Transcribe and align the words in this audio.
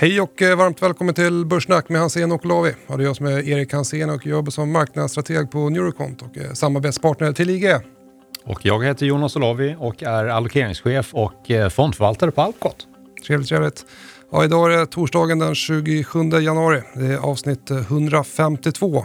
Hej 0.00 0.20
och 0.20 0.42
eh, 0.42 0.56
varmt 0.56 0.82
välkommen 0.82 1.14
till 1.14 1.46
Börssnack 1.46 1.88
med 1.88 2.00
Hansen 2.00 2.32
och 2.32 2.46
Lavi. 2.46 2.74
Ja, 2.86 2.96
det 2.96 3.02
är 3.02 3.06
jag 3.06 3.16
som 3.16 3.26
är 3.26 3.48
Erik 3.48 3.72
Hansen 3.72 4.10
och 4.10 4.26
jobbar 4.26 4.50
som 4.50 4.72
marknadsstrateg 4.72 5.50
på 5.50 5.68
Neurocont 5.68 6.22
och 6.22 6.38
eh, 6.38 6.52
samarbetspartner 6.52 7.32
till 7.32 7.50
IG. 7.50 7.74
Och 8.44 8.64
jag 8.66 8.84
heter 8.84 9.06
Jonas 9.06 9.36
Olavi 9.36 9.76
och 9.78 10.02
är 10.02 10.24
allokeringschef 10.24 11.14
och 11.14 11.50
eh, 11.50 11.68
fondförvaltare 11.68 12.30
på 12.30 12.42
Alcot. 12.42 12.86
Trevligt, 13.26 13.48
trevligt. 13.48 13.86
Ja, 14.32 14.44
idag 14.44 14.72
är 14.72 14.78
det 14.78 14.86
torsdagen 14.86 15.38
den 15.38 15.54
27 15.54 16.18
januari. 16.40 16.82
Det 16.94 17.06
är 17.06 17.18
avsnitt 17.18 17.70
152. 17.70 19.04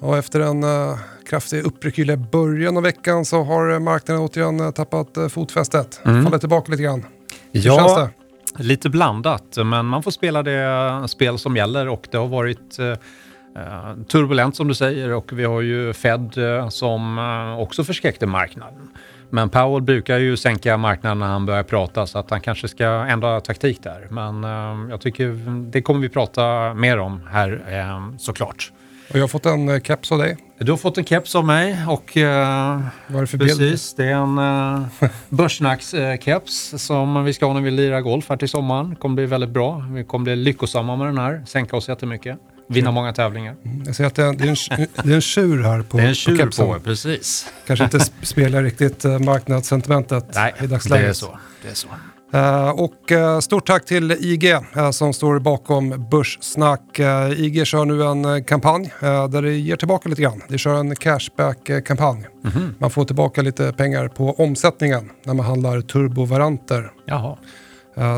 Och 0.00 0.18
efter 0.18 0.40
en 0.40 0.64
uh, 0.64 0.98
kraftig 1.28 1.66
uppryck 1.66 1.98
i 1.98 2.16
början 2.16 2.76
av 2.76 2.82
veckan 2.82 3.24
så 3.24 3.42
har 3.42 3.78
marknaden 3.78 4.22
återigen 4.22 4.72
tappat 4.72 5.18
uh, 5.18 5.28
fotfästet. 5.28 6.00
Mm. 6.04 6.24
Fallit 6.24 6.40
tillbaka 6.40 6.70
lite 6.70 6.82
grann. 6.82 7.04
Hur 7.52 7.66
ja? 7.66 8.10
Lite 8.58 8.90
blandat, 8.90 9.58
men 9.64 9.86
man 9.86 10.02
får 10.02 10.10
spela 10.10 10.42
det 10.42 11.08
spel 11.08 11.38
som 11.38 11.56
gäller 11.56 11.88
och 11.88 12.08
det 12.10 12.18
har 12.18 12.26
varit 12.26 12.78
eh, 12.78 12.86
eh 12.86 13.94
turbulent 14.08 14.56
som 14.56 14.68
du 14.68 14.74
säger 14.74 15.12
och 15.12 15.32
vi 15.32 15.44
har 15.44 15.60
ju 15.60 15.92
Fed 15.92 16.38
eh, 16.38 16.68
som 16.68 17.18
eh, 17.18 17.60
också 17.60 17.84
förskräckte 17.84 18.26
marknaden. 18.26 18.88
Men 19.30 19.48
Powell 19.50 19.82
brukar 19.82 20.18
ju 20.18 20.36
sänka 20.36 20.76
marknaden 20.76 21.18
när 21.18 21.26
han 21.26 21.46
börjar 21.46 21.62
prata 21.62 22.06
så 22.06 22.18
att 22.18 22.30
han 22.30 22.40
kanske 22.40 22.68
ska 22.68 22.84
ändra 22.84 23.40
taktik 23.40 23.82
där. 23.82 24.06
Men 24.10 24.44
eh, 24.44 24.90
jag 24.90 25.00
tycker 25.00 25.28
det 25.70 25.82
kommer 25.82 26.00
vi 26.00 26.08
prata 26.08 26.74
mer 26.74 26.98
om 26.98 27.20
här 27.30 27.62
eh, 27.68 28.16
såklart. 28.18 28.72
Och 29.10 29.16
jag 29.16 29.20
har 29.20 29.28
fått 29.28 29.46
en 29.46 29.68
eh, 29.68 29.80
keps 29.80 30.12
av 30.12 30.18
dig. 30.18 30.36
Du 30.58 30.72
har 30.72 30.76
fått 30.76 30.98
en 30.98 31.04
keps 31.04 31.34
av 31.34 31.44
mig 31.44 31.76
och 31.88 32.16
uh, 32.16 32.22
Vad 32.22 33.16
är 33.16 33.20
det 33.20 33.26
för 33.26 33.38
precis, 33.38 33.94
det 33.94 34.04
är 34.04 34.14
en 34.14 34.38
uh, 34.38 34.86
Börsnacks-keps 35.28 36.78
som 36.78 37.24
vi 37.24 37.32
ska 37.32 37.46
ha 37.46 37.54
när 37.54 37.60
vi 37.60 37.70
lirar 37.70 38.00
golf 38.00 38.28
här 38.28 38.36
till 38.36 38.48
sommaren. 38.48 38.90
Det 38.90 38.96
kommer 38.96 39.14
bli 39.14 39.26
väldigt 39.26 39.50
bra. 39.50 39.86
Vi 39.92 40.04
kommer 40.04 40.24
bli 40.24 40.36
lyckosamma 40.36 40.96
med 40.96 41.06
den 41.06 41.18
här, 41.18 41.42
sänka 41.46 41.76
oss 41.76 41.88
jättemycket, 41.88 42.38
vinna 42.68 42.90
många 42.90 43.12
tävlingar. 43.12 43.56
Mm, 43.64 43.82
jag 43.86 43.96
ser 43.96 44.04
att 44.04 44.14
det 44.14 44.22
är, 44.22 44.28
en, 44.28 44.36
det 44.36 44.44
är, 44.44 44.48
en, 44.48 44.86
det 45.04 45.10
är 45.10 45.14
en 45.14 45.20
tjur 45.20 45.62
här 45.62 45.82
på, 45.82 45.96
det 45.96 46.02
är 46.02 46.08
en 46.08 46.14
tjur 46.14 46.36
på 46.36 46.42
kepsen. 46.42 46.66
På, 46.66 46.80
precis. 46.80 47.52
Kanske 47.66 47.84
inte 47.84 48.00
speglar 48.22 48.62
riktigt 48.62 49.04
marknadssentimentet 49.04 50.24
Nej, 50.34 50.54
i 50.60 50.66
dagsläget. 50.66 51.04
det 51.04 51.10
är 51.10 51.12
så. 51.12 51.38
Det 51.62 51.70
är 51.70 51.74
så. 51.74 51.88
Uh, 52.34 52.70
och 52.70 53.12
uh, 53.12 53.40
stort 53.40 53.66
tack 53.66 53.84
till 53.84 54.12
IG 54.12 54.54
uh, 54.76 54.90
som 54.90 55.12
står 55.12 55.38
bakom 55.38 56.06
Börssnack. 56.10 56.98
IG 57.36 57.66
kör 57.66 57.84
nu 57.84 58.02
en 58.02 58.44
kampanj 58.44 58.92
där 59.00 59.42
det 59.42 59.52
ger 59.52 59.76
tillbaka 59.76 60.08
lite 60.08 60.22
grann. 60.22 60.42
Det 60.48 60.58
kör 60.58 60.74
en 60.74 60.96
cashback-kampanj. 60.96 62.26
Mm 62.44 62.56
-hmm. 62.56 62.74
Man 62.78 62.90
får 62.90 63.04
tillbaka 63.04 63.42
lite 63.42 63.72
pengar 63.72 64.08
på 64.08 64.34
omsättningen 64.38 65.10
när 65.24 65.34
man 65.34 65.46
handlar 65.46 65.80
turbovaranter. 65.80 66.90
Jaha. 67.06 67.36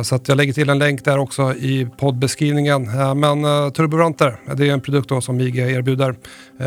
Så 0.04 0.14
att 0.14 0.28
jag 0.28 0.36
lägger 0.36 0.52
till 0.52 0.70
en 0.70 0.78
länk 0.78 1.04
där 1.04 1.18
också 1.18 1.54
i 1.54 1.88
poddbeskrivningen. 1.98 2.82
Men 3.20 3.42
turbovaranter, 3.72 4.40
det 4.54 4.68
är 4.68 4.72
en 4.72 4.80
produkt 4.80 5.24
som 5.24 5.40
IG 5.40 5.58
erbjuder. 5.58 6.14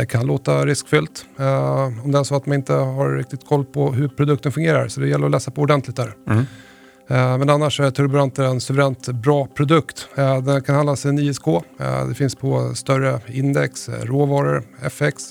Kan 0.10 0.26
låta 0.26 0.66
riskfyllt 0.66 1.26
om 2.04 2.12
det 2.12 2.20
är 2.20 2.24
så 2.24 2.36
att 2.36 2.46
man 2.46 2.56
inte 2.56 2.74
har 2.74 3.10
riktigt 3.18 3.48
koll 3.48 3.66
på 3.66 3.92
hur 3.92 4.08
produkten 4.08 4.52
fungerar. 4.52 4.88
Så 4.88 5.00
det 5.00 5.08
gäller 5.08 5.26
att 5.26 5.32
läsa 5.32 5.52
på 5.52 5.62
ordentligt 5.62 5.96
där. 5.96 6.16
Mm. 6.30 6.46
Eh, 7.10 7.38
men 7.38 7.50
annars 7.50 7.80
är 7.80 7.92
Turburanter 7.92 8.44
en 8.44 8.62
suveränt 8.62 9.08
bra 9.08 9.48
produkt. 9.48 10.08
Eh, 10.16 10.42
den 10.42 10.62
kan 10.62 10.76
handlas 10.76 11.06
i 11.06 11.10
9SK. 11.10 11.64
Eh, 11.80 12.08
det 12.08 12.16
finns 12.16 12.36
på 12.36 12.76
större 12.76 13.20
index, 13.28 13.90
råvaror, 13.90 14.64
FX, 14.82 15.24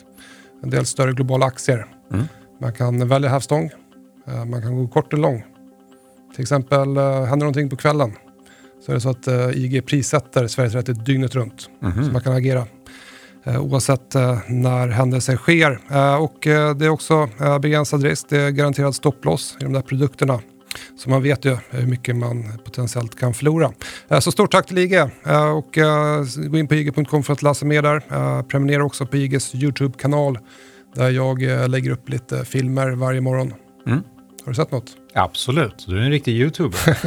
en 0.62 0.70
del 0.70 0.87
större 0.87 1.12
globala 1.12 1.47
aktier. 1.47 1.87
Mm. 2.12 2.25
Man 2.61 2.73
kan 2.73 3.09
välja 3.09 3.31
hävstång. 3.31 3.70
Man 4.47 4.62
kan 4.62 4.77
gå 4.77 4.89
kort 4.89 5.12
eller 5.12 5.23
lång. 5.23 5.45
Till 6.34 6.43
exempel 6.43 6.97
händer 6.97 7.37
någonting 7.37 7.70
på 7.70 7.77
kvällen 7.77 8.12
så 8.87 8.93
är 8.93 8.95
det 8.95 9.00
så 9.00 9.11
att 9.11 9.55
IG 9.55 9.87
prissätter 9.87 10.47
Sverige 10.47 10.70
30 10.70 10.93
dygnet 10.93 11.34
runt. 11.34 11.70
Mm. 11.83 12.05
Så 12.05 12.12
man 12.12 12.23
kan 12.23 12.33
agera 12.33 12.67
oavsett 13.45 14.15
när 14.48 14.89
händelser 14.89 15.37
sker. 15.37 15.81
Och 16.20 16.39
det 16.77 16.87
är 16.87 16.88
också 16.88 17.28
begränsad 17.62 18.03
risk. 18.03 18.27
Det 18.28 18.38
är 18.38 18.50
garanterad 18.50 18.94
stopploss 18.94 19.56
i 19.61 19.65
de 19.65 19.72
där 19.72 19.82
produkterna 19.82 20.41
så 20.97 21.10
man 21.10 21.22
vet 21.22 21.44
ju 21.44 21.56
hur 21.71 21.87
mycket 21.87 22.16
man 22.16 22.59
potentiellt 22.65 23.19
kan 23.19 23.34
förlora. 23.34 23.72
Eh, 24.09 24.21
så 24.21 24.33
stort 24.33 24.53
tack 24.53 24.66
till 24.66 24.78
IG 24.78 24.94
eh, 24.94 25.50
och 25.56 25.78
eh, 25.78 26.25
gå 26.37 26.59
in 26.59 26.69
på 26.69 26.75
ig.com 26.75 27.22
för 27.22 27.33
att 27.33 27.43
läsa 27.43 27.66
mer 27.66 27.83
där. 27.83 28.43
Prenumerera 28.43 28.84
också 28.84 29.06
på 29.06 29.16
IGs 29.16 29.55
YouTube-kanal 29.55 30.38
där 30.94 31.11
jag 31.11 31.43
lägger 31.71 31.91
upp 31.91 32.09
lite 32.09 32.44
filmer 32.44 32.91
varje 32.91 33.21
morgon. 33.21 33.55
Mm. 33.87 34.03
Har 34.44 34.50
du 34.50 34.55
sett 34.55 34.71
något? 34.71 34.97
Absolut, 35.15 35.84
du 35.88 35.99
är 35.99 36.00
en 36.00 36.11
riktig 36.11 36.32
YouTuber. 36.32 36.99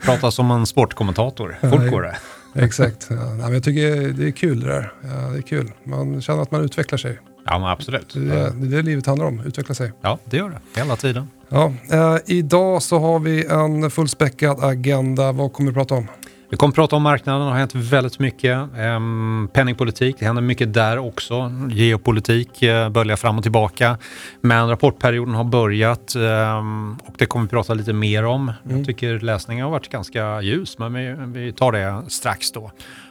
Pratar 0.04 0.30
som 0.30 0.50
en 0.50 0.66
sportkommentator. 0.66 1.58
Fort 1.60 1.90
går 1.90 2.02
det. 2.02 2.16
Exakt. 2.54 3.06
Ja, 3.10 3.52
jag 3.52 3.62
tycker 3.62 4.12
det 4.12 4.26
är 4.26 4.30
kul 4.30 4.60
det 4.60 4.66
där. 4.66 4.92
Ja, 5.02 5.08
det 5.08 5.38
är 5.38 5.42
kul. 5.42 5.72
Man 5.84 6.22
känner 6.22 6.42
att 6.42 6.50
man 6.50 6.64
utvecklar 6.64 6.98
sig. 6.98 7.18
Ja, 7.50 7.58
men 7.58 7.68
absolut. 7.68 8.14
Det 8.14 8.34
är, 8.34 8.50
det 8.50 8.82
livet 8.82 9.06
handlar 9.06 9.26
om, 9.26 9.40
utveckla 9.46 9.74
sig. 9.74 9.92
Ja, 10.00 10.18
det 10.24 10.36
gör 10.36 10.48
det. 10.48 10.80
Hela 10.80 10.96
tiden. 10.96 11.28
Ja, 11.48 11.72
eh, 11.92 12.16
idag 12.26 12.82
så 12.82 12.98
har 12.98 13.18
vi 13.18 13.46
en 13.46 13.90
fullspäckad 13.90 14.64
agenda. 14.64 15.32
Vad 15.32 15.52
kommer 15.52 15.70
vi 15.70 15.74
prata 15.74 15.94
om? 15.94 16.06
Vi 16.50 16.56
kommer 16.56 16.72
att 16.72 16.74
prata 16.74 16.96
om 16.96 17.02
marknaden, 17.02 17.40
det 17.40 17.52
har 17.52 17.58
hänt 17.58 17.74
väldigt 17.74 18.18
mycket. 18.18 18.58
Um, 18.78 19.48
penningpolitik, 19.52 20.16
det 20.18 20.26
händer 20.26 20.42
mycket 20.42 20.74
där 20.74 20.98
också. 20.98 21.52
Geopolitik 21.70 22.62
uh, 22.62 22.88
böljar 22.88 23.16
fram 23.16 23.36
och 23.36 23.42
tillbaka. 23.42 23.98
Men 24.40 24.68
rapportperioden 24.68 25.34
har 25.34 25.44
börjat 25.44 26.14
um, 26.16 26.98
och 27.06 27.14
det 27.18 27.26
kommer 27.26 27.44
vi 27.44 27.50
prata 27.50 27.74
lite 27.74 27.92
mer 27.92 28.24
om. 28.24 28.52
Mm. 28.64 28.76
Jag 28.76 28.86
tycker 28.86 29.20
läsningen 29.20 29.64
har 29.64 29.70
varit 29.70 29.88
ganska 29.88 30.42
ljus, 30.42 30.78
men 30.78 30.92
vi, 30.92 31.16
vi 31.40 31.52
tar 31.52 31.72
det 31.72 32.10
strax 32.10 32.52
då. 32.52 32.70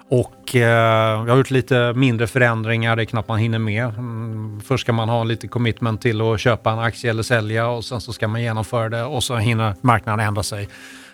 Och 0.10 0.56
eh, 0.56 0.62
jag 0.62 1.28
har 1.28 1.38
gjort 1.38 1.52
lite 1.52 1.94
mindre 1.94 2.28
förändringar, 2.28 2.96
det 2.96 3.04
är 3.04 3.06
knappt 3.06 3.28
man 3.28 3.40
hinner 3.40 3.60
med. 3.60 3.86
Mm, 3.86 4.62
först 4.62 4.82
ska 4.82 4.94
man 4.94 5.10
ha 5.10 5.24
lite 5.24 5.48
commitment 5.48 6.02
till 6.02 6.22
att 6.22 6.40
köpa 6.40 6.72
en 6.72 6.80
aktie 6.80 7.10
eller 7.10 7.24
sälja 7.24 7.68
och 7.68 7.86
sen 7.86 8.02
så 8.02 8.14
ska 8.14 8.28
man 8.28 8.42
genomföra 8.42 8.90
det 8.90 9.04
och 9.04 9.24
så 9.24 9.36
hinner 9.36 9.76
marknaden 9.82 10.28
ändra 10.28 10.44
sig 10.44 10.70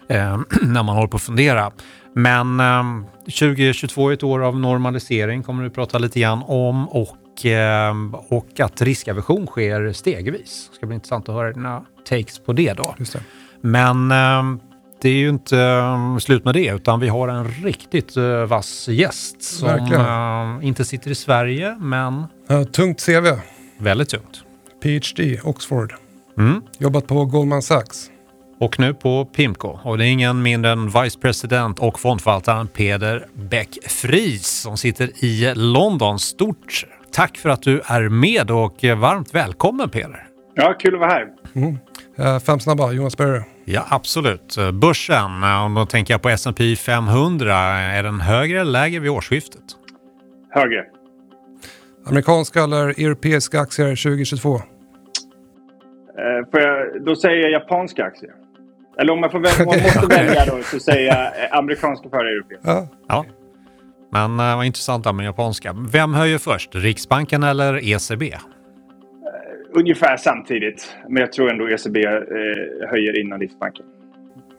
eh, 0.08 0.38
när 0.62 0.84
man 0.84 0.96
håller 0.96 1.08
på 1.08 1.18
att 1.18 1.24
fundera. 1.24 1.72
Men 2.16 2.60
eh, 2.60 2.84
2022 3.26 4.10
är 4.10 4.14
ett 4.14 4.24
år 4.24 4.44
av 4.44 4.60
normalisering, 4.60 5.44
kommer 5.44 5.64
vi 5.64 5.70
prata 5.70 5.98
lite 5.98 6.20
grann 6.20 6.44
om. 6.44 6.90
Och, 6.90 7.46
eh, 7.46 7.94
och 8.30 8.60
att 8.60 8.82
riskaversion 8.82 9.48
sker 9.48 9.94
stegvis. 9.94 10.70
Det 10.72 10.76
ska 10.76 10.86
bli 10.86 10.96
intressant 10.96 11.30
att 11.30 11.36
höra 11.36 11.54
dina 11.54 11.86
takes 12.10 12.40
på 12.40 12.54
det 12.54 12.74
då. 12.74 12.96
Det. 12.98 13.24
Men 13.62 14.12
ehm, 14.12 14.60
det 15.04 15.10
är 15.10 15.14
ju 15.14 15.30
inte 15.30 15.58
um, 15.58 16.20
slut 16.20 16.46
med 16.46 16.54
det, 16.54 16.76
utan 16.76 17.00
vi 17.00 17.08
har 17.08 17.28
en 17.28 17.48
riktigt 17.48 18.18
uh, 18.18 18.46
vass 18.46 18.88
gäst 18.88 19.42
som 19.42 19.70
uh, 19.70 20.68
inte 20.68 20.86
sitter 20.86 21.12
i 21.12 21.16
Sverige, 21.16 21.78
men... 21.80 22.26
Uh, 22.52 22.64
tungt 22.64 23.06
CV. 23.06 23.28
Väldigt 23.78 24.10
tungt. 24.10 24.44
PhD, 24.84 25.40
Oxford. 25.44 25.94
Mm. 26.38 26.62
Jobbat 26.78 27.08
på 27.08 27.26
Goldman 27.26 27.62
Sachs. 27.62 28.10
Och 28.60 28.80
nu 28.80 28.94
på 28.94 29.26
Pimco. 29.26 29.80
Och 29.84 29.98
det 29.98 30.06
är 30.06 30.10
ingen 30.10 30.42
mindre 30.42 30.72
än 30.72 30.86
Vice 30.86 31.20
President 31.20 31.80
och 31.80 32.00
fondförvaltaren 32.00 32.68
Peder 32.68 33.28
Bäck 33.34 33.78
Fries 33.88 34.62
som 34.62 34.78
sitter 34.78 35.24
i 35.24 35.54
London. 35.56 36.20
Stort 36.20 36.86
tack 37.12 37.38
för 37.38 37.50
att 37.50 37.62
du 37.62 37.82
är 37.86 38.10
med 38.10 38.52
och 38.52 38.84
varmt 38.84 39.36
välkommen 39.36 39.90
Peder. 39.90 40.28
Ja, 40.56 40.74
kul 40.80 40.94
att 40.94 41.00
vara 41.00 41.12
här. 41.12 41.28
Mm. 41.56 42.40
Fem 42.40 42.60
snabba, 42.60 42.92
Jonas 42.92 43.18
Berger. 43.18 43.53
Ja, 43.66 43.86
absolut. 43.90 44.58
Börsen, 44.74 45.44
och 45.44 45.72
då 45.72 45.86
tänker 45.86 46.14
jag 46.14 46.22
på 46.22 46.30
S&P 46.30 46.76
500. 46.76 47.56
Är 47.56 48.04
den 48.04 48.20
högre 48.20 48.62
eller 48.62 48.72
lägre 48.72 49.00
vid 49.00 49.12
årsskiftet? 49.12 49.64
Högre. 50.50 50.86
Amerikanska 52.06 52.64
eller 52.64 52.88
europeiska 52.88 53.60
aktier 53.60 53.88
2022? 53.88 54.56
Eh, 54.56 54.62
får 56.52 56.60
jag, 56.60 57.06
då 57.06 57.16
säger 57.16 57.38
jag 57.38 57.52
japanska 57.52 58.06
aktier. 58.06 58.32
Eller 59.00 59.14
om 59.14 59.22
man, 59.22 59.32
får 59.32 59.40
välja, 59.40 59.66
man 59.66 59.84
måste 59.84 60.08
välja 60.08 60.46
då 60.46 60.64
så 60.64 60.80
säger 60.80 61.08
jag 61.08 61.26
eh, 61.26 61.58
amerikanska 61.58 62.10
före 62.10 62.30
europeiska. 62.30 62.70
Ja. 62.72 62.88
ja. 63.08 63.26
Men 64.12 64.38
vad 64.38 64.66
intressant 64.66 65.16
med 65.16 65.26
japanska. 65.26 65.76
Vem 65.92 66.14
höjer 66.14 66.38
först? 66.38 66.76
Riksbanken 66.76 67.44
eller 67.44 67.90
ECB? 67.90 68.38
Ungefär 69.74 70.18
samtidigt. 70.18 70.96
Men 71.10 71.22
jag 71.22 71.32
tror 71.32 71.52
ändå 71.52 71.70
ECB 71.70 72.06
eh, 72.06 72.12
höjer 72.90 73.22
innan 73.22 73.40
Riksbanken. 73.40 73.86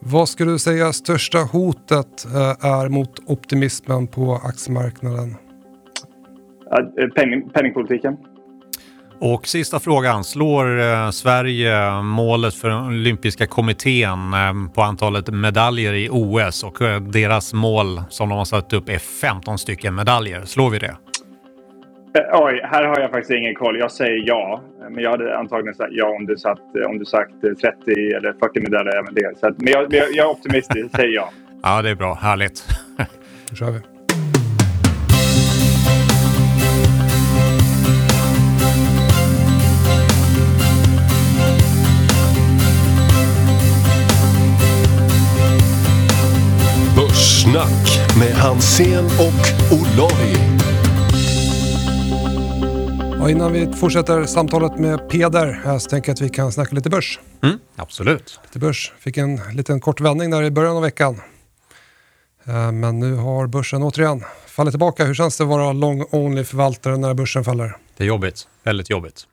Vad 0.06 0.28
skulle 0.28 0.50
du 0.50 0.58
säga 0.58 0.92
största 0.92 1.38
hotet 1.38 2.24
eh, 2.24 2.66
är 2.66 2.88
mot 2.88 3.10
optimismen 3.26 4.06
på 4.06 4.40
aktiemarknaden? 4.44 5.36
Eh, 6.98 7.08
penning, 7.08 7.50
penningpolitiken. 7.50 8.16
Och 9.20 9.46
sista 9.46 9.80
frågan. 9.80 10.24
Slår 10.24 10.80
eh, 10.80 11.10
Sverige 11.10 12.02
målet 12.02 12.54
för 12.54 12.86
olympiska 12.86 13.46
kommittén 13.46 14.18
på 14.74 14.82
antalet 14.82 15.28
medaljer 15.28 15.92
i 15.92 16.08
OS 16.10 16.64
och 16.64 16.78
deras 17.12 17.52
mål 17.52 18.02
som 18.10 18.28
de 18.28 18.38
har 18.38 18.44
satt 18.44 18.72
upp 18.72 18.88
är 18.88 18.98
15 18.98 19.58
stycken 19.58 19.94
medaljer. 19.94 20.44
Slår 20.44 20.70
vi 20.70 20.78
det? 20.78 20.96
Oj, 22.32 22.60
här 22.64 22.84
har 22.84 23.00
jag 23.00 23.10
faktiskt 23.10 23.30
ingen 23.30 23.54
koll. 23.54 23.78
Jag 23.78 23.92
säger 23.92 24.22
ja. 24.26 24.62
Men 24.90 25.04
jag 25.04 25.10
hade 25.10 25.38
antagligen 25.38 25.74
sagt 25.74 25.92
ja 25.92 26.06
om 26.06 26.26
du, 26.26 26.36
satt, 26.36 26.60
om 26.86 26.98
du 26.98 27.04
sagt 27.04 27.40
30 27.40 27.66
eh, 27.66 28.16
eller 28.16 28.32
40 28.32 28.60
medaljer 28.60 28.96
även 28.96 29.14
det. 29.14 29.38
Så 29.38 29.46
att, 29.46 29.58
men 29.58 29.72
jag, 29.72 29.94
jag, 29.94 30.16
är 30.16 30.30
optimistisk, 30.30 30.96
säger 30.96 31.14
ja. 31.14 31.30
Ja, 31.62 31.82
det 31.82 31.90
är 31.90 31.94
bra. 31.94 32.14
Härligt. 32.14 32.56
Så 33.48 33.56
kör 33.56 33.70
vi. 33.70 33.80
Börssnack 46.96 48.18
med 48.18 48.34
Hansen 48.34 49.04
och 49.04 49.42
Olavi. 49.72 50.63
Och 53.24 53.30
innan 53.30 53.52
vi 53.52 53.72
fortsätter 53.72 54.24
samtalet 54.24 54.78
med 54.78 55.08
Peder 55.08 55.78
så 55.78 55.90
tänker 55.90 56.08
jag 56.08 56.14
att 56.14 56.20
vi 56.20 56.28
kan 56.28 56.52
snacka 56.52 56.74
lite 56.74 56.90
börs. 56.90 57.20
Mm, 57.42 57.58
absolut. 57.76 58.40
Lite 58.44 58.58
börs. 58.58 58.92
Fick 58.98 59.16
en 59.16 59.40
liten 59.52 59.80
kort 59.80 60.00
vändning 60.00 60.30
där 60.30 60.42
i 60.42 60.50
början 60.50 60.76
av 60.76 60.82
veckan. 60.82 61.20
Eh, 62.44 62.72
Men 62.72 63.00
nu 63.00 63.14
har 63.14 63.46
börsen 63.46 63.82
återigen 63.82 64.24
fallit 64.46 64.72
tillbaka. 64.72 65.04
Hur 65.04 65.14
känns 65.14 65.38
det 65.38 65.44
att 65.44 65.50
vara 65.50 65.72
long 65.72 66.04
only 66.10 66.44
förvaltare 66.44 66.96
när 66.96 67.14
börsen 67.14 67.44
faller? 67.44 67.76
Det 67.96 68.04
är 68.04 68.08
jobbigt, 68.08 68.48
väldigt 68.62 68.90
jobbigt. 68.90 69.26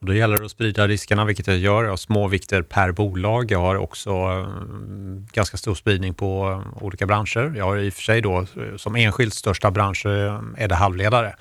Och 0.00 0.06
då 0.06 0.14
gäller 0.14 0.38
det 0.38 0.44
att 0.44 0.50
sprida 0.50 0.88
riskerna, 0.88 1.24
vilket 1.24 1.46
jag 1.46 1.56
gör. 1.56 1.82
Jag 1.82 1.90
har 1.90 1.96
små 1.96 2.28
vikter 2.28 2.62
per 2.62 2.92
bolag. 2.92 3.50
Jag 3.50 3.60
har 3.60 3.76
också 3.76 4.10
mm, 4.10 5.26
ganska 5.32 5.56
stor 5.56 5.74
spridning 5.74 6.14
på 6.14 6.62
eh, 6.76 6.82
olika 6.82 7.06
branscher. 7.06 7.56
Jag 7.56 7.64
har 7.64 7.76
i 7.78 7.88
och 7.88 7.94
för 7.94 8.02
sig 8.02 8.20
då 8.20 8.38
eh, 8.38 8.76
som 8.76 8.96
enskilt 8.96 9.34
största 9.34 9.70
bransch 9.70 10.06
eh, 10.06 10.40
är 10.56 10.68
det 10.68 10.74
halvledare. 10.74 11.34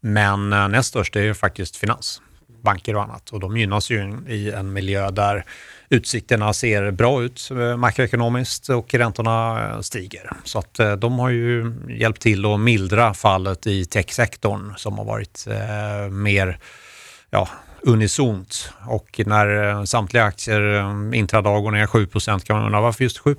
Men 0.00 0.52
eh, 0.52 0.68
näst 0.68 0.88
störst 0.88 1.16
är 1.16 1.22
ju 1.22 1.34
faktiskt 1.34 1.76
finans, 1.76 2.22
banker 2.62 2.96
och 2.96 3.02
annat. 3.02 3.30
Och 3.30 3.40
de 3.40 3.56
gynnas 3.56 3.90
ju 3.90 4.18
i 4.28 4.50
en 4.50 4.72
miljö 4.72 5.10
där 5.10 5.44
utsikterna 5.88 6.52
ser 6.52 6.90
bra 6.90 7.22
ut 7.22 7.48
eh, 7.50 7.76
makroekonomiskt 7.76 8.68
och 8.68 8.94
räntorna 8.94 9.68
eh, 9.70 9.80
stiger. 9.80 10.30
Så 10.44 10.58
att 10.58 10.80
de 10.98 11.18
har 11.18 11.30
ju 11.30 11.72
hjälpt 11.88 12.22
till 12.22 12.46
att 12.46 12.60
mildra 12.60 13.14
fallet 13.14 13.66
i 13.66 13.84
techsektorn 13.84 14.74
som 14.76 14.98
har 14.98 15.04
varit 15.04 15.46
mer 16.10 16.58
ja, 17.30 17.48
unisont. 17.82 18.72
Och 18.86 19.20
när 19.26 19.84
samtliga 19.84 20.24
aktier 20.24 21.14
intradag 21.14 21.62
går 21.62 21.70
ner 21.70 21.86
7% 21.86 22.44
kan 22.44 22.56
man 22.56 22.66
undra 22.66 22.80
varför 22.80 23.04
just 23.04 23.18
7 23.18 23.36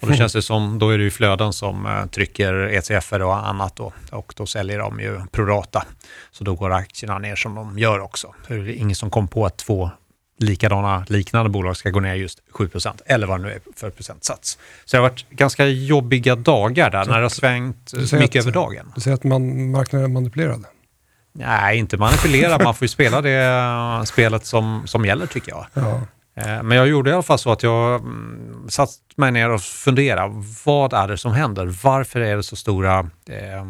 och 0.00 0.08
då 0.08 0.14
känns 0.14 0.32
det 0.38 0.42
som, 0.42 0.78
då 0.78 0.90
är 0.90 0.98
det 0.98 1.04
ju 1.04 1.10
flöden 1.10 1.52
som 1.52 1.86
eh, 1.86 2.06
trycker 2.06 2.54
ETFer 2.54 3.22
och 3.22 3.48
annat 3.48 3.76
då, 3.76 3.92
och 4.10 4.32
då 4.36 4.46
säljer 4.46 4.78
de 4.78 5.00
ju 5.00 5.20
prorata. 5.32 5.84
Så 6.30 6.44
då 6.44 6.54
går 6.54 6.72
aktierna 6.72 7.18
ner 7.18 7.36
som 7.36 7.54
de 7.54 7.78
gör 7.78 8.00
också. 8.00 8.34
Det 8.48 8.54
är 8.54 8.68
ingen 8.68 8.96
som 8.96 9.10
kom 9.10 9.28
på 9.28 9.46
att 9.46 9.56
två 9.56 9.90
likadana, 10.38 11.04
liknande 11.08 11.50
bolag 11.50 11.76
ska 11.76 11.90
gå 11.90 12.00
ner 12.00 12.14
just 12.14 12.38
7 12.50 12.70
eller 13.06 13.26
vad 13.26 13.40
det 13.40 13.44
nu 13.46 13.52
är 13.52 13.60
för 13.76 13.90
procentsats. 13.90 14.58
Så 14.84 14.96
det 14.96 15.02
har 15.02 15.08
varit 15.10 15.30
ganska 15.30 15.66
jobbiga 15.66 16.36
dagar 16.36 16.90
där, 16.90 17.04
när 17.04 17.16
det 17.16 17.22
har 17.22 17.28
svängt 17.28 17.92
mycket 18.12 18.22
att- 18.28 18.36
över 18.36 18.52
dagen. 18.52 18.92
Du 18.94 19.00
säger 19.00 19.14
att 19.14 19.24
man, 19.24 19.70
marknaden 19.70 20.10
är 20.10 20.14
manipulerad. 20.14 20.64
Nej, 21.32 21.78
inte 21.78 21.96
manipulera, 21.96 22.58
man 22.64 22.74
får 22.74 22.84
ju 22.84 22.88
spela 22.88 23.20
det 23.20 23.44
eh, 23.44 24.02
spelet 24.02 24.46
som, 24.46 24.82
som 24.86 25.04
gäller 25.04 25.26
tycker 25.26 25.50
jag. 25.52 25.66
Ja. 25.74 26.00
Eh, 26.36 26.62
men 26.62 26.78
jag 26.78 26.88
gjorde 26.88 27.10
i 27.10 27.12
alla 27.12 27.22
fall 27.22 27.38
så 27.38 27.52
att 27.52 27.62
jag 27.62 28.00
mm, 28.00 28.66
satt 28.68 28.90
mig 29.16 29.32
ner 29.32 29.50
och 29.50 29.60
funderade. 29.60 30.42
Vad 30.64 30.92
är 30.92 31.08
det 31.08 31.18
som 31.18 31.32
händer? 31.32 31.66
Varför 31.66 32.20
är 32.20 32.36
det 32.36 32.42
så 32.42 32.56
stora... 32.56 32.98
Eh, 33.28 33.64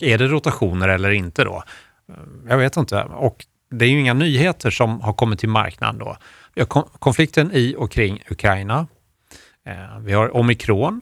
är 0.00 0.18
det 0.18 0.26
rotationer 0.26 0.88
eller 0.88 1.10
inte 1.10 1.44
då? 1.44 1.62
Eh, 2.08 2.14
jag 2.48 2.58
vet 2.58 2.76
inte. 2.76 3.02
Och 3.02 3.46
det 3.70 3.84
är 3.84 3.88
ju 3.88 4.00
inga 4.00 4.14
nyheter 4.14 4.70
som 4.70 5.00
har 5.00 5.12
kommit 5.12 5.40
till 5.40 5.48
marknaden 5.48 5.98
då. 5.98 6.16
Vi 6.54 6.60
har 6.60 6.66
konflikten 6.98 7.50
i 7.52 7.74
och 7.78 7.90
kring 7.90 8.22
Ukraina. 8.30 8.86
Eh, 9.66 9.98
vi 10.00 10.12
har 10.12 10.36
omikron. 10.36 11.00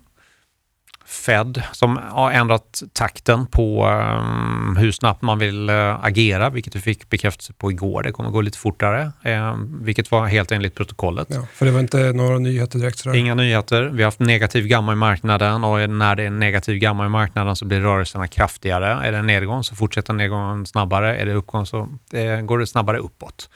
Fed 1.06 1.62
som 1.72 2.00
har 2.10 2.30
ändrat 2.30 2.82
takten 2.92 3.46
på 3.46 3.86
um, 3.86 4.76
hur 4.76 4.92
snabbt 4.92 5.22
man 5.22 5.38
vill 5.38 5.70
uh, 5.70 6.04
agera, 6.04 6.50
vilket 6.50 6.76
vi 6.76 6.80
fick 6.80 7.10
bekräftelse 7.10 7.52
på 7.52 7.70
igår. 7.70 8.02
Det 8.02 8.12
kommer 8.12 8.30
gå 8.30 8.40
lite 8.40 8.58
fortare, 8.58 9.12
eh, 9.22 9.56
vilket 9.80 10.10
var 10.10 10.26
helt 10.26 10.52
enligt 10.52 10.74
protokollet. 10.74 11.28
Ja, 11.30 11.46
för 11.52 11.66
det 11.66 11.72
var 11.72 11.80
inte 11.80 12.12
några 12.12 12.38
nyheter 12.38 12.78
direkt 12.78 12.98
sådär. 12.98 13.16
Inga 13.16 13.34
nyheter. 13.34 13.82
Vi 13.82 14.02
har 14.02 14.06
haft 14.06 14.20
negativ 14.20 14.66
gamma 14.66 14.92
i 14.92 14.96
marknaden 14.96 15.64
och 15.64 15.90
när 15.90 16.16
det 16.16 16.22
är 16.22 16.30
negativ 16.30 16.78
gamma 16.78 17.06
i 17.06 17.08
marknaden 17.08 17.56
så 17.56 17.64
blir 17.64 17.80
rörelserna 17.80 18.28
kraftigare. 18.28 19.06
Är 19.06 19.12
det 19.12 19.18
en 19.18 19.26
nedgång 19.26 19.64
så 19.64 19.74
fortsätter 19.74 20.12
nedgången 20.12 20.66
snabbare. 20.66 21.16
Är 21.16 21.26
det 21.26 21.34
uppgång 21.34 21.66
så 21.66 21.88
eh, 22.12 22.40
går 22.40 22.58
det 22.58 22.66
snabbare 22.66 22.98
uppåt. 22.98 23.50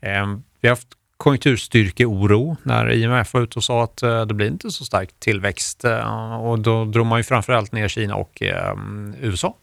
Eh, 0.00 0.26
vi 0.60 0.68
har 0.68 0.76
haft 0.76 0.88
konjunkturstyrkeoro 1.18 2.56
när 2.62 2.92
IMF 2.92 3.34
var 3.34 3.40
ute 3.40 3.58
och 3.58 3.64
sa 3.64 3.84
att 3.84 4.02
eh, 4.02 4.26
det 4.26 4.34
blir 4.34 4.46
inte 4.46 4.70
så 4.70 4.84
stark 4.84 5.10
tillväxt 5.18 5.84
eh, 5.84 6.34
och 6.34 6.58
då 6.58 6.84
drog 6.84 7.06
man 7.06 7.18
ju 7.18 7.22
framförallt 7.22 7.72
ner 7.72 7.88
Kina 7.88 8.14
och 8.14 8.42
eh, 8.42 8.76
USA. 9.20 9.56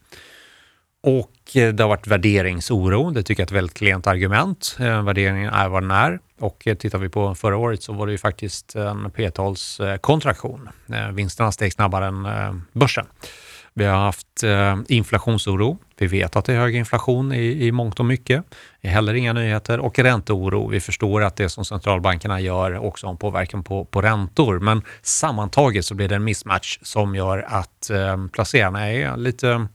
Och 1.03 1.31
det 1.53 1.79
har 1.79 1.87
varit 1.87 2.07
värderingsoro. 2.07 3.11
Det 3.11 3.23
tycker 3.23 3.41
jag 3.41 3.45
är 3.45 3.47
ett 3.47 3.57
väldigt 3.57 3.77
klent 3.77 4.07
argument. 4.07 4.75
Värderingen 4.79 5.53
är 5.53 5.67
vad 5.67 5.83
den 5.83 5.91
är. 5.91 6.19
Och 6.39 6.67
tittar 6.79 6.97
vi 6.97 7.09
på 7.09 7.35
förra 7.35 7.57
året 7.57 7.83
så 7.83 7.93
var 7.93 8.05
det 8.05 8.11
ju 8.11 8.17
faktiskt 8.17 8.75
en 8.75 9.11
P-talskontraktion. 9.11 10.69
Vinsterna 11.13 11.51
steg 11.51 11.73
snabbare 11.73 12.05
än 12.05 12.27
börsen. 12.71 13.05
Vi 13.77 13.85
har 13.85 13.97
haft 13.97 14.43
eh, 14.43 14.77
inflationsoro. 14.87 15.77
Vi 15.97 16.07
vet 16.07 16.35
att 16.35 16.45
det 16.45 16.53
är 16.53 16.57
hög 16.57 16.75
inflation 16.75 17.33
i, 17.33 17.65
i 17.65 17.71
mångt 17.71 17.99
och 17.99 18.05
mycket. 18.05 18.43
Det 18.81 18.87
är 18.87 18.91
heller 18.91 19.13
inga 19.13 19.33
nyheter. 19.33 19.79
Och 19.79 19.99
ränteoro. 19.99 20.67
Vi 20.67 20.79
förstår 20.79 21.23
att 21.23 21.35
det 21.35 21.49
som 21.49 21.65
centralbankerna 21.65 22.39
gör 22.39 22.77
också 22.77 23.07
har 23.07 23.11
en 23.11 23.17
påverkan 23.17 23.63
på, 23.63 23.85
på 23.85 24.01
räntor. 24.01 24.59
Men 24.59 24.81
sammantaget 25.01 25.85
så 25.85 25.95
blir 25.95 26.07
det 26.07 26.15
en 26.15 26.23
mismatch 26.23 26.79
som 26.81 27.15
gör 27.15 27.45
att 27.47 27.89
eh, 27.89 28.27
placerarna 28.27 28.91
är 28.91 29.17
lite 29.17 29.67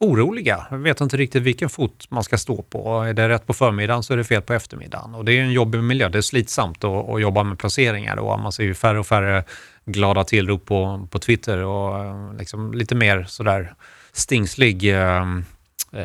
oroliga. 0.00 0.66
Jag 0.70 0.78
vet 0.78 1.00
inte 1.00 1.16
riktigt 1.16 1.42
vilken 1.42 1.68
fot 1.68 2.06
man 2.10 2.24
ska 2.24 2.38
stå 2.38 2.62
på. 2.62 3.02
Är 3.02 3.14
det 3.14 3.28
rätt 3.28 3.46
på 3.46 3.54
förmiddagen 3.54 4.02
så 4.02 4.12
är 4.12 4.16
det 4.16 4.24
fel 4.24 4.42
på 4.42 4.52
eftermiddagen. 4.52 5.14
Och 5.14 5.24
det 5.24 5.32
är 5.32 5.42
en 5.42 5.52
jobbig 5.52 5.82
miljö. 5.82 6.08
Det 6.08 6.18
är 6.18 6.22
slitsamt 6.22 6.84
att, 6.84 7.08
att 7.08 7.20
jobba 7.20 7.42
med 7.42 7.58
placeringar 7.58 8.16
och 8.16 8.40
man 8.40 8.52
ser 8.52 8.64
ju 8.64 8.74
färre 8.74 8.98
och 8.98 9.06
färre 9.06 9.44
glada 9.86 10.24
tillrop 10.24 10.64
på, 10.64 11.08
på 11.10 11.18
Twitter 11.18 11.58
och 11.58 12.04
eh, 12.04 12.34
liksom 12.38 12.74
lite 12.74 12.94
mer 12.94 13.24
sådär 13.28 13.74
stingslig 14.12 14.94
eh, 14.94 15.22
eh, 15.92 16.04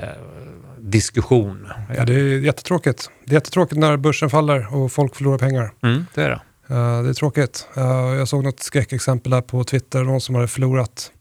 diskussion. 0.80 1.68
Ja, 1.98 2.06
det 2.06 2.14
är 2.14 2.40
jättetråkigt. 2.40 3.10
Det 3.26 3.32
är 3.32 3.34
jättetråkigt 3.34 3.80
när 3.80 3.98
börsen 3.98 4.30
faller 4.30 4.76
och 4.76 4.92
folk 4.92 5.16
förlorar 5.16 5.38
pengar. 5.38 5.74
Mm, 5.84 6.06
det 6.14 6.24
är 6.24 6.30
det. 6.30 6.42
Eh, 6.76 7.04
det 7.04 7.10
är 7.10 7.14
tråkigt. 7.14 7.68
Eh, 7.78 7.84
jag 7.94 8.28
såg 8.28 8.44
något 8.44 8.60
skräckexempel 8.60 9.32
där 9.32 9.42
på 9.42 9.64
Twitter. 9.64 10.04
Någon 10.04 10.22
som 10.22 10.36
hade 10.36 10.48
förlorat 10.48 11.12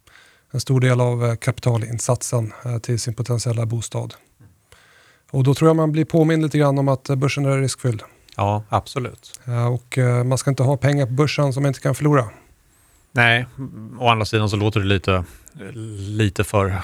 en 0.52 0.60
stor 0.60 0.80
del 0.80 1.00
av 1.00 1.36
kapitalinsatsen 1.36 2.52
till 2.82 3.00
sin 3.00 3.14
potentiella 3.14 3.66
bostad. 3.66 4.14
Och 5.30 5.44
då 5.44 5.54
tror 5.54 5.68
jag 5.68 5.76
man 5.76 5.92
blir 5.92 6.04
påmind 6.04 6.42
lite 6.42 6.58
grann 6.58 6.78
om 6.78 6.88
att 6.88 7.08
börsen 7.08 7.44
är 7.44 7.58
riskfylld. 7.58 8.02
Ja, 8.36 8.64
absolut. 8.68 9.40
Och 9.70 9.98
man 10.26 10.38
ska 10.38 10.50
inte 10.50 10.62
ha 10.62 10.76
pengar 10.76 11.06
på 11.06 11.12
börsen 11.12 11.52
som 11.52 11.62
man 11.62 11.70
inte 11.70 11.80
kan 11.80 11.94
förlora. 11.94 12.24
Nej, 13.12 13.46
å 13.98 14.08
andra 14.08 14.24
sidan 14.24 14.50
så 14.50 14.56
låter 14.56 14.80
det 14.80 14.86
lite, 14.86 15.24
lite 15.96 16.44
för... 16.44 16.82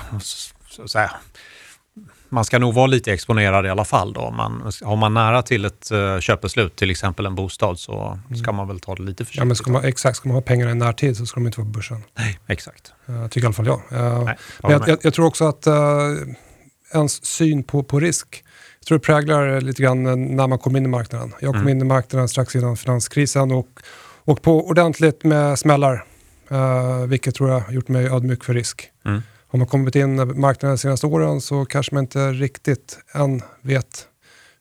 Så 0.69 0.89
säga, 0.89 1.11
man 2.29 2.45
ska 2.45 2.59
nog 2.59 2.75
vara 2.75 2.87
lite 2.87 3.13
exponerad 3.13 3.67
i 3.67 3.69
alla 3.69 3.85
fall. 3.85 4.13
Då. 4.13 4.31
Man, 4.31 4.73
har 4.83 4.97
man 4.97 5.15
nära 5.15 5.43
till 5.43 5.65
ett 5.65 5.93
uh, 5.93 6.19
köpbeslut, 6.21 6.77
till 6.77 6.91
exempel 6.91 7.27
en 7.27 7.35
bostad, 7.35 7.79
så 7.79 8.19
ska 8.43 8.53
man 8.53 8.69
väl 8.69 8.81
ta 8.81 8.95
det 8.95 9.03
lite 9.03 9.25
försiktigt. 9.25 9.39
Ja, 9.39 9.45
men 9.45 9.57
ska 9.57 9.71
man, 9.71 9.85
exakt, 9.85 10.17
ska 10.17 10.29
man 10.29 10.35
ha 10.35 10.43
pengarna 10.43 10.71
i 10.71 10.75
närtid 10.75 11.17
så 11.17 11.27
ska 11.27 11.41
de 11.41 11.47
inte 11.47 11.61
vara 11.61 11.67
på 11.67 11.73
börsen. 11.73 12.03
Nej, 12.19 12.39
exakt. 12.47 12.93
Uh, 13.09 13.29
tycker 13.29 13.41
i 13.41 13.47
alla 13.47 13.53
fall 13.53 13.67
jag. 13.67 13.81
Uh, 13.93 14.25
Nej, 14.25 14.37
men 14.63 14.71
jag, 14.71 14.89
jag, 14.89 14.99
jag 15.03 15.15
tror 15.15 15.27
också 15.27 15.45
att 15.45 15.67
uh, 15.67 15.75
ens 16.95 17.25
syn 17.25 17.65
på, 17.65 17.83
på 17.83 18.01
risk, 18.01 18.45
jag 18.81 18.87
tror 18.87 18.99
det 18.99 19.05
präglar 19.05 19.61
lite 19.61 19.83
grann 19.83 20.03
när 20.37 20.47
man 20.47 20.59
kom 20.59 20.77
in 20.77 20.85
i 20.85 20.89
marknaden. 20.89 21.35
Jag 21.41 21.53
kom 21.53 21.61
Mm. 21.61 21.69
in 21.69 21.81
i 21.81 21.85
marknaden 21.85 22.29
strax 22.29 22.57
innan 22.57 22.77
finanskrisen 22.77 23.53
och, 23.53 23.69
och 24.25 24.43
på 24.43 24.67
ordentligt 24.69 25.25
med 25.25 25.59
smällar. 25.59 26.05
Uh, 26.53 27.07
vilket 27.07 27.35
tror 27.35 27.51
jag 27.51 27.61
har 27.61 27.73
gjort 27.73 27.89
mig 27.89 28.07
ödmjuk 28.07 28.45
för 28.45 28.55
risk. 28.55 28.91
Mm. 29.05 29.23
Har 29.49 29.59
man 29.59 29.69
kommit 29.69 29.95
in 29.97 30.21
i 30.21 30.25
marknaden 30.25 30.75
de 30.77 30.79
senaste 30.79 31.07
åren 31.07 31.41
så 31.41 31.65
kanske 31.65 31.95
man 31.95 32.05
inte 32.05 32.33
riktigt 32.33 32.99
än 33.15 33.43
vet 33.61 34.07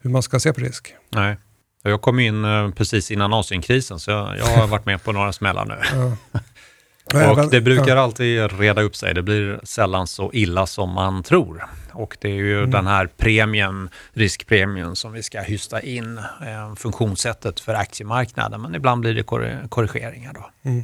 hur 0.02 0.10
man 0.10 0.24
ska 0.24 0.40
se 0.40 0.54
på 0.54 0.62
risk. 0.62 0.94
Nej. 1.10 1.38
Jag 1.84 2.02
kom 2.02 2.20
in 2.20 2.46
uh, 2.46 2.72
precis 2.72 3.12
innan 3.12 3.34
Asienkrisen, 3.34 4.00
så 4.00 4.12
jag, 4.12 4.38
jag 4.38 4.46
har 4.46 4.68
varit 4.68 4.86
med 4.86 5.04
på 5.04 5.12
några 5.12 5.34
smällar 5.34 5.66
nu. 5.66 5.76
Ja. 5.94 6.40
Och 7.32 7.50
det 7.52 7.62
brukar 7.62 7.98
alltid 7.98 8.60
reda 8.60 8.82
upp 8.82 8.96
sig. 8.96 9.14
Det 9.14 9.22
blir 9.22 9.60
sällan 9.64 10.08
så 10.08 10.30
illa 10.34 10.66
som 10.68 10.90
man 10.90 11.24
tror. 11.24 11.66
Och 11.92 12.18
det 12.22 12.28
är 12.30 12.34
ju 12.34 12.58
Mm. 12.58 12.72
den 12.72 12.88
här 12.88 13.08
premien, 13.18 13.90
riskpremien, 14.14 14.96
som 14.96 15.12
vi 15.12 15.24
ska 15.24 15.42
hysta 15.42 15.82
in 15.82 16.18
eh, 16.18 16.76
funktionssättet 16.76 17.60
för 17.60 17.74
aktiemarknaden. 17.74 18.62
Men 18.62 18.76
ibland 18.76 19.02
blir 19.02 19.14
det 19.14 19.24
kor- 19.24 19.68
korrigeringar 19.70 20.34
då. 20.34 20.50
Mm. 20.70 20.84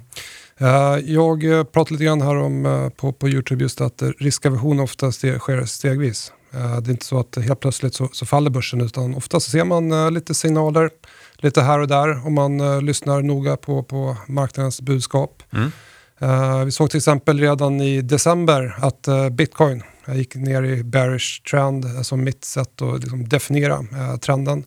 Eh, 0.62 0.98
Jag 1.06 1.44
eh, 1.44 1.64
pratade 1.64 1.94
lite 1.94 2.04
grann 2.04 2.22
här 2.22 2.36
om 2.36 2.66
eh, 2.66 2.90
på, 2.90 3.12
på 3.12 3.30
Youtube 3.30 3.64
just 3.64 3.82
att 3.82 4.02
riskaversion 4.20 4.80
ofta 4.80 5.10
ste- 5.12 5.40
sker 5.40 5.66
stegvis. 5.66 6.32
Det 6.52 6.58
är 6.58 6.92
inte 6.92 7.06
så 7.06 7.20
att 7.20 7.38
helt 7.44 7.60
plötsligt 7.60 7.94
så, 7.96 8.10
så 8.12 8.26
faller 8.26 8.50
börsen 8.50 8.82
utan 8.82 9.16
ofta 9.16 9.40
så 9.40 9.52
ser 9.52 9.64
man 9.64 10.14
lite 10.14 10.34
signaler 10.34 10.90
lite 11.38 11.62
här 11.62 11.80
och 11.80 11.88
där 11.88 12.28
om 12.28 12.34
man 12.34 12.86
lyssnar 12.86 13.22
noga 13.22 13.58
på, 13.58 13.84
på 13.84 14.18
marknadens 14.28 14.82
budskap. 14.82 15.44
Mm. 15.54 16.66
Vi 16.66 16.72
såg 16.72 16.90
till 16.90 16.98
exempel 16.98 17.40
redan 17.40 17.82
i 17.82 18.02
december 18.02 18.76
att 18.82 19.08
bitcoin 19.32 19.84
gick 20.08 20.36
ner 20.36 20.64
i 20.64 20.84
bearish 20.84 21.44
trend 21.52 21.86
som 22.06 22.24
mitt 22.24 22.46
sätt 22.46 22.82
att 22.82 23.00
liksom 23.00 23.30
definiera 23.30 23.84
trenden 24.22 24.64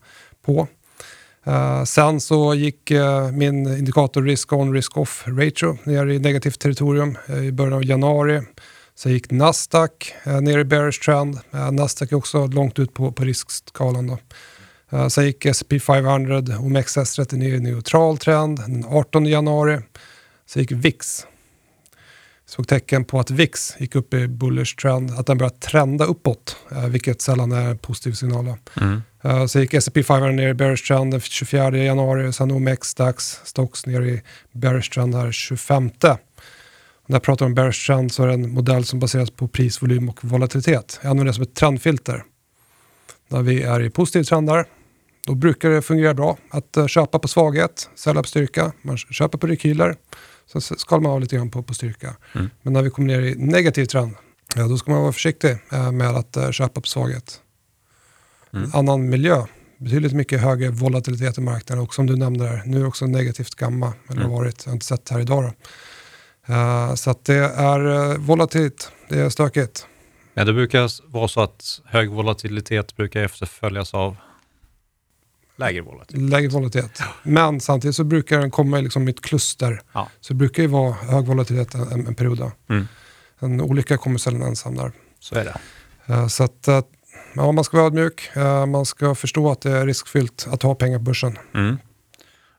på. 0.47 0.69
Eh, 1.47 1.85
sen 1.85 2.21
så 2.21 2.55
gick 2.55 2.91
eh, 2.91 3.31
min 3.31 3.79
indikator 3.79 4.23
risk 4.23 4.53
on 4.53 4.73
risk 4.73 4.97
off 4.97 5.25
ratio 5.27 5.77
ner 5.85 6.07
i 6.07 6.19
negativt 6.19 6.61
territorium 6.61 7.19
eh, 7.29 7.45
i 7.45 7.53
början 7.53 7.73
av 7.73 7.85
januari. 7.85 8.43
Sen 8.97 9.13
gick 9.13 9.31
Nasdaq 9.31 10.15
ner 10.41 10.59
i 10.59 10.65
bearish 10.65 11.01
trend. 11.01 11.39
Nasdaq 11.73 12.13
är 12.13 12.17
också 12.17 12.47
långt 12.47 12.79
ut 12.79 12.95
på, 12.95 13.13
på 13.13 13.25
riskskalan. 13.25 14.07
Då. 14.07 14.19
sen 15.11 15.27
gick 15.27 15.47
S&P 15.47 15.81
500 15.81 16.37
och 16.37 16.45
OMXS39 16.45 17.45
i 17.45 17.61
neutral 17.61 18.19
trend 18.19 18.59
den 18.59 18.85
18 18.89 19.27
januari. 19.27 19.81
Sen 20.47 20.63
gick 20.63 20.73
VIX 20.73 21.27
såg 22.47 22.69
tecken 22.69 23.05
på 23.05 23.21
att 23.21 23.31
VIX 23.31 23.75
gick 23.79 23.95
upp 23.95 24.15
i 24.15 24.29
bullish 24.29 24.77
trend, 24.77 25.11
att 25.11 25.27
den 25.27 25.39
började 25.39 25.59
trenda 25.59 26.05
uppåt, 26.05 26.57
eh, 26.71 26.87
vilket 26.87 27.21
sällan 27.21 27.53
är 27.53 27.71
en 27.71 27.79
positiv 27.79 28.13
signal. 28.13 28.55
Mm. 28.81 29.03
Uh, 29.25 29.47
så 29.47 29.61
gick 29.61 29.75
S&P 29.75 30.03
500 30.03 30.37
ner 30.37 30.49
i 30.49 30.55
bearish 30.55 30.87
trend 30.87 31.13
den 31.13 31.21
24 31.21 31.77
januari, 31.77 32.33
sen 32.33 32.51
OMX, 32.51 32.95
DAX, 32.95 33.41
Stocks 33.45 33.87
ner 33.87 34.03
i 34.03 34.23
bearish 34.53 34.91
trend 34.91 35.15
här 35.15 35.33
25. 35.33 35.91
När 37.07 37.17
jag 37.17 37.23
pratar 37.23 37.47
om 37.47 37.55
bearish 37.55 37.87
trend 37.87 38.13
så 38.13 38.23
är 38.23 38.27
det 38.27 38.35
en 38.35 38.51
modell 38.51 38.85
som 38.85 38.99
baseras 38.99 39.31
på 39.31 39.49
pris, 39.49 39.83
volym 39.83 40.09
och 40.09 40.25
volatilitet. 40.25 40.99
Jag 41.03 41.11
använder 41.11 41.33
det 41.33 41.35
som 41.35 41.43
ett 41.43 41.55
trendfilter. 41.55 42.25
När 43.29 43.43
vi 43.43 43.63
är 43.63 43.83
i 43.83 43.91
positiv 43.91 44.23
trendar, 44.23 44.67
då 45.27 45.35
brukar 45.35 45.71
det 45.71 45.83
fungera 45.83 46.15
bra 46.15 46.39
att 46.51 46.77
uh, 46.77 46.87
köpa 46.87 47.19
på 47.19 47.29
svaghet, 47.29 47.91
sälja 47.95 48.23
på 48.23 48.29
styrka, 48.29 48.73
man 48.83 48.99
köper 48.99 49.39
på 49.39 49.47
rekyler. 49.47 49.97
Så 50.47 50.61
skalar 50.61 51.03
man 51.03 51.13
av 51.13 51.21
lite 51.21 51.37
grann 51.37 51.51
på, 51.51 51.63
på 51.63 51.75
styrka. 51.75 52.17
Mm. 52.35 52.51
Men 52.63 52.73
när 52.73 52.83
vi 52.83 52.91
kommer 52.91 53.09
ner 53.09 53.21
i 53.21 53.35
negativ 53.35 53.85
trend, 53.87 54.15
ja, 54.57 54.69
då 54.69 54.79
ska 54.79 54.91
man 54.91 55.03
vara 55.03 55.13
försiktig 55.13 55.59
eh, 55.73 55.93
med 55.93 56.09
att 56.09 56.37
uh, 56.37 56.51
köpa 56.51 56.81
på 56.81 56.87
svaghet. 56.87 57.41
Mm. 58.53 58.71
Annan 58.75 59.09
miljö, 59.09 59.47
betydligt 59.79 60.13
mycket 60.13 60.41
högre 60.41 60.71
volatilitet 60.71 61.39
i 61.39 61.41
marknaden 61.41 61.85
och 61.85 61.95
som 61.95 62.07
du 62.07 62.17
nämnde 62.17 62.45
där, 62.45 62.63
nu 62.67 62.77
är 62.77 62.81
det 62.81 62.87
också 62.87 63.07
negativt 63.07 63.55
gamma, 63.55 63.93
eller 64.09 64.21
mm. 64.21 64.33
varit, 64.33 64.63
jag 64.65 64.71
har 64.71 64.75
inte 64.75 64.87
sett 64.87 65.09
här 65.09 65.21
idag. 65.21 65.45
Uh, 66.49 66.95
så 66.95 67.11
att 67.11 67.25
det 67.25 67.35
är 67.45 67.87
uh, 67.87 68.19
volatilt, 68.19 68.93
det 69.09 69.19
är 69.19 69.29
stökigt. 69.29 69.87
Ja, 70.35 70.45
det 70.45 70.53
brukar 70.53 71.11
vara 71.13 71.29
så 71.29 71.41
att 71.41 71.81
hög 71.85 72.11
volatilitet 72.11 72.97
brukar 72.97 73.23
efterföljas 73.23 73.95
av 73.95 74.17
Lägre 75.57 75.83
volatilitet. 75.83 76.31
Lägre 76.31 76.49
volatilitet. 76.49 77.03
Men 77.23 77.61
samtidigt 77.61 77.97
så 77.97 78.05
brukar 78.05 78.41
den 78.41 78.51
komma 78.51 78.81
liksom 78.81 79.09
i 79.09 79.11
ett 79.11 79.21
kluster. 79.21 79.81
Ja. 79.93 80.09
Så 80.21 80.33
det 80.33 80.37
brukar 80.37 80.63
ju 80.63 80.69
vara 80.69 80.93
hög 80.93 81.27
volatilitet 81.27 81.75
en, 81.75 82.07
en 82.07 82.15
period. 82.15 82.51
Mm. 82.69 82.89
En 83.39 83.61
olycka 83.61 83.97
kommer 83.97 84.19
sällan 84.19 84.43
ensam 84.43 84.75
där. 84.75 84.93
Så 85.21 85.35
är 85.35 85.45
det. 85.45 85.55
Uh, 86.15 86.27
så 86.27 86.45
att, 86.45 86.69
uh, 86.69 86.81
ja, 87.35 87.53
man 87.53 87.65
ska 87.65 87.77
vara 87.77 87.87
ödmjuk. 87.87 88.31
Uh, 88.37 88.67
man 88.67 88.87
ska 88.87 89.15
förstå 89.15 89.51
att 89.51 89.61
det 89.61 89.71
är 89.71 89.87
riskfyllt 89.87 90.49
att 90.51 90.63
ha 90.63 90.75
pengar 90.75 90.99
på 90.99 91.05
börsen. 91.05 91.39
Mm. 91.55 91.79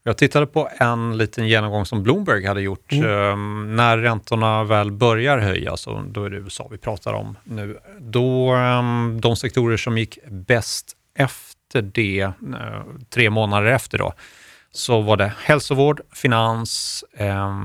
Jag 0.03 0.17
tittade 0.17 0.47
på 0.47 0.69
en 0.79 1.17
liten 1.17 1.47
genomgång 1.47 1.85
som 1.85 2.03
Bloomberg 2.03 2.45
hade 2.45 2.61
gjort. 2.61 2.91
Mm. 2.91 3.09
Um, 3.09 3.75
när 3.75 3.97
räntorna 3.97 4.63
väl 4.63 4.91
börjar 4.91 5.37
höjas, 5.37 5.87
och 5.87 6.03
då 6.03 6.23
är 6.23 6.29
det 6.29 6.37
USA 6.37 6.67
vi 6.71 6.77
pratar 6.77 7.13
om 7.13 7.37
nu, 7.43 7.77
då 7.99 8.55
um, 8.55 9.21
de 9.21 9.35
sektorer 9.35 9.77
som 9.77 9.97
gick 9.97 10.19
bäst 10.29 10.91
efter 11.17 11.44
efter 11.75 11.81
det, 11.81 12.21
eh, 12.21 12.83
tre 13.09 13.29
månader 13.29 13.67
efter 13.67 13.97
då, 13.97 14.13
så 14.71 15.01
var 15.01 15.17
det 15.17 15.33
hälsovård, 15.43 16.01
finans, 16.11 17.03
eh, 17.13 17.55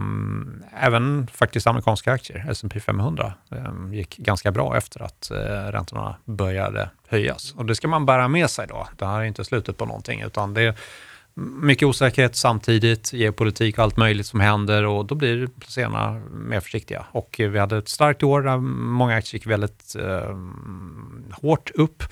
även 0.80 1.26
faktiskt 1.26 1.66
amerikanska 1.66 2.12
aktier, 2.12 2.46
S&P 2.48 2.80
500, 2.80 3.34
eh, 3.50 3.92
gick 3.92 4.16
ganska 4.16 4.52
bra 4.52 4.76
efter 4.76 5.02
att 5.02 5.30
eh, 5.30 5.36
räntorna 5.72 6.16
började 6.24 6.90
höjas. 7.08 7.54
Och 7.56 7.66
det 7.66 7.74
ska 7.74 7.88
man 7.88 8.06
bära 8.06 8.28
med 8.28 8.50
sig 8.50 8.66
då. 8.66 8.88
Det 8.98 9.06
här 9.06 9.20
är 9.20 9.24
inte 9.24 9.44
slutet 9.44 9.76
på 9.76 9.86
någonting, 9.86 10.20
utan 10.22 10.54
det 10.54 10.62
är 10.62 10.74
mycket 11.62 11.88
osäkerhet 11.88 12.36
samtidigt, 12.36 13.12
geopolitik 13.12 13.78
och 13.78 13.84
allt 13.84 13.96
möjligt 13.96 14.26
som 14.26 14.40
händer 14.40 14.86
och 14.86 15.06
då 15.06 15.14
blir 15.14 15.46
placerarna 15.46 16.22
mer 16.30 16.60
försiktiga. 16.60 17.04
Och 17.12 17.36
vi 17.38 17.58
hade 17.58 17.78
ett 17.78 17.88
starkt 17.88 18.22
år 18.22 18.42
där 18.42 18.56
många 18.58 19.16
aktier 19.16 19.38
gick 19.38 19.46
väldigt 19.46 19.96
eh, 19.96 20.36
hårt 21.42 21.70
upp 21.74 22.02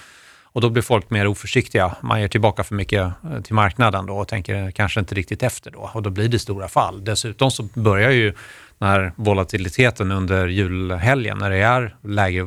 och 0.53 0.61
då 0.61 0.71
blir 0.71 0.83
folk 0.83 1.11
mer 1.11 1.27
oförsiktiga. 1.27 1.97
Man 2.03 2.21
ger 2.21 2.29
tillbaka 2.29 2.65
för 2.65 2.75
mycket 2.75 3.01
eh, 3.01 3.41
till 3.43 3.55
marknaden 3.55 4.07
då 4.07 4.19
och 4.19 4.29
tänker 4.29 4.71
kanske 4.71 5.01
inte 5.01 5.15
riktigt 5.15 5.43
efter 5.43 5.71
då. 5.71 5.91
Och 5.95 6.03
då 6.03 6.11
blir 6.11 6.29
det 6.29 6.39
stora 6.39 6.69
fall. 6.69 7.05
Dessutom 7.05 7.51
så 7.51 7.63
börjar 7.75 8.11
ju 8.11 8.35
när 8.79 9.13
volatiliteten 9.17 10.13
under 10.13 10.49
julhelgen, 10.49 11.39
när 11.39 11.51
det 11.51 11.57
är 11.57 11.97
lägre 12.03 12.41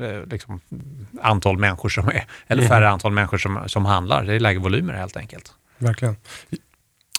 eh, 0.00 0.26
liksom, 0.30 0.60
antal 1.22 1.58
människor 1.58 1.88
som 1.88 2.08
är, 2.08 2.26
eller 2.46 2.62
mm. 2.62 2.68
färre 2.68 2.88
antal 2.88 3.12
människor 3.12 3.38
som, 3.38 3.62
som 3.66 3.84
handlar. 3.84 4.24
Det 4.24 4.34
är 4.34 4.40
lägre 4.40 4.60
volymer 4.60 4.94
helt 4.94 5.16
enkelt. 5.16 5.52
Verkligen. 5.78 6.16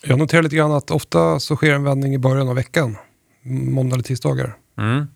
Jag 0.04 0.20
noterar 0.20 0.44
lite 0.44 0.56
grann 0.56 0.72
att 0.72 0.92
ofta 0.92 1.40
så 1.40 1.56
sker 1.56 1.74
en 1.74 1.84
vändning 1.84 2.14
i 2.14 2.18
början 2.18 2.50
av 2.50 2.56
veckan. 2.56 2.98
Måndag 3.44 3.94
eller 3.94 4.04
tisdagar. 4.04 4.58
Mm. 4.78 5.08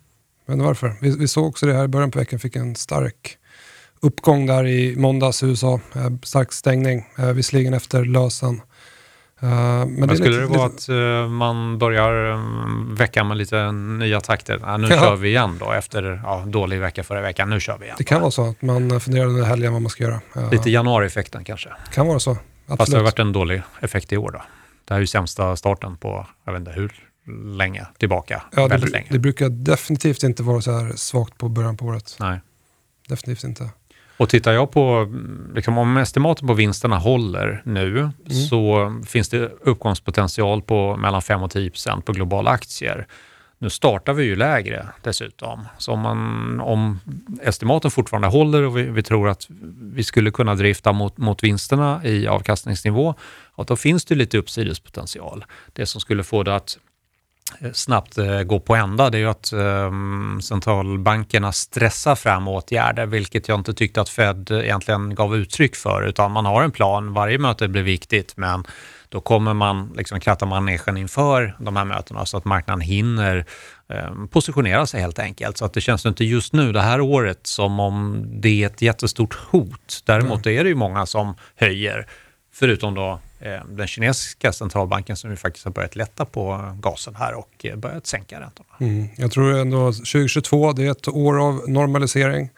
Men 0.46 0.62
varför? 0.62 0.94
Vi, 1.00 1.16
vi 1.16 1.28
såg 1.28 1.46
också 1.46 1.66
det 1.66 1.74
här 1.74 1.84
i 1.84 1.88
början 1.88 2.10
på 2.10 2.18
veckan, 2.18 2.38
fick 2.38 2.56
en 2.56 2.76
stark 2.76 3.36
uppgång 4.02 4.46
där 4.46 4.66
i 4.66 4.96
måndags 4.96 5.42
i 5.42 5.46
USA. 5.46 5.80
Eh, 5.94 6.10
stark 6.22 6.52
stängning, 6.52 7.06
eh, 7.18 7.26
visserligen 7.26 7.74
efter 7.74 8.04
lösen. 8.04 8.60
Eh, 9.42 9.48
men, 9.48 9.94
men 9.94 10.08
det 10.08 10.16
skulle 10.16 10.30
lite, 10.30 10.52
det 10.52 10.58
vara 10.58 10.68
lite... 10.68 11.24
att 11.24 11.30
man 11.30 11.78
börjar 11.78 12.40
veckan 12.94 13.28
med 13.28 13.36
lite 13.36 13.72
nya 13.72 14.20
takter? 14.20 14.60
Ja, 14.62 14.76
nu 14.76 14.88
ja. 14.90 15.00
kör 15.00 15.16
vi 15.16 15.28
igen 15.28 15.56
då 15.60 15.72
efter 15.72 16.20
ja, 16.24 16.44
dålig 16.46 16.80
vecka 16.80 17.04
förra 17.04 17.20
veckan. 17.20 17.50
Nu 17.50 17.60
kör 17.60 17.78
vi 17.78 17.84
igen. 17.84 17.96
Det 17.98 18.04
kan 18.04 18.20
vara 18.20 18.30
så 18.30 18.50
att 18.50 18.62
man 18.62 19.00
funderar 19.00 19.26
under 19.26 19.44
helgen 19.44 19.72
vad 19.72 19.82
man 19.82 19.90
ska 19.90 20.04
göra. 20.04 20.20
Lite 20.50 20.70
januarieffekten 20.70 21.44
kanske? 21.44 21.68
kan 21.92 22.06
vara 22.06 22.18
så. 22.18 22.30
Absolut. 22.30 22.78
Fast 22.78 22.90
det 22.90 22.98
har 22.98 23.04
varit 23.04 23.18
en 23.18 23.32
dålig 23.32 23.62
effekt 23.80 24.12
i 24.12 24.16
år 24.16 24.30
då. 24.30 24.42
Det 24.84 24.94
här 24.94 24.98
är 24.98 25.00
ju 25.00 25.06
sämsta 25.06 25.56
starten 25.56 25.96
på, 25.96 26.26
jag 26.44 26.52
vet 26.52 26.60
inte 26.60 26.72
hur 26.72 26.92
länge 27.56 27.86
tillbaka. 27.98 28.42
Ja, 28.56 28.68
det, 28.68 28.78
länge. 28.78 29.06
det 29.10 29.18
brukar 29.18 29.48
definitivt 29.48 30.22
inte 30.22 30.42
vara 30.42 30.60
så 30.60 30.78
här 30.78 30.92
svagt 30.96 31.38
på 31.38 31.48
början 31.48 31.76
på 31.76 31.84
året. 31.84 32.16
Nej. 32.20 32.40
Definitivt 33.08 33.44
inte. 33.44 33.70
Och 34.20 34.28
tittar 34.28 34.52
jag 34.52 34.70
på, 34.70 35.14
liksom, 35.54 35.78
om 35.78 35.96
estimaten 35.96 36.46
på 36.46 36.54
vinsterna 36.54 36.98
håller 36.98 37.62
nu 37.64 37.98
mm. 37.98 38.12
så 38.48 38.92
finns 39.06 39.28
det 39.28 39.50
uppgångspotential 39.60 40.62
på 40.62 40.96
mellan 40.96 41.22
5 41.22 41.42
och 41.42 41.50
10 41.50 41.70
procent 41.70 42.04
på 42.04 42.12
globala 42.12 42.50
aktier. 42.50 43.06
Nu 43.58 43.70
startar 43.70 44.12
vi 44.12 44.24
ju 44.24 44.36
lägre 44.36 44.86
dessutom. 45.02 45.68
Så 45.78 45.92
om, 45.92 46.00
man, 46.00 46.60
om 46.60 47.00
estimaten 47.42 47.90
fortfarande 47.90 48.28
håller 48.28 48.62
och 48.62 48.76
vi, 48.76 48.82
vi, 48.82 49.02
tror 49.02 49.28
att 49.28 49.46
vi 49.94 50.04
skulle 50.04 50.30
kunna 50.30 50.54
drifta 50.54 50.92
mot, 50.92 51.18
mot 51.18 51.44
vinsterna 51.44 52.00
i 52.04 52.26
avkastningsnivå, 52.26 53.14
då 53.66 53.76
finns 53.76 54.04
det 54.04 54.14
lite 54.14 54.38
uppsidespotential. 54.38 55.44
Det 55.72 55.86
som 55.86 56.00
skulle 56.00 56.24
få 56.24 56.42
det 56.42 56.54
att 56.54 56.78
snabbt 57.72 58.18
eh, 58.18 58.42
gå 58.42 58.60
på 58.60 58.74
ända, 58.74 59.10
det 59.10 59.18
är 59.18 59.20
ju 59.20 59.30
att 59.30 59.52
eh, 59.52 59.90
centralbankerna 60.42 61.52
stressar 61.52 62.14
fram 62.14 62.48
åtgärder, 62.48 63.06
vilket 63.06 63.48
jag 63.48 63.60
inte 63.60 63.74
tyckte 63.74 64.00
att 64.00 64.08
Fed 64.08 64.50
egentligen 64.50 65.14
gav 65.14 65.36
uttryck 65.36 65.76
för, 65.76 66.02
utan 66.02 66.32
man 66.32 66.46
har 66.46 66.62
en 66.62 66.70
plan, 66.70 67.12
varje 67.12 67.38
möte 67.38 67.68
blir 67.68 67.82
viktigt, 67.82 68.36
men 68.36 68.64
då 69.08 69.20
kommer 69.20 69.54
man 69.54 69.92
liksom 69.96 70.20
kratta 70.20 70.46
manegen 70.46 70.96
inför 70.96 71.56
de 71.58 71.76
här 71.76 71.84
mötena 71.84 72.26
så 72.26 72.36
att 72.36 72.44
marknaden 72.44 72.80
hinner 72.80 73.44
eh, 73.88 74.26
positionera 74.30 74.86
sig 74.86 75.00
helt 75.00 75.18
enkelt. 75.18 75.58
Så 75.58 75.64
att 75.64 75.72
det 75.72 75.80
känns 75.80 76.06
inte 76.06 76.24
just 76.24 76.52
nu, 76.52 76.72
det 76.72 76.80
här 76.80 77.00
året, 77.00 77.40
som 77.42 77.80
om 77.80 78.24
det 78.40 78.62
är 78.62 78.66
ett 78.66 78.82
jättestort 78.82 79.34
hot. 79.34 80.02
Däremot 80.04 80.46
mm. 80.46 80.58
är 80.58 80.64
det 80.64 80.68
ju 80.68 80.74
många 80.74 81.06
som 81.06 81.34
höjer, 81.56 82.06
förutom 82.52 82.94
då 82.94 83.20
den 83.68 83.86
kinesiska 83.86 84.52
centralbanken 84.52 85.16
som 85.16 85.30
ju 85.30 85.36
faktiskt 85.36 85.64
har 85.64 85.72
börjat 85.72 85.96
lätta 85.96 86.24
på 86.24 86.74
gasen 86.80 87.14
här 87.14 87.34
och 87.34 87.50
eh, 87.62 87.76
börjat 87.76 88.06
sänka 88.06 88.40
räntorna. 88.40 88.68
Mm. 88.80 89.08
Jag 89.16 89.30
tror 89.30 89.58
ändå 89.58 89.92
2022 89.92 90.72
det 90.72 90.86
är 90.86 90.90
ett 90.90 91.08
år 91.08 91.46
av 91.46 91.68
normalisering. 91.68 92.50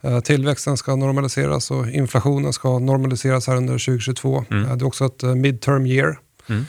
Eh, 0.00 0.20
tillväxten 0.20 0.76
ska 0.76 0.96
normaliseras 0.96 1.70
och 1.70 1.88
inflationen 1.88 2.52
ska 2.52 2.78
normaliseras 2.78 3.46
här 3.46 3.56
under 3.56 3.72
2022. 3.72 4.44
Mm. 4.50 4.78
Det 4.78 4.84
är 4.84 4.86
också 4.86 5.06
ett 5.06 5.22
midterm 5.22 5.86
year. 5.86 6.18
Mm. 6.48 6.64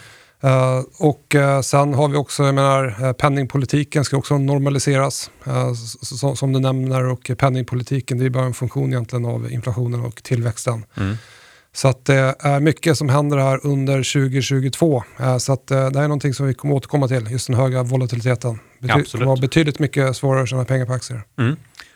Och 0.97 1.35
sen 1.63 1.93
har 1.93 2.07
vi 2.07 2.17
också, 2.17 2.43
jag 2.43 2.55
menar, 2.55 3.13
penningpolitiken 3.13 4.05
ska 4.05 4.17
också 4.17 4.37
normaliseras. 4.37 5.31
som 6.35 6.53
du 6.53 6.59
nämner, 6.59 7.03
och 7.03 7.31
penningpolitiken 7.37 8.17
det 8.17 8.25
är 8.25 8.29
bara 8.29 8.45
en 8.45 8.53
funktion 8.53 8.89
egentligen 8.89 9.25
av 9.25 9.51
inflationen 9.51 10.01
och 10.01 10.23
tillväxten. 10.23 10.85
Mm. 10.97 11.17
Så 11.75 11.87
att 11.87 12.05
det 12.05 12.35
är 12.39 12.59
mycket 12.59 12.97
som 12.97 13.09
händer 13.09 13.37
här 13.37 13.59
under 13.63 13.95
2022. 13.95 15.03
Eh, 15.19 15.37
så 15.37 15.53
att 15.53 15.71
eh, 15.71 15.77
det 15.77 15.97
här 15.97 16.03
är 16.03 16.07
någonting 16.07 16.33
som 16.33 16.47
vi 16.47 16.53
kommer 16.53 16.75
återkomma 16.75 17.07
till, 17.07 17.27
just 17.31 17.47
den 17.47 17.55
höga 17.55 17.83
volatiliteten. 17.83 18.59
Det 18.79 18.87
kommer 18.87 19.25
vara 19.25 19.35
betydligt 19.35 19.79
mycket 19.79 20.15
svårare 20.15 20.43
att 20.43 20.49
tjäna 20.49 20.65
pengar 20.65 20.85
på 20.85 20.93
aktier. 20.93 21.21
Mm. 21.39 21.55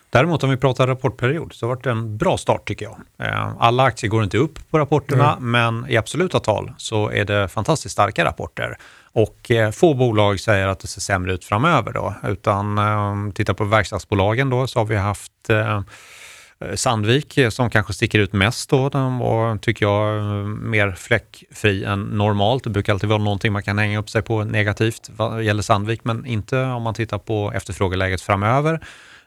Däremot 0.10 0.44
om 0.44 0.50
vi 0.50 0.58
pratar 0.58 0.88
rapportperiod 0.88 1.54
så 1.54 1.66
har 1.66 1.76
det 1.76 1.76
varit 1.76 1.86
en 1.86 2.18
bra 2.18 2.38
start 2.38 2.68
tycker 2.68 2.86
jag. 2.86 3.28
Eh, 3.28 3.54
alla 3.60 3.84
aktier 3.84 4.10
går 4.10 4.24
inte 4.24 4.38
upp 4.38 4.60
på 4.70 4.80
rapporterna, 4.80 5.34
mm. 5.34 5.52
men 5.52 5.92
i 5.92 5.98
absoluta 5.98 6.40
tal 6.40 6.72
så 6.78 7.12
är 7.12 7.26
det 7.26 7.48
fantastiskt 7.48 7.94
starka 7.94 8.26
rapporter. 8.26 8.78
Och 9.14 9.52
få 9.74 9.94
bolag 9.94 10.40
säger 10.40 10.68
att 10.68 10.80
det 10.80 10.88
ser 10.88 11.02
sämre 11.02 11.34
ut 11.34 11.46
framöver 11.46 11.94
då, 11.94 12.14
utan 12.24 13.32
titta 13.32 13.54
på 13.54 13.64
verkstadsbolagen 13.64 14.50
då 14.50 14.68
så 14.68 14.80
har 14.80 14.86
vi 14.86 14.96
haft 14.96 15.32
Eh, 16.60 16.76
Sandvik 16.76 17.38
eh, 17.38 17.50
som 17.50 17.70
kanske 17.70 17.94
sticker 17.94 18.20
ut 18.20 18.34
mest 18.34 18.70
då. 18.70 18.90
Den 18.90 19.18
var, 19.18 19.58
tycker 19.58 19.86
jag, 19.86 20.18
eh, 20.18 20.46
mer 20.48 20.92
fläckfri 20.92 21.84
än 21.84 22.02
normalt. 22.02 22.64
Det 22.64 22.70
brukar 22.70 22.94
alltid 22.94 23.10
vara 23.10 23.24
någonting 23.24 23.54
man 23.54 23.64
kan 23.64 23.78
hänga 23.78 24.00
upp 24.00 24.10
sig 24.10 24.22
på 24.22 24.44
negativt 24.44 25.10
vad 25.16 25.44
gäller 25.44 25.62
Sandvik, 25.62 26.04
men 26.04 26.26
inte 26.26 26.62
om 26.62 26.84
man 26.84 26.94
tittar 26.94 27.18
på 27.18 27.52
efterfrågeläget 27.56 28.22
framöver. 28.22 28.80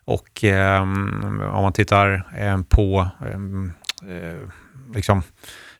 Och 0.04 0.44
eh, 0.44 0.82
om 0.82 1.62
man 1.62 1.72
tittar 1.72 2.26
eh, 2.38 2.60
på 2.68 3.08
ehm, 3.34 3.72
eh, 4.08 4.48
liksom, 4.94 5.22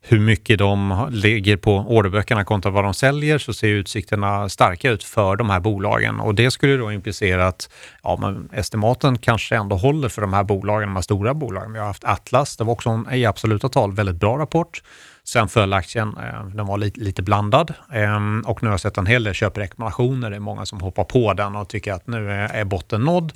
hur 0.03 0.21
mycket 0.21 0.59
de 0.59 1.09
ligger 1.11 1.57
på 1.57 1.77
orderböckerna 1.77 2.45
kontra 2.45 2.71
vad 2.71 2.85
de 2.85 2.95
säljer 2.95 3.39
så 3.39 3.53
ser 3.53 3.69
utsikterna 3.69 4.49
starka 4.49 4.91
ut 4.91 5.05
för 5.05 5.37
de 5.37 5.51
här 5.51 5.61
bolagen. 5.61 6.21
Och 6.21 6.35
det 6.35 6.51
skulle 6.51 6.77
då 6.77 6.93
implicera 6.93 7.47
att 7.47 7.71
ja, 8.03 8.19
men 8.21 8.49
estimaten 8.53 9.19
kanske 9.19 9.57
ändå 9.57 9.77
håller 9.77 10.09
för 10.09 10.23
de 10.23 10.33
här 10.33 10.45
bolagen, 10.45 10.89
de 10.89 10.95
här 10.95 11.03
stora 11.03 11.35
bolagen. 11.35 11.73
Vi 11.73 11.79
har 11.79 11.87
haft 11.87 12.05
Atlas, 12.05 12.57
det 12.57 12.65
var 12.65 12.73
också 12.73 12.91
en 12.91 13.15
i 13.15 13.27
absoluta 13.27 13.69
tal 13.69 13.93
väldigt 13.93 14.17
bra 14.17 14.39
rapport. 14.39 14.83
Sen 15.25 15.49
föll 15.49 15.73
aktien, 15.73 16.17
eh, 16.17 16.47
den 16.47 16.67
var 16.67 16.79
lite, 16.79 17.01
lite 17.01 17.23
blandad 17.23 17.75
ehm, 17.93 18.43
och 18.47 18.63
nu 18.63 18.69
har 18.69 18.73
jag 18.73 18.81
sett 18.81 18.99
en 18.99 19.07
hel 19.07 19.25
del 19.25 19.35
köprekommendationer. 19.35 20.31
Det 20.31 20.37
är 20.37 20.41
många 20.41 20.67
som 20.67 20.81
hoppar 20.81 21.05
på 21.05 21.33
den 21.33 21.57
och 21.57 21.69
tycker 21.69 21.93
att 21.93 22.07
nu 22.07 22.31
är 22.31 22.65
botten 22.65 23.01
nådd. 23.01 23.33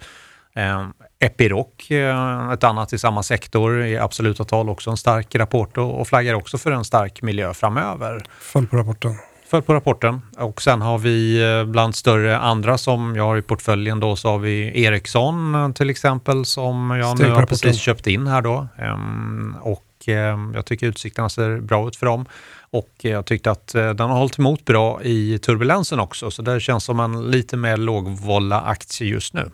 Eh, 0.56 0.86
Epiroc, 1.18 1.90
eh, 1.90 2.50
ett 2.52 2.64
annat 2.64 2.92
i 2.92 2.98
samma 2.98 3.22
sektor, 3.22 3.84
i 3.84 3.98
absoluta 3.98 4.44
tal 4.44 4.70
också 4.70 4.90
en 4.90 4.96
stark 4.96 5.34
rapport 5.34 5.78
och, 5.78 6.08
flaggar 6.08 6.34
också 6.34 6.58
för 6.58 6.70
en 6.70 6.84
stark 6.84 7.22
miljö 7.22 7.54
framöver. 7.54 8.24
Föll 8.40 8.66
på 8.66 8.76
rapporten. 8.76 9.14
Föll 9.46 9.62
på 9.62 9.74
rapporten. 9.74 10.20
Och 10.38 10.62
sen 10.62 10.82
har 10.82 10.98
vi 10.98 11.42
eh, 11.42 11.64
bland 11.64 11.94
större 11.94 12.38
andra 12.38 12.78
som 12.78 13.16
jag 13.16 13.24
har 13.24 13.36
i 13.36 13.42
portföljen 13.42 14.00
då 14.00 14.16
så 14.16 14.28
har 14.28 14.38
vi 14.38 14.84
Ericsson 14.84 15.54
eh, 15.54 15.72
till 15.72 15.90
exempel 15.90 16.44
som 16.44 16.90
jag 16.90 17.18
nu 17.18 17.30
har 17.30 17.46
precis 17.46 17.76
köpt 17.76 18.06
in 18.06 18.26
här 18.26 18.42
då. 18.42 18.68
Um, 18.78 19.56
och 19.62 20.08
um, 20.08 20.52
jag 20.54 20.66
tycker 20.66 20.86
utsikterna 20.86 21.28
ser 21.28 21.60
bra 21.60 21.88
ut 21.88 21.96
för 21.96 22.06
dem. 22.06 22.26
Och 22.70 22.90
jag 23.00 23.26
tyckte 23.26 23.50
att 23.50 23.66
den 23.66 24.00
har 24.00 24.18
hållit 24.18 24.38
emot 24.38 24.64
bra 24.64 25.02
i 25.02 25.38
turbulensen 25.38 26.00
också, 26.00 26.30
så 26.30 26.42
det 26.42 26.60
känns 26.60 26.84
som 26.84 27.00
en 27.00 27.30
lite 27.30 27.56
mer 27.56 27.76
lågvolla 27.76 28.60
aktie 28.60 29.08
just 29.08 29.34
nu. 29.34 29.50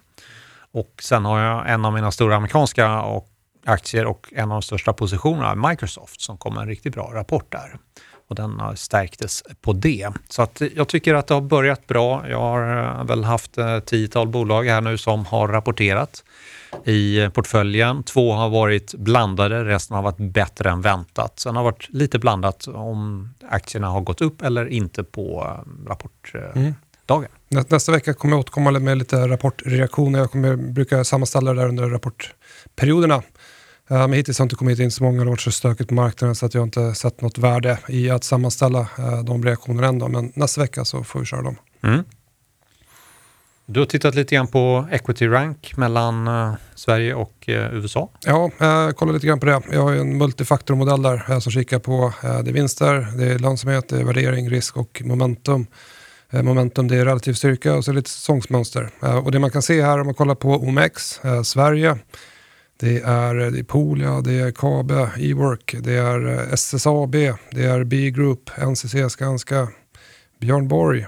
Och 0.73 0.95
sen 1.03 1.25
har 1.25 1.41
jag 1.41 1.71
en 1.71 1.85
av 1.85 1.93
mina 1.93 2.11
stora 2.11 2.37
amerikanska 2.37 3.03
och 3.03 3.27
aktier 3.65 4.07
och 4.07 4.33
en 4.37 4.43
av 4.43 4.49
de 4.49 4.63
största 4.63 4.93
positionerna, 4.93 5.69
Microsoft, 5.69 6.21
som 6.21 6.39
kom 6.39 6.55
med 6.55 6.63
en 6.63 6.69
riktigt 6.69 6.95
bra 6.95 7.11
rapport 7.15 7.53
där. 7.53 7.79
Och 8.29 8.37
den 8.37 8.77
stärktes 8.77 9.43
på 9.61 9.73
det. 9.73 10.09
Så 10.29 10.43
att 10.43 10.63
jag 10.77 10.89
tycker 10.89 11.15
att 11.15 11.27
det 11.27 11.35
har 11.35 11.41
börjat 11.41 11.87
bra. 11.87 12.29
Jag 12.29 12.41
har 12.41 12.85
eh, 13.01 13.05
väl 13.05 13.25
haft 13.25 13.59
eh, 13.59 13.81
tiotal 13.81 14.29
bolag 14.29 14.65
här 14.65 14.81
nu 14.81 14.99
som 14.99 15.25
har 15.27 15.49
rapporterat 15.49 16.25
i 16.85 17.29
portföljen. 17.35 18.03
Två 18.03 18.33
har 18.33 18.49
varit 18.49 18.95
blandade, 18.95 19.65
resten 19.65 19.95
har 19.95 20.03
varit 20.03 20.33
bättre 20.33 20.71
än 20.71 20.81
väntat. 20.81 21.41
Sen 21.41 21.57
har 21.57 21.63
det 21.63 21.71
varit 21.71 21.89
lite 21.89 22.19
blandat 22.19 22.69
om 22.69 23.31
aktierna 23.51 23.89
har 23.89 24.01
gått 24.01 24.21
upp 24.21 24.43
eller 24.43 24.67
inte 24.67 25.05
på 25.05 25.57
eh, 26.35 26.41
eh 26.41 26.57
mm. 26.57 26.75
Mm. 27.15 27.65
Nästa 27.69 27.93
vecka 27.93 28.15
kommer 28.15 28.35
jag 28.35 28.41
återkomma 28.41 28.71
med 28.71 28.99
lite 28.99 29.29
rapportreaktioner. 29.29 30.19
Jag 30.19 30.31
kommer, 30.31 30.57
brukar 30.57 31.05
sammanställa 31.05 31.55
det 31.55 31.61
där 31.61 31.69
under 31.69 31.89
rapportperioderna. 31.89 33.23
Uh, 33.91 33.99
men 33.99 34.13
hittills 34.13 34.39
har 34.39 34.45
inte 34.45 34.57
kommit 34.57 34.79
in 34.79 34.91
så 34.91 35.05
många, 35.05 35.19
det 35.19 35.25
har 35.25 35.31
varit 35.31 35.41
så 35.41 35.53
stökigt 35.53 35.89
på 35.89 35.95
marknaden 35.95 36.35
så 36.35 36.47
att 36.47 36.55
jag 36.55 36.63
inte 36.63 36.95
sett 36.95 37.21
något 37.21 37.39
värde 37.39 37.79
i 37.89 38.11
att 38.11 38.25
sammanställa 38.25 38.81
uh, 38.81 39.25
de 39.25 39.45
reaktionerna 39.45 39.87
ändå. 39.87 40.09
Men 40.09 40.33
nästa 40.35 40.61
vecka 40.61 40.85
så 40.85 41.05
får 41.05 41.21
vi 41.21 41.27
köra 41.27 41.43
dem. 41.43 41.57
Mm. 41.83 42.05
Du 43.67 43.81
har 43.81 43.87
tittat 43.87 44.15
lite 44.15 44.35
grann 44.35 44.47
på 44.47 44.89
equity 44.91 45.29
rank 45.29 45.73
mellan 45.77 46.29
uh, 46.29 46.55
Sverige 46.75 47.15
och 47.15 47.45
USA. 47.47 48.11
Ja, 48.27 48.51
uh, 48.63 48.91
kolla 48.91 49.13
lite 49.13 49.27
grann 49.27 49.41
på 49.41 49.47
det. 49.47 49.63
Jag 49.73 49.83
har 49.83 49.93
en 49.93 50.19
multifaktormodell 50.19 51.03
där 51.03 51.41
som 51.41 51.53
kikar 51.53 51.79
på 51.79 52.13
det 52.23 52.29
är 52.29 52.53
vinster, 52.53 53.07
det 53.19 53.25
är 53.25 53.39
lönsamhet, 53.39 53.89
det 53.89 54.01
är 54.01 54.05
värdering, 54.05 54.51
risk 54.51 54.77
och 54.77 55.03
momentum. 55.05 55.67
Eh, 56.31 56.43
momentum, 56.43 56.89
det 56.89 56.97
är 56.97 57.05
relativ 57.05 57.33
styrka 57.33 57.75
och 57.75 57.85
så 57.85 57.93
lite 57.93 58.11
säsongsmönster. 58.11 58.91
Eh, 59.03 59.19
och 59.19 59.33
det 59.33 59.39
man 59.39 59.51
kan 59.51 59.63
se 59.63 59.83
här 59.83 60.01
om 60.01 60.07
man 60.07 60.15
kollar 60.15 60.35
på 60.35 60.49
OMX, 60.49 61.25
eh, 61.25 61.43
Sverige, 61.43 61.99
det 62.77 63.01
är, 63.01 63.35
det 63.35 63.59
är 63.59 63.63
Polia, 63.63 64.21
det 64.21 64.33
är 64.33 64.51
Kabe, 64.51 65.11
Ework, 65.19 65.75
det 65.81 65.93
är 65.93 66.53
SSAB, 66.53 67.13
det 67.51 67.65
är 67.65 67.85
B-Group, 67.85 68.51
NCC, 68.59 69.11
Skanska, 69.11 69.69
Björn 70.41 70.69
Borg, 70.69 71.07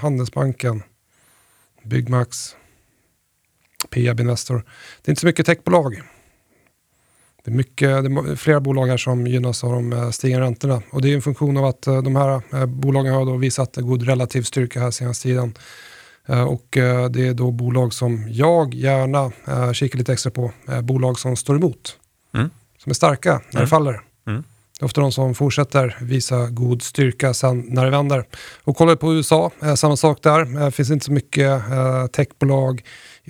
Handelsbanken, 0.00 0.82
Byggmax, 1.82 2.56
Peab 3.90 4.20
Investor. 4.20 4.54
Det 5.02 5.08
är 5.08 5.12
inte 5.12 5.20
så 5.20 5.26
mycket 5.26 5.46
techbolag. 5.46 6.02
Det 7.48 7.52
är, 7.52 7.56
mycket, 7.56 8.04
det 8.04 8.30
är 8.30 8.36
flera 8.36 8.60
bolag 8.60 8.86
här 8.86 8.96
som 8.96 9.26
gynnas 9.26 9.64
av 9.64 9.72
de 9.72 9.92
eh, 9.92 10.10
stigande 10.10 10.46
räntorna. 10.46 10.82
Och 10.90 11.02
det 11.02 11.10
är 11.10 11.14
en 11.14 11.22
funktion 11.22 11.56
av 11.56 11.64
att 11.64 11.86
eh, 11.86 12.02
de 12.02 12.16
här 12.16 12.42
eh, 12.52 12.66
bolagen 12.66 13.14
har 13.14 13.26
då 13.26 13.36
visat 13.36 13.76
god 13.76 14.02
relativ 14.02 14.42
styrka 14.42 14.80
här 14.80 14.90
senaste 14.90 15.22
tiden. 15.22 15.54
Och 16.48 16.66
det 17.10 17.26
är 17.26 17.34
då 17.34 17.50
bolag 17.50 17.94
som 17.94 18.28
jag 18.28 18.74
gärna 18.74 19.32
kikar 19.72 19.98
lite 19.98 20.12
extra 20.12 20.30
på. 20.30 20.52
Bolag 20.82 21.18
som 21.18 21.36
står 21.36 21.56
emot. 21.56 21.96
Mm. 22.34 22.50
Som 22.78 22.90
är 22.90 22.94
starka 22.94 23.30
när 23.30 23.38
mm. 23.38 23.60
det 23.60 23.66
faller. 23.66 24.00
Mm. 24.26 24.44
Det 24.78 24.82
är 24.82 24.84
ofta 24.84 25.00
de 25.00 25.12
som 25.12 25.34
fortsätter 25.34 25.96
visa 26.00 26.46
god 26.46 26.82
styrka 26.82 27.34
sen 27.34 27.60
när 27.68 27.84
det 27.84 27.90
vänder. 27.90 28.24
Och 28.64 28.76
kollar 28.76 28.96
på 28.96 29.14
USA, 29.14 29.50
samma 29.76 29.96
sak 29.96 30.22
där. 30.22 30.64
Det 30.64 30.70
finns 30.70 30.90
inte 30.90 31.04
så 31.04 31.12
mycket 31.12 31.62
techbolag 32.12 32.82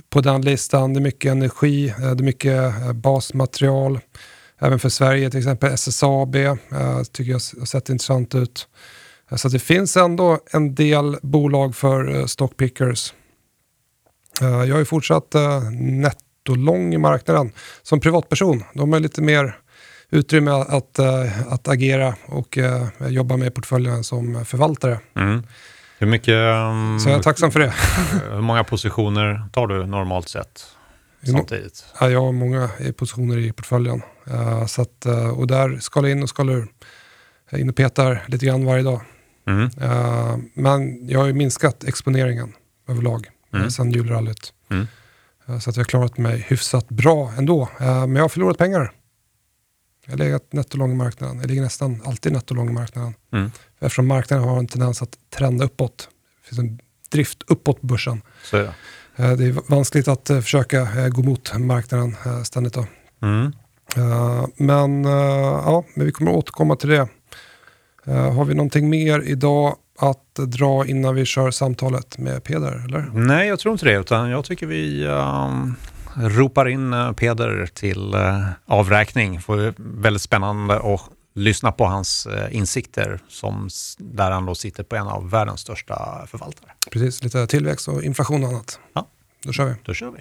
på 0.09 0.21
den 0.21 0.41
listan. 0.41 0.93
Det 0.93 0.99
är 0.99 1.01
mycket 1.01 1.31
energi, 1.31 1.89
eh, 1.89 1.99
det 1.99 2.21
är 2.21 2.25
mycket 2.25 2.57
eh, 2.57 2.93
basmaterial. 2.93 3.99
Även 4.59 4.79
för 4.79 4.89
Sverige, 4.89 5.29
till 5.29 5.39
exempel 5.39 5.73
SSAB, 5.73 6.35
eh, 6.35 6.57
tycker 7.11 7.31
jag 7.31 7.39
har 7.59 7.65
sett 7.65 7.89
intressant 7.89 8.35
ut. 8.35 8.67
Så 9.35 9.49
det 9.49 9.59
finns 9.59 9.97
ändå 9.97 10.39
en 10.51 10.75
del 10.75 11.17
bolag 11.21 11.75
för 11.75 12.27
stockpickers. 12.27 13.13
Jag 14.39 14.71
har 14.71 14.79
ju 14.79 14.85
fortsatt 14.85 15.35
nettolång 15.71 16.93
i 16.93 16.97
marknaden. 16.97 17.51
Som 17.83 17.99
privatperson, 17.99 18.63
de 18.73 18.93
har 18.93 18.99
lite 18.99 19.21
mer 19.21 19.57
utrymme 20.09 20.51
att, 20.51 20.99
att 21.47 21.67
agera 21.67 22.15
och 22.25 22.57
jobba 23.09 23.37
med 23.37 23.53
portföljen 23.53 24.03
som 24.03 24.45
förvaltare. 24.45 24.99
Mm. 25.15 25.43
Hur 25.99 26.07
mycket... 26.07 26.33
Um, 26.33 26.99
så 26.99 27.09
jag 27.09 27.17
är 27.17 27.23
tacksam 27.23 27.51
för 27.51 27.59
det. 27.59 27.73
hur 28.33 28.41
många 28.41 28.63
positioner 28.63 29.49
tar 29.53 29.67
du 29.67 29.85
normalt 29.85 30.29
sett? 30.29 30.65
Samtidigt? 31.23 31.85
Ja, 31.99 32.09
jag 32.09 32.21
har 32.21 32.31
många 32.31 32.69
positioner 32.97 33.37
i 33.37 33.51
portföljen. 33.51 34.01
Uh, 34.27 34.65
så 34.65 34.81
att, 34.81 35.05
uh, 35.07 35.29
och 35.29 35.47
där 35.47 35.79
skalar 35.79 36.09
in 36.09 36.23
och 36.23 36.29
skalar 36.29 36.53
ur. 36.53 36.67
Jag 37.49 37.59
är 37.59 37.61
inne 37.61 37.69
och 37.69 37.75
petar 37.75 38.23
lite 38.27 38.45
grann 38.45 38.65
varje 38.65 38.83
dag. 38.83 39.01
Mm. 39.47 39.69
Men 40.53 41.09
jag 41.09 41.19
har 41.19 41.27
ju 41.27 41.33
minskat 41.33 41.83
exponeringen 41.83 42.53
överlag 42.87 43.29
mm. 43.53 43.71
sen 43.71 43.91
julrallyt. 43.91 44.53
Mm. 44.71 44.87
så 45.61 45.69
att 45.69 45.75
jag 45.75 45.83
har 45.83 45.89
klarat 45.89 46.17
mig 46.17 46.45
hyfsat 46.49 46.89
bra 46.89 47.33
ändå. 47.37 47.69
men 47.79 48.15
jag 48.15 48.23
har 48.23 48.29
förlorat 48.29 48.57
pengar. 48.57 48.91
Jag 50.05 50.11
har 50.11 50.17
legat 50.17 50.53
nettolång 50.53 50.91
i 50.91 50.95
marknaden. 50.95 51.39
Jag 51.39 51.47
ligger 51.47 51.61
nästan 51.61 52.01
alltid 52.05 52.31
nettolång 52.31 52.69
i 52.69 52.73
marknaden. 52.73 53.13
Mm. 53.33 53.51
Eftersom 53.79 54.07
marknaden 54.07 54.47
har 54.47 54.59
en 54.59 54.67
tendens 54.67 55.01
att 55.01 55.17
trenda 55.35 55.65
uppåt. 55.65 56.09
Det 56.41 56.47
finns 56.47 56.59
en 56.59 56.79
drift 57.11 57.43
uppåt 57.47 57.81
på 57.81 57.87
börsen. 57.87 58.21
Så 58.43 58.57
är 58.57 58.73
det. 59.15 59.35
det 59.35 59.45
är 59.45 59.69
vanskligt 59.69 60.07
att 60.07 60.27
försöka 60.27 61.09
gå 61.09 61.23
mot 61.23 61.57
marknaden 61.57 62.15
ständigt. 62.43 62.73
Då. 62.73 62.85
Mm. 63.21 63.51
Uh, 63.97 64.45
men 64.55 65.05
uh, 65.05 65.11
ja, 65.65 65.83
men 65.93 66.05
vi 66.05 66.11
kommer 66.11 66.31
återkomma 66.31 66.75
till 66.75 66.89
det. 66.89 67.07
Uh, 68.07 68.31
har 68.31 68.45
vi 68.45 68.53
någonting 68.53 68.89
mer 68.89 69.19
idag 69.19 69.75
att 69.99 70.35
dra 70.35 70.85
innan 70.85 71.15
vi 71.15 71.25
kör 71.25 71.51
samtalet 71.51 72.17
med 72.17 72.43
Peder? 72.43 72.85
Eller? 72.85 73.11
Nej, 73.13 73.47
jag 73.47 73.59
tror 73.59 73.71
inte 73.71 73.85
det. 73.85 73.99
Utan 73.99 74.29
jag 74.29 74.45
tycker 74.45 74.65
vi 74.65 75.05
um, 75.05 75.75
ropar 76.15 76.67
in 76.67 76.95
Peder 77.17 77.69
till 77.73 78.15
avräkning. 78.65 79.35
Det 79.35 79.41
får 79.41 79.73
väldigt 79.77 80.21
spännande 80.21 80.75
att 80.75 81.01
lyssna 81.33 81.71
på 81.71 81.85
hans 81.85 82.27
insikter 82.51 83.19
som 83.27 83.69
där 83.97 84.31
han 84.31 84.45
då 84.45 84.55
sitter 84.55 84.83
på 84.83 84.95
en 84.95 85.07
av 85.07 85.29
världens 85.29 85.61
största 85.61 86.27
förvaltare. 86.27 86.71
Precis, 86.91 87.23
lite 87.23 87.47
tillväxt 87.47 87.87
och 87.87 88.03
inflation 88.03 88.43
och 88.43 88.49
annat. 88.49 88.79
Ja. 88.93 89.07
Då 89.43 89.51
kör 89.51 89.65
vi. 89.65 89.75
Då 89.83 89.93
kör 89.93 90.11
vi. 90.11 90.19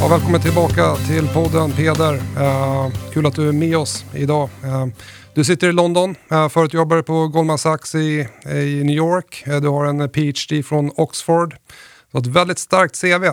Ja, 0.00 0.08
välkommen 0.08 0.40
tillbaka 0.40 0.94
till 0.94 1.28
podden 1.28 1.72
Peder. 1.72 2.14
Uh, 2.14 2.90
kul 3.12 3.26
att 3.26 3.34
du 3.34 3.48
är 3.48 3.52
med 3.52 3.76
oss 3.76 4.04
idag. 4.14 4.50
Uh, 4.64 4.86
du 5.34 5.44
sitter 5.44 5.68
i 5.68 5.72
London, 5.72 6.10
eh, 6.30 6.48
förut 6.48 6.74
jobbade 6.74 7.02
på 7.02 7.28
Goldman 7.28 7.58
Sachs 7.58 7.94
i, 7.94 8.26
i 8.46 8.84
New 8.84 8.96
York. 8.96 9.44
Eh, 9.46 9.60
du 9.60 9.68
har 9.68 9.86
en 9.86 10.00
eh, 10.00 10.08
PhD 10.08 10.62
från 10.62 10.90
Oxford. 10.96 11.50
Du 11.50 12.18
har 12.18 12.20
ett 12.20 12.36
väldigt 12.36 12.58
starkt 12.58 13.00
CV. 13.00 13.24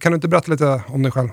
Kan 0.00 0.12
du 0.12 0.14
inte 0.14 0.28
berätta 0.28 0.52
lite 0.52 0.82
om 0.94 1.02
dig 1.02 1.12
själv? 1.12 1.28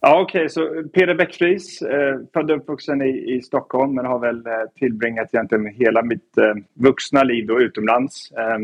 Ja, 0.00 0.20
okej. 0.20 0.38
Okay. 0.38 0.48
Så 0.48 0.88
Peder 0.94 1.14
Bäckfries, 1.14 1.82
eh, 1.82 2.18
född 2.32 2.50
och 2.50 2.56
uppvuxen 2.56 3.02
i, 3.02 3.34
i 3.36 3.42
Stockholm 3.42 3.94
men 3.94 4.06
har 4.06 4.18
väl 4.18 4.42
tillbringat 4.78 5.28
egentligen 5.32 5.66
hela 5.66 6.02
mitt 6.02 6.38
eh, 6.38 6.54
vuxna 6.74 7.22
liv 7.22 7.46
då 7.46 7.60
utomlands. 7.60 8.32
Eh, 8.32 8.58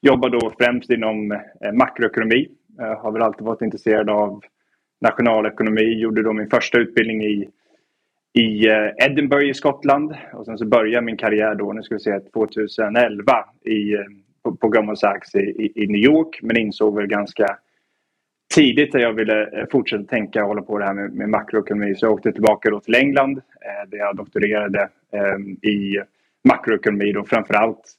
jobbar 0.00 0.28
då 0.28 0.52
främst 0.58 0.90
inom 0.90 1.32
eh, 1.32 1.72
makroekonomi. 1.72 2.48
Eh, 2.80 3.02
har 3.02 3.12
väl 3.12 3.22
alltid 3.22 3.44
varit 3.46 3.62
intresserad 3.62 4.10
av 4.10 4.40
nationalekonomi. 5.00 6.00
Gjorde 6.00 6.22
då 6.22 6.32
min 6.32 6.50
första 6.50 6.78
utbildning 6.78 7.24
i, 7.24 7.48
i 8.32 8.68
eh, 8.68 9.06
Edinburgh 9.06 9.50
i 9.50 9.54
Skottland. 9.54 10.14
Och 10.32 10.44
sen 10.44 10.58
så 10.58 10.66
började 10.66 11.06
min 11.06 11.16
karriär 11.16 11.54
då, 11.54 11.72
nu 11.72 11.82
ska 11.82 11.94
vi 11.94 12.00
se, 12.00 12.20
2011 12.20 13.32
i, 13.64 13.94
eh, 13.94 14.00
på, 14.42 14.56
på 14.56 14.68
Goldman 14.68 14.96
Sachs 14.96 15.34
i, 15.34 15.72
i 15.74 15.86
New 15.86 16.00
York. 16.00 16.38
Men 16.42 16.56
insåg 16.56 16.96
väl 16.96 17.06
ganska 17.06 17.56
tidigt 18.54 18.94
att 18.94 19.00
jag 19.00 19.12
ville 19.12 19.42
eh, 19.42 19.66
fortsätta 19.72 20.04
tänka 20.04 20.42
och 20.42 20.48
hålla 20.48 20.62
på 20.62 20.78
det 20.78 20.84
här 20.84 20.94
med, 20.94 21.12
med 21.12 21.28
makroekonomi. 21.28 21.94
Så 21.94 22.06
jag 22.06 22.12
åkte 22.12 22.32
tillbaka 22.32 22.70
då 22.70 22.80
till 22.80 22.94
England 22.94 23.38
eh, 23.38 23.88
där 23.90 23.98
jag 23.98 24.16
doktorerade 24.16 24.88
eh, 25.12 25.68
i 25.70 26.00
makroekonomi 26.48 27.12
då 27.12 27.24
framförallt 27.24 27.94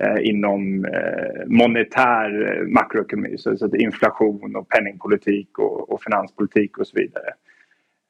eh, 0.00 0.28
inom 0.28 0.84
eh, 0.84 1.46
monetär 1.46 2.62
makroekonomi. 2.66 3.38
Så, 3.38 3.56
så 3.56 3.76
inflation 3.76 4.56
och 4.56 4.68
penningpolitik 4.68 5.58
och, 5.58 5.92
och 5.92 6.02
finanspolitik 6.02 6.78
och 6.78 6.86
så 6.86 6.98
vidare. 6.98 7.32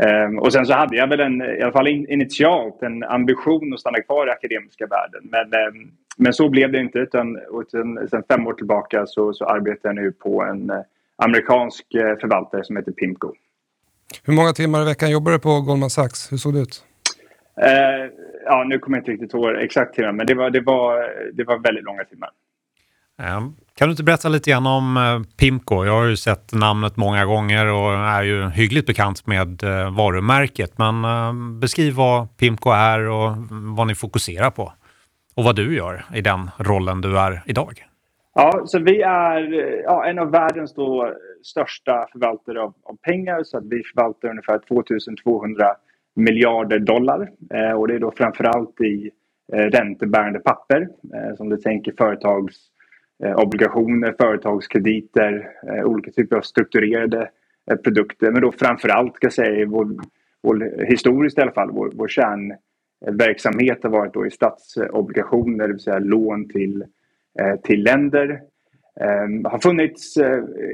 Um, 0.06 0.38
och 0.38 0.52
sen 0.52 0.66
så 0.66 0.72
hade 0.72 0.96
jag 0.96 1.06
väl 1.06 1.20
en, 1.20 1.42
i 1.42 1.62
alla 1.62 1.72
fall 1.72 1.88
in, 1.88 2.10
initialt 2.10 2.82
en 2.82 3.04
ambition 3.04 3.74
att 3.74 3.80
stanna 3.80 4.00
kvar 4.00 4.26
i 4.26 4.30
akademiska 4.30 4.86
världen. 4.86 5.20
Men, 5.22 5.68
um, 5.68 5.92
men 6.16 6.32
så 6.32 6.48
blev 6.48 6.72
det 6.72 6.78
inte 6.80 6.98
utan, 6.98 7.38
utan 7.60 8.08
sen 8.08 8.22
fem 8.28 8.46
år 8.46 8.52
tillbaka 8.52 9.06
så, 9.06 9.32
så 9.32 9.44
arbetar 9.44 9.88
jag 9.88 9.96
nu 9.96 10.12
på 10.12 10.42
en 10.42 10.72
amerikansk 11.16 11.94
eh, 11.94 12.16
förvaltare 12.20 12.64
som 12.64 12.76
heter 12.76 12.92
Pimco. 12.92 13.32
Hur 14.24 14.32
många 14.32 14.52
timmar 14.52 14.82
i 14.82 14.84
veckan 14.84 15.10
jobbar 15.10 15.32
du 15.32 15.38
på 15.38 15.60
Goldman 15.60 15.90
Sachs? 15.90 16.32
Hur 16.32 16.36
såg 16.36 16.54
det 16.54 16.60
ut? 16.60 16.84
Eh, 17.56 18.10
ja, 18.44 18.64
nu 18.64 18.78
kommer 18.78 18.96
jag 18.96 19.02
inte 19.02 19.12
riktigt 19.12 19.34
ihåg 19.34 19.56
exakt 19.56 19.94
timmar, 19.94 20.12
men 20.12 20.26
det 20.26 20.34
var, 20.34 20.50
det 20.50 20.60
var, 20.60 20.92
det 21.32 21.44
var 21.44 21.58
väldigt 21.58 21.84
långa 21.84 22.04
timmar. 22.04 22.30
Kan 23.74 23.88
du 23.88 23.90
inte 23.90 24.02
berätta 24.02 24.28
lite 24.28 24.50
grann 24.50 24.66
om 24.66 24.96
eh, 24.96 25.36
Pimco? 25.38 25.84
Jag 25.84 25.92
har 25.92 26.06
ju 26.06 26.16
sett 26.16 26.52
namnet 26.52 26.96
många 26.96 27.24
gånger 27.24 27.66
och 27.66 27.92
är 27.92 28.22
ju 28.22 28.48
hyggligt 28.48 28.86
bekant 28.86 29.26
med 29.26 29.62
eh, 29.62 29.96
varumärket. 29.96 30.78
Men 30.78 31.04
eh, 31.04 31.58
beskriv 31.60 31.94
vad 31.94 32.36
Pimco 32.36 32.70
är 32.70 33.08
och 33.08 33.36
vad 33.76 33.86
ni 33.86 33.94
fokuserar 33.94 34.50
på. 34.50 34.72
Och 35.34 35.44
vad 35.44 35.56
du 35.56 35.76
gör 35.76 36.04
i 36.14 36.20
den 36.20 36.50
rollen 36.58 37.00
du 37.00 37.18
är 37.18 37.42
idag. 37.46 37.86
Ja, 38.34 38.62
så 38.64 38.78
vi 38.78 39.02
är 39.02 39.52
ja, 39.84 40.06
en 40.06 40.18
av 40.18 40.30
världens 40.30 40.74
då 40.74 41.12
största 41.42 42.06
förvaltare 42.12 42.60
av, 42.60 42.74
av, 42.82 42.96
pengar. 42.96 43.42
Så 43.44 43.58
att 43.58 43.64
vi 43.64 43.82
förvaltar 43.82 44.28
ungefär 44.28 44.60
2200 44.68 45.66
miljarder 46.14 46.78
dollar. 46.78 47.30
Eh, 47.54 47.72
och 47.72 47.88
det 47.88 47.94
är 47.94 47.98
då 47.98 48.12
framförallt 48.16 48.80
i 48.80 49.10
eh, 49.52 49.56
räntebärande 49.56 50.38
papper. 50.38 50.88
Eh, 51.14 51.36
som 51.36 51.48
du 51.48 51.56
tänker 51.56 51.92
företags 51.98 52.56
Eh, 53.24 53.34
obligationer, 53.34 54.14
företagskrediter, 54.20 55.50
eh, 55.68 55.84
olika 55.84 56.10
typer 56.10 56.36
av 56.36 56.40
strukturerade 56.40 57.30
eh, 57.70 57.76
produkter. 57.76 58.30
Men 58.30 58.42
då 58.42 58.52
framförallt 58.52 59.16
ska 59.16 59.26
jag 59.26 59.32
säga, 59.32 59.66
vår, 59.66 59.88
vår, 60.42 60.84
historiskt 60.86 61.38
i 61.38 61.40
alla 61.40 61.52
fall, 61.52 61.70
vår, 61.70 61.92
vår 61.94 62.08
kärnverksamhet 62.08 63.82
har 63.82 63.90
varit 63.90 64.14
då 64.14 64.26
i 64.26 64.30
statsobligationer, 64.30 65.66
det 65.66 65.72
vill 65.72 65.82
säga 65.82 65.98
lån 65.98 66.48
till 66.48 66.84
till 67.62 67.82
länder. 67.82 68.40
Um, 69.24 69.44
har 69.44 69.58
funnits 69.58 70.18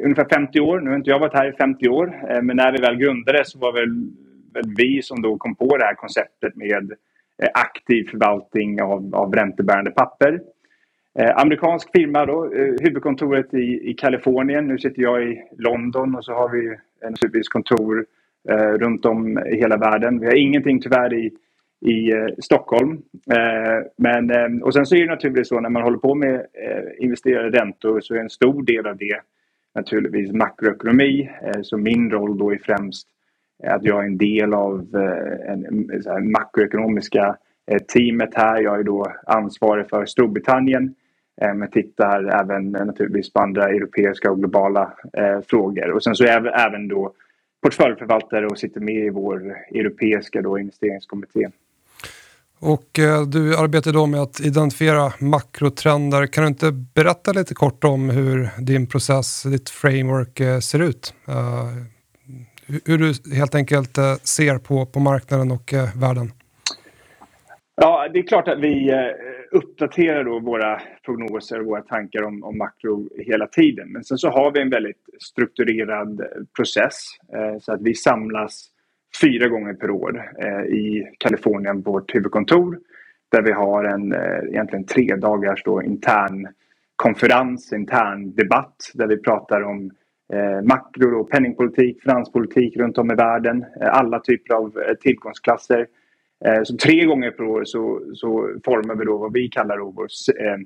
ungefär 0.05 0.29
50 0.29 0.61
år. 0.61 0.81
Nu 0.81 0.91
har 0.91 0.97
inte 0.97 1.11
jag 1.11 1.19
varit 1.19 1.35
här 1.35 1.49
i 1.49 1.53
50 1.53 1.89
år. 1.89 2.41
Men 2.43 2.57
när 2.57 2.73
vi 2.73 2.79
väl 2.79 2.97
grundade 2.97 3.45
så 3.45 3.59
var 3.59 3.73
väl, 3.73 4.11
väl 4.55 4.75
vi 4.77 5.03
som 5.03 5.23
då 5.23 5.37
kom 5.37 5.55
på 5.55 5.77
det 5.77 5.85
här 5.85 5.95
konceptet 5.95 6.57
med 6.57 6.93
aktiv 7.55 8.09
förvaltning 8.11 8.83
av, 8.83 9.15
av 9.15 9.35
räntebärande 9.35 9.91
papper. 9.91 10.41
Eh, 11.18 11.37
amerikansk 11.37 11.88
firma 11.92 12.26
då, 12.26 12.44
eh, 12.44 12.74
huvudkontoret 12.81 13.54
i, 13.54 13.90
i 13.90 13.94
Kalifornien. 13.94 14.68
Nu 14.68 14.78
sitter 14.78 15.02
jag 15.02 15.22
i 15.22 15.42
London 15.59 16.14
och 16.14 16.24
så 16.24 16.33
har 16.33 16.48
vi 16.48 16.76
naturligtvis 17.02 17.48
kontor 17.48 18.07
eh, 18.48 18.72
runt 18.72 19.04
om 19.04 19.38
i 19.38 19.57
hela 19.57 19.76
världen. 19.76 20.20
Vi 20.20 20.26
har 20.26 20.35
ingenting 20.35 20.81
tyvärr 20.81 21.14
i 21.14 21.31
i 21.81 22.12
eh, 22.12 22.26
Stockholm. 22.38 23.02
Eh, 23.31 23.87
men, 23.96 24.31
eh, 24.31 24.62
och 24.62 24.74
sen 24.74 24.87
så 24.87 24.94
är 24.94 25.00
det 25.00 25.07
naturligtvis 25.07 25.48
så 25.48 25.61
när 25.61 25.70
man 25.70 25.83
håller 25.83 25.98
på 25.98 26.14
med 26.14 26.35
eh, 26.35 27.04
investerade 27.04 27.59
räntor 27.59 28.00
så 28.00 28.14
är 28.14 28.18
en 28.18 28.31
stor 28.31 28.62
del 28.62 28.87
av 28.87 28.96
det 28.96 29.20
naturligtvis 29.74 30.33
makroekonomi. 30.33 31.31
Eh, 31.42 31.62
så 31.62 31.76
min 31.76 32.11
roll 32.11 32.38
då 32.38 32.52
är 32.52 32.59
främst 32.59 33.09
att 33.66 33.85
jag 33.85 34.00
är 34.00 34.07
en 34.07 34.18
del 34.18 34.54
av 34.54 34.87
eh, 34.94 35.52
en, 35.52 35.90
en 36.07 36.31
makroekonomiska 36.31 37.37
teamet 37.94 38.35
här. 38.35 38.62
Jag 38.62 38.78
är 38.78 38.83
då 38.83 39.12
ansvarig 39.26 39.88
för 39.88 40.07
Storbritannien 40.07 40.94
men 41.40 41.70
tittar 41.70 42.40
även 42.40 42.70
naturligtvis 42.70 43.33
på 43.33 43.40
andra 43.40 43.68
europeiska 43.68 44.31
och 44.31 44.38
globala 44.38 44.92
frågor. 45.46 45.90
Och 45.90 46.03
sen 46.03 46.14
så 46.14 46.24
är 46.24 46.29
jag 46.29 46.66
även 46.66 46.88
då 46.88 47.12
portföljförvaltare 47.62 48.46
och 48.46 48.59
sitter 48.59 48.81
med 48.81 48.94
i 48.94 49.11
vår 49.11 49.57
europeiska 49.74 50.42
då 50.42 50.59
investeringskommitté. 50.59 51.48
Och 52.61 52.98
eh, 52.98 53.22
du 53.22 53.57
arbetar 53.57 53.92
då 53.92 54.07
med 54.07 54.20
att 54.20 54.40
identifiera 54.40 55.12
makrotrender. 55.18 56.27
Kan 56.27 56.44
du 56.44 56.48
inte 56.48 56.72
berätta 56.72 57.33
lite 57.33 57.55
kort 57.55 57.85
om 57.85 58.11
hur 58.11 58.48
din 58.61 58.87
process, 58.87 59.42
ditt 59.42 59.70
framework 59.70 60.40
eh, 60.40 60.59
ser 60.59 60.83
ut? 60.83 61.14
Uh, 61.29 61.35
hur 62.85 62.98
du 62.98 63.37
helt 63.37 63.55
enkelt 63.55 63.98
uh, 63.98 64.14
ser 64.14 64.59
på, 64.59 64.87
på 64.87 65.01
marknaden 65.01 65.51
och 65.51 65.74
världen? 65.96 66.33
Ja, 67.74 68.09
det 68.12 68.18
är 68.18 68.22
klart 68.22 68.48
att 68.48 68.61
vi 68.61 68.90
uppdaterar 69.51 70.25
då 70.25 70.41
våra 70.41 70.81
prognoser 71.05 71.61
och 71.61 71.67
våra 71.67 71.83
tankar 71.83 72.23
om, 72.23 72.45
om 72.45 72.59
makro 72.59 73.09
hela 73.17 73.47
tiden. 73.47 73.93
Men 73.93 74.05
sen 74.05 74.19
så 74.19 74.29
har 74.29 74.53
vi 74.53 74.61
en 74.61 74.71
väldigt 74.71 75.03
strukturerad 75.21 76.21
eh, 76.21 76.27
process 76.57 76.95
eh, 77.35 77.59
så 77.61 77.73
att 77.73 77.83
vi 77.83 77.95
samlas 77.95 78.69
fyra 79.23 79.49
gånger 79.49 79.75
per 79.75 79.91
år 79.91 80.33
eh, 80.39 80.61
i 80.61 81.13
Kalifornien 81.19 81.83
på 81.83 81.93
vårt 81.93 82.15
huvudkontor. 82.15 82.79
Där 83.31 83.43
vi 83.43 83.53
har 83.53 83.85
en 83.85 84.13
eh, 84.13 84.49
egentligen 84.49 84.87
tre 84.87 85.17
dagars 85.17 85.63
då 85.65 85.83
intern 85.83 86.49
konferens, 86.97 87.73
intern 87.73 88.35
debatt 88.35 88.91
där 88.95 89.07
vi 89.07 89.17
pratar 89.17 89.63
om 89.63 89.91
eh, 90.33 90.63
makro 90.63 91.21
och 91.21 91.31
penningpolitik, 91.31 92.03
finanspolitik 92.03 92.77
runt 92.77 92.99
om 92.99 93.11
i 93.11 93.15
världen. 93.15 93.65
Eh, 93.81 93.89
alla 93.89 94.21
typer 94.21 94.55
av 94.55 94.79
eh, 94.79 94.95
tillgångsklasser. 94.95 95.87
Eh, 96.44 96.62
så 96.62 96.77
tre 96.77 97.05
gånger 97.05 97.31
per 97.31 97.44
år 97.44 97.64
så, 97.64 98.01
så 98.14 98.51
formar 98.64 98.94
vi 98.94 99.05
då 99.05 99.16
vad 99.16 99.33
vi 99.33 99.48
kallar 99.48 99.79
då 99.79 99.90
vår 99.90 100.09
eh, 100.40 100.57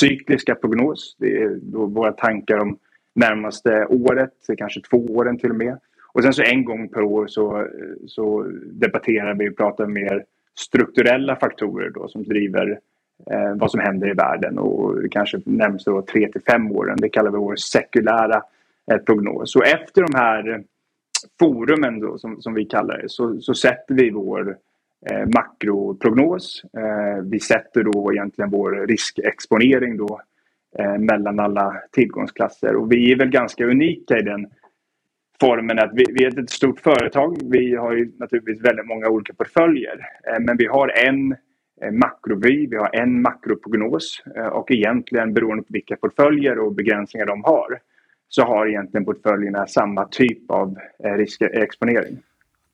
cykliska 0.00 0.54
prognos. 0.54 1.16
Det 1.18 1.42
är 1.42 1.58
då 1.62 1.86
våra 1.86 2.12
tankar 2.12 2.58
om 2.58 2.78
närmaste 3.14 3.86
året, 3.86 4.32
kanske 4.58 4.80
två 4.80 4.96
åren 4.96 5.38
till 5.38 5.50
och 5.50 5.56
med. 5.56 5.78
Och 6.12 6.22
sen 6.22 6.32
så 6.32 6.42
en 6.42 6.64
gång 6.64 6.88
per 6.88 7.02
år 7.02 7.26
så, 7.26 7.60
eh, 7.60 7.66
så 8.06 8.42
debatterar 8.66 9.34
vi 9.34 9.50
och 9.50 9.56
pratar 9.56 9.86
mer 9.86 10.24
strukturella 10.58 11.36
faktorer 11.36 11.90
då 11.90 12.08
som 12.08 12.24
driver 12.24 12.80
eh, 13.30 13.54
vad 13.54 13.70
som 13.70 13.80
händer 13.80 14.10
i 14.10 14.14
världen 14.14 14.58
och 14.58 14.96
kanske 15.10 15.40
nämns 15.44 15.84
då 15.84 16.02
tre 16.02 16.32
till 16.32 16.42
fem 16.42 16.72
åren. 16.72 16.96
Det 17.00 17.08
kallar 17.08 17.30
vi 17.30 17.38
vår 17.38 17.56
sekulära 17.56 18.42
eh, 18.92 18.98
prognos. 18.98 19.52
Så 19.52 19.62
efter 19.62 20.02
de 20.02 20.14
här 20.14 20.64
forumen 21.38 22.00
då, 22.00 22.18
som, 22.18 22.42
som 22.42 22.54
vi 22.54 22.64
kallar 22.64 22.98
det 22.98 23.08
så, 23.08 23.40
så 23.40 23.54
sätter 23.54 23.94
vi 23.94 24.10
vår 24.10 24.56
eh, 25.10 25.26
makroprognos. 25.26 26.62
Eh, 26.76 27.22
vi 27.24 27.40
sätter 27.40 27.82
då 27.82 28.12
egentligen 28.12 28.50
vår 28.50 28.86
riskexponering 28.86 29.96
då 29.96 30.20
eh, 30.78 30.98
mellan 30.98 31.40
alla 31.40 31.76
tillgångsklasser 31.92 32.76
och 32.76 32.92
vi 32.92 33.12
är 33.12 33.16
väl 33.16 33.30
ganska 33.30 33.66
unika 33.66 34.18
i 34.18 34.22
den 34.22 34.46
formen 35.40 35.78
att 35.78 35.90
vi, 35.94 36.04
vi, 36.12 36.24
är 36.24 36.38
ett 36.38 36.50
stort 36.50 36.80
företag. 36.80 37.36
Vi 37.50 37.74
har 37.74 37.92
ju 37.92 38.12
naturligtvis 38.18 38.64
väldigt 38.64 38.86
många 38.86 39.08
olika 39.08 39.34
portföljer. 39.34 40.06
Eh, 40.26 40.40
men 40.40 40.56
vi 40.56 40.66
har 40.66 40.88
en 40.88 41.32
eh, 41.82 41.92
makrovy, 41.92 42.66
vi 42.66 42.76
har 42.76 42.90
en 42.96 43.22
makroprognos 43.22 44.22
eh, 44.36 44.46
och 44.46 44.70
egentligen 44.70 45.34
beroende 45.34 45.62
på 45.62 45.72
vilka 45.72 45.96
portföljer 45.96 46.58
och 46.58 46.74
begränsningar 46.74 47.26
de 47.26 47.44
har 47.44 47.78
så 48.28 48.42
har 48.42 48.66
egentligen 48.66 49.04
portföljerna 49.04 49.66
samma 49.66 50.04
typ 50.04 50.50
av 50.50 50.76
eh, 51.04 51.12
riskexponering. 51.12 52.18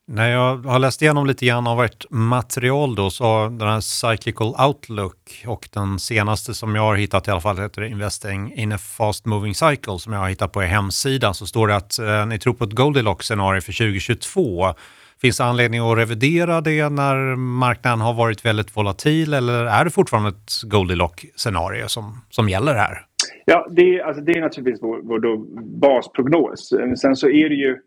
När 0.07 0.31
jag 0.31 0.57
har 0.57 0.79
läst 0.79 1.03
igenom 1.03 1.27
lite 1.27 1.47
grann 1.47 1.67
av 1.67 1.85
ert 1.85 2.07
material 2.11 2.95
då 2.95 3.11
så 3.11 3.49
den 3.49 3.69
här 3.69 3.81
Cyclical 3.81 4.55
Outlook 4.67 5.45
och 5.47 5.69
den 5.73 5.99
senaste 5.99 6.55
som 6.55 6.75
jag 6.75 6.83
har 6.83 6.97
hittat 6.97 7.29
i 7.29 7.31
alla 7.31 7.40
fall 7.40 7.59
heter 7.59 7.83
Investing 7.83 8.53
in 8.55 8.73
a 8.73 8.79
Fast 8.79 9.27
Moving 9.27 9.55
Cycle 9.55 9.99
som 9.99 10.12
jag 10.12 10.21
har 10.21 10.29
hittat 10.29 10.53
på 10.53 10.62
er 10.62 10.67
hemsida 10.67 11.35
så 11.35 11.47
står 11.47 11.69
det 11.69 11.77
att 11.77 11.99
eh, 11.99 12.27
ni 12.27 12.38
tror 12.38 12.55
på 12.55 12.64
ett 12.64 12.73
Goldilocks-scenario 12.73 13.61
för 13.61 13.73
2022. 13.73 14.75
Finns 15.21 15.37
det 15.37 15.45
anledning 15.45 15.81
att 15.81 15.99
revidera 15.99 16.61
det 16.61 16.88
när 16.88 17.37
marknaden 17.37 18.01
har 18.01 18.14
varit 18.14 18.45
väldigt 18.45 18.77
volatil 18.77 19.35
eller 19.35 19.64
är 19.64 19.85
det 19.85 19.90
fortfarande 19.90 20.29
ett 20.29 20.62
Goldilocks-scenario 20.71 21.88
som, 21.88 22.21
som 22.31 22.49
gäller 22.49 22.75
här? 22.75 23.07
Ja, 23.45 23.67
det, 23.71 24.03
alltså 24.03 24.23
det 24.23 24.33
är 24.33 24.40
naturligtvis 24.40 24.83
vår, 24.83 25.01
vår 25.03 25.37
basprognos. 25.81 26.73
Sen 27.01 27.17
så 27.17 27.29
är 27.29 27.49
det 27.49 27.55
ju 27.55 27.79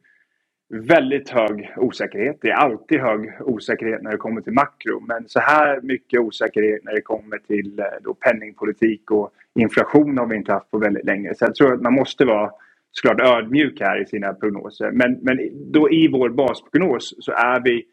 väldigt 0.69 1.29
hög 1.29 1.73
osäkerhet. 1.77 2.37
Det 2.41 2.49
är 2.49 2.55
alltid 2.55 2.99
hög 2.99 3.33
osäkerhet 3.39 4.01
när 4.01 4.11
det 4.11 4.17
kommer 4.17 4.41
till 4.41 4.53
makro. 4.53 4.99
Men 4.99 5.27
så 5.27 5.39
här 5.39 5.81
mycket 5.81 6.19
osäkerhet 6.19 6.83
när 6.83 6.93
det 6.93 7.01
kommer 7.01 7.37
till 7.37 7.79
eh, 7.79 7.85
då 8.01 8.13
penningpolitik 8.13 9.11
och 9.11 9.31
inflation 9.55 10.17
har 10.17 10.25
vi 10.25 10.35
inte 10.35 10.53
haft 10.53 10.71
på 10.71 10.77
väldigt 10.77 11.05
länge. 11.05 11.35
Så 11.35 11.45
jag 11.45 11.55
tror 11.55 11.73
att 11.73 11.81
man 11.81 11.93
måste 11.93 12.25
vara 12.25 12.51
såklart 12.91 13.21
ödmjuk 13.21 13.79
här 13.79 14.01
i 14.01 14.05
sina 14.05 14.33
prognoser. 14.33 14.91
Men, 14.91 15.19
men 15.21 15.39
då 15.71 15.91
i 15.91 16.07
vår 16.07 16.29
basprognos 16.29 17.15
så 17.19 17.31
är 17.31 17.59
vi 17.59 17.85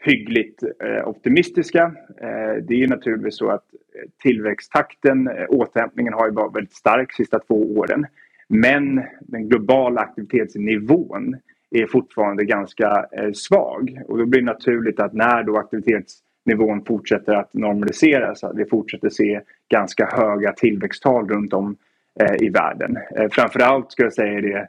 hyggligt 0.00 0.62
eh, 0.62 1.08
optimistiska. 1.08 1.92
Eh, 2.20 2.62
det 2.62 2.82
är 2.82 2.88
naturligtvis 2.88 3.36
så 3.36 3.50
att 3.50 3.64
eh, 3.94 4.10
tillväxttakten, 4.22 5.28
eh, 5.28 5.46
återhämtningen 5.48 6.12
har 6.12 6.26
ju 6.26 6.32
varit 6.32 6.56
väldigt 6.56 6.74
stark 6.74 7.08
de 7.08 7.22
sista 7.22 7.38
två 7.38 7.78
åren. 7.78 8.06
Men 8.48 9.02
den 9.20 9.48
globala 9.48 10.00
aktivitetsnivån 10.00 11.36
är 11.70 11.86
fortfarande 11.86 12.44
ganska 12.44 13.06
eh, 13.12 13.32
svag. 13.32 14.02
Och 14.08 14.18
då 14.18 14.26
blir 14.26 14.40
det 14.40 14.46
naturligt 14.46 15.00
att 15.00 15.12
när 15.12 15.42
då 15.42 15.56
aktivitetsnivån 15.56 16.84
fortsätter 16.84 17.34
att 17.34 17.54
normaliseras, 17.54 18.44
att 18.44 18.56
vi 18.56 18.64
fortsätter 18.64 19.08
se 19.08 19.40
ganska 19.68 20.06
höga 20.06 20.52
tillväxttal 20.52 21.28
runt 21.28 21.52
om 21.52 21.76
eh, 22.20 22.46
i 22.46 22.48
världen. 22.48 22.98
Eh, 23.16 23.28
framförallt 23.30 23.92
ska 23.92 24.02
jag 24.02 24.14
säga 24.14 24.40
det 24.40 24.68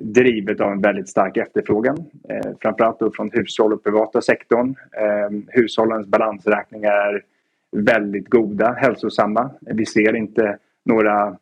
drivet 0.00 0.60
av 0.60 0.72
en 0.72 0.80
väldigt 0.80 1.08
stark 1.08 1.36
efterfrågan. 1.36 1.96
Eh, 2.28 2.50
framförallt 2.60 2.98
då 2.98 3.10
från 3.10 3.30
hushåll 3.30 3.72
och 3.72 3.84
privata 3.84 4.20
sektorn. 4.20 4.74
Eh, 4.92 5.38
hushållens 5.48 6.06
balansräkningar 6.06 6.92
är 6.92 7.22
väldigt 7.76 8.28
goda, 8.28 8.72
hälsosamma. 8.72 9.50
Vi 9.60 9.86
ser 9.86 10.16
inte 10.16 10.58
några 10.84 11.36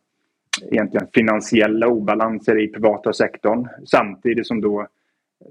egentligen 0.63 1.07
finansiella 1.15 1.89
obalanser 1.89 2.59
i 2.59 2.69
privata 2.69 3.13
sektorn 3.13 3.69
samtidigt 3.87 4.47
som 4.47 4.61
då 4.61 4.87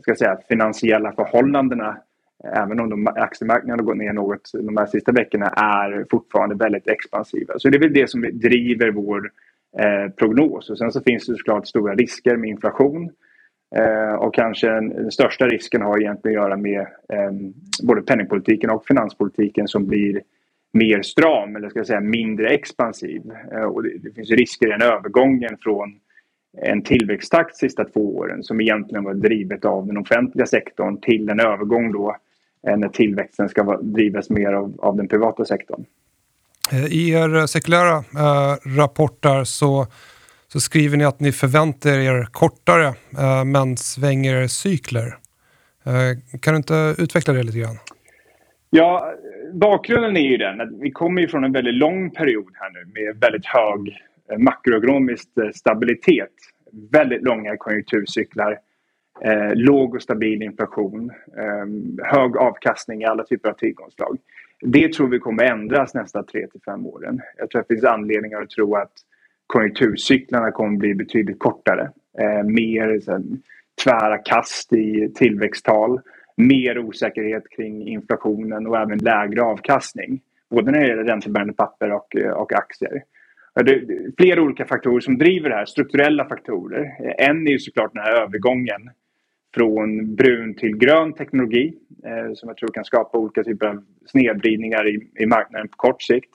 ska 0.02 0.16
säga, 0.16 0.38
finansiella 0.50 1.12
förhållandena 1.12 1.98
även 2.44 2.80
om 2.80 2.90
de, 2.90 3.08
aktiemarknaden 3.08 3.80
har 3.80 3.86
gått 3.86 3.98
ner 3.98 4.14
något 4.14 4.52
de 4.54 4.78
här 4.78 4.86
sista 4.86 5.12
veckorna 5.12 5.46
är 5.46 6.06
fortfarande 6.12 6.56
väldigt 6.56 6.88
expansiva. 6.88 7.54
Så 7.58 7.70
det 7.70 7.78
är 7.78 7.80
väl 7.80 7.94
det 7.94 8.10
som 8.10 8.22
driver 8.22 8.92
vår 8.92 9.32
eh, 9.80 10.12
prognos. 10.12 10.70
Och 10.70 10.78
sen 10.78 10.92
så 10.92 11.02
finns 11.02 11.26
det 11.26 11.36
såklart 11.36 11.68
stora 11.68 11.96
risker 11.96 12.38
med 12.38 12.50
inflation. 12.50 13.10
Eh, 13.76 14.14
och 14.14 14.34
kanske 14.34 14.68
den, 14.68 14.90
den, 14.90 15.12
största 15.12 15.48
risken 15.48 15.82
har 15.82 16.02
egentligen 16.02 16.40
att 16.40 16.44
göra 16.44 16.58
med 16.58 16.80
eh, 17.14 17.32
både 17.84 18.02
penningpolitiken 18.02 18.70
och 18.70 18.86
finanspolitiken 18.86 19.68
som 19.68 19.88
blir 19.88 20.22
mer 20.72 21.02
stram 21.02 21.56
eller 21.56 21.70
ska 21.70 21.80
jag 21.80 21.88
säga 21.88 22.02
mindre 22.02 22.50
expansiv. 22.50 23.22
Eh, 23.52 23.64
och 23.64 23.84
det, 23.84 23.98
det 23.98 24.12
finns 24.12 24.30
risker 24.30 24.68
i 24.68 24.72
den 24.72 24.82
övergången 24.82 25.58
från 25.62 26.00
en 26.62 26.84
tillväxttakt 26.84 27.60
de 27.60 27.68
sista 27.68 27.86
två 27.86 28.18
åren 28.18 28.44
som 28.44 28.62
egentligen 28.62 29.04
var 29.04 29.14
drivet 29.14 29.66
av 29.66 29.88
den 29.88 29.98
offentliga 29.98 30.46
sektorn 30.46 31.02
till 31.02 31.30
en 31.30 31.40
övergång 31.40 31.92
då 31.92 32.16
eh, 32.68 32.78
när 32.78 32.90
tillväxten 32.90 33.50
ska 33.50 33.78
drivas 33.78 34.30
mer 34.30 34.54
av, 34.54 34.80
av 34.80 34.98
den 34.98 35.08
privata 35.08 35.46
sektorn. 35.46 35.86
Eh, 36.72 36.86
I 36.86 37.10
er 37.10 37.46
sekulära 37.48 37.98
äh, 37.98 39.10
där 39.20 39.44
så, 39.44 39.88
så 40.48 40.60
skriver 40.60 40.98
ni 40.98 41.06
att 41.06 41.20
ni 41.20 41.32
förväntar 41.32 41.98
er 42.00 42.28
kortare 42.32 42.88
äh, 43.18 43.44
men 43.44 43.78
svänger 43.78 44.48
cykler. 44.48 45.18
Äh, 45.84 46.40
kan 46.40 46.54
du 46.54 46.58
inte 46.58 46.96
utveckla 46.98 47.34
det 47.34 47.44
lite 47.44 47.60
grann? 47.60 47.78
Ja, 48.72 49.14
bakgrunden 49.54 50.18
är 50.18 50.30
ju 50.30 50.38
den 50.38 50.62
att 50.62 50.70
vi 50.80 50.92
kommer 50.92 51.28
från 51.28 51.44
en 51.44 51.52
väldigt 51.52 51.74
lång 51.74 52.12
period 52.12 52.52
här 52.54 52.70
nu 52.70 52.92
med 52.94 53.20
väldigt 53.20 53.46
hög 53.46 53.98
eh, 54.32 54.38
makroekonomisk 54.38 55.30
eh, 55.38 55.50
stabilitet. 55.54 56.34
Väldigt 56.92 57.22
långa 57.22 57.58
konjunkturcyklar. 57.58 58.60
Eh, 59.22 59.56
låg 59.56 59.96
och 59.96 60.02
stabil 60.02 60.42
inflation. 60.42 61.12
Eh, 61.38 61.66
hög 62.06 62.38
avkastning 62.38 63.02
i 63.02 63.06
alla 63.06 63.24
typer 63.24 63.50
av 63.50 63.54
tillgångslag. 63.54 64.18
Det 64.62 64.94
tror 64.94 65.08
vi 65.08 65.20
kommer 65.20 65.44
ändras 65.44 65.94
nästa 65.94 66.24
3 66.24 66.48
till 66.48 66.62
fem 66.66 66.86
åren. 66.86 67.22
Jag 67.38 67.50
tror 67.50 67.62
att 67.62 67.68
det 67.68 67.76
finns 67.76 67.86
anledningar 67.86 68.42
att 68.42 68.50
tro 68.50 68.76
att 68.76 68.94
konjunkturcyklarna 69.48 70.52
kommer 70.52 70.78
bli 70.78 70.96
betydligt 70.96 71.40
kortare. 71.40 71.92
Eh, 72.20 72.44
mer 72.44 73.00
så 73.00 73.12
här, 73.12 73.22
tvära 73.84 74.18
kast 74.18 74.74
i 74.74 75.12
tillväxttal. 75.16 76.02
Mer 76.40 76.80
osäkerhet 76.80 77.50
kring 77.50 77.88
inflationen 77.88 78.68
och 78.68 78.78
även 78.78 78.98
lägre 78.98 79.42
avkastning. 79.42 80.22
Både 80.50 80.72
när 80.72 80.80
det 80.80 80.88
gäller 80.88 81.04
räntebärande 81.04 81.54
papper 81.54 81.92
och, 81.92 82.16
eh, 82.16 82.32
och 82.32 82.54
aktier. 82.54 83.04
Det 83.56 83.72
är 83.72 84.12
flera 84.18 84.42
olika 84.42 84.66
faktorer 84.66 85.00
som 85.00 85.18
driver 85.18 85.50
det 85.50 85.56
här, 85.56 85.66
strukturella 85.66 86.26
faktorer. 86.26 86.92
En 87.18 87.48
är 87.48 87.52
ju 87.52 87.60
såklart 87.60 87.94
den 87.94 88.04
här 88.04 88.22
övergången 88.22 88.90
från 89.56 90.16
brun 90.16 90.54
till 90.56 90.78
grön 90.78 91.14
teknologi 91.14 91.74
eh, 92.06 92.34
som 92.34 92.50
jag 92.50 92.58
tror 92.58 92.70
kan 92.74 92.86
skapa 92.86 93.18
olika 93.18 93.44
typer 93.44 93.68
av 93.68 93.84
snedvridningar 94.06 94.88
i, 94.88 95.10
i 95.16 95.26
marknaden 95.26 95.68
på 95.68 95.78
kort 95.78 96.02
sikt. 96.02 96.30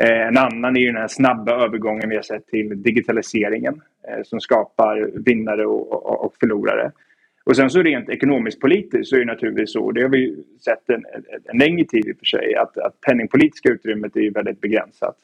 Eh, 0.00 0.26
en 0.26 0.38
annan 0.38 0.76
är 0.76 0.80
ju 0.80 0.86
den 0.86 1.00
här 1.00 1.08
snabba 1.08 1.64
övergången 1.64 2.08
vi 2.08 2.16
har 2.16 2.22
sett 2.22 2.46
till 2.46 2.82
digitaliseringen 2.82 3.80
eh, 4.08 4.22
som 4.24 4.40
skapar 4.40 5.10
vinnare 5.14 5.66
och, 5.66 5.92
och, 5.92 6.24
och, 6.24 6.34
förlorare. 6.40 6.92
Och 7.44 7.56
sen 7.56 7.70
så 7.70 7.82
rent 7.82 8.08
ekonomiskt 8.08 8.60
politiskt 8.60 9.10
så 9.10 9.16
är 9.16 9.20
det 9.20 9.26
naturligtvis 9.26 9.72
så, 9.72 9.92
det 9.92 10.02
har 10.02 10.08
vi 10.08 10.44
sett 10.64 10.90
en, 10.90 11.04
en 11.44 11.58
längre 11.58 11.84
tid 11.84 12.06
i 12.06 12.12
och 12.12 12.18
för 12.18 12.24
sig, 12.24 12.54
att, 12.54 12.78
att 12.78 13.00
penningpolitiska 13.00 13.68
utrymmet 13.68 14.16
är 14.16 14.30
väldigt 14.30 14.60
begränsat. 14.60 15.16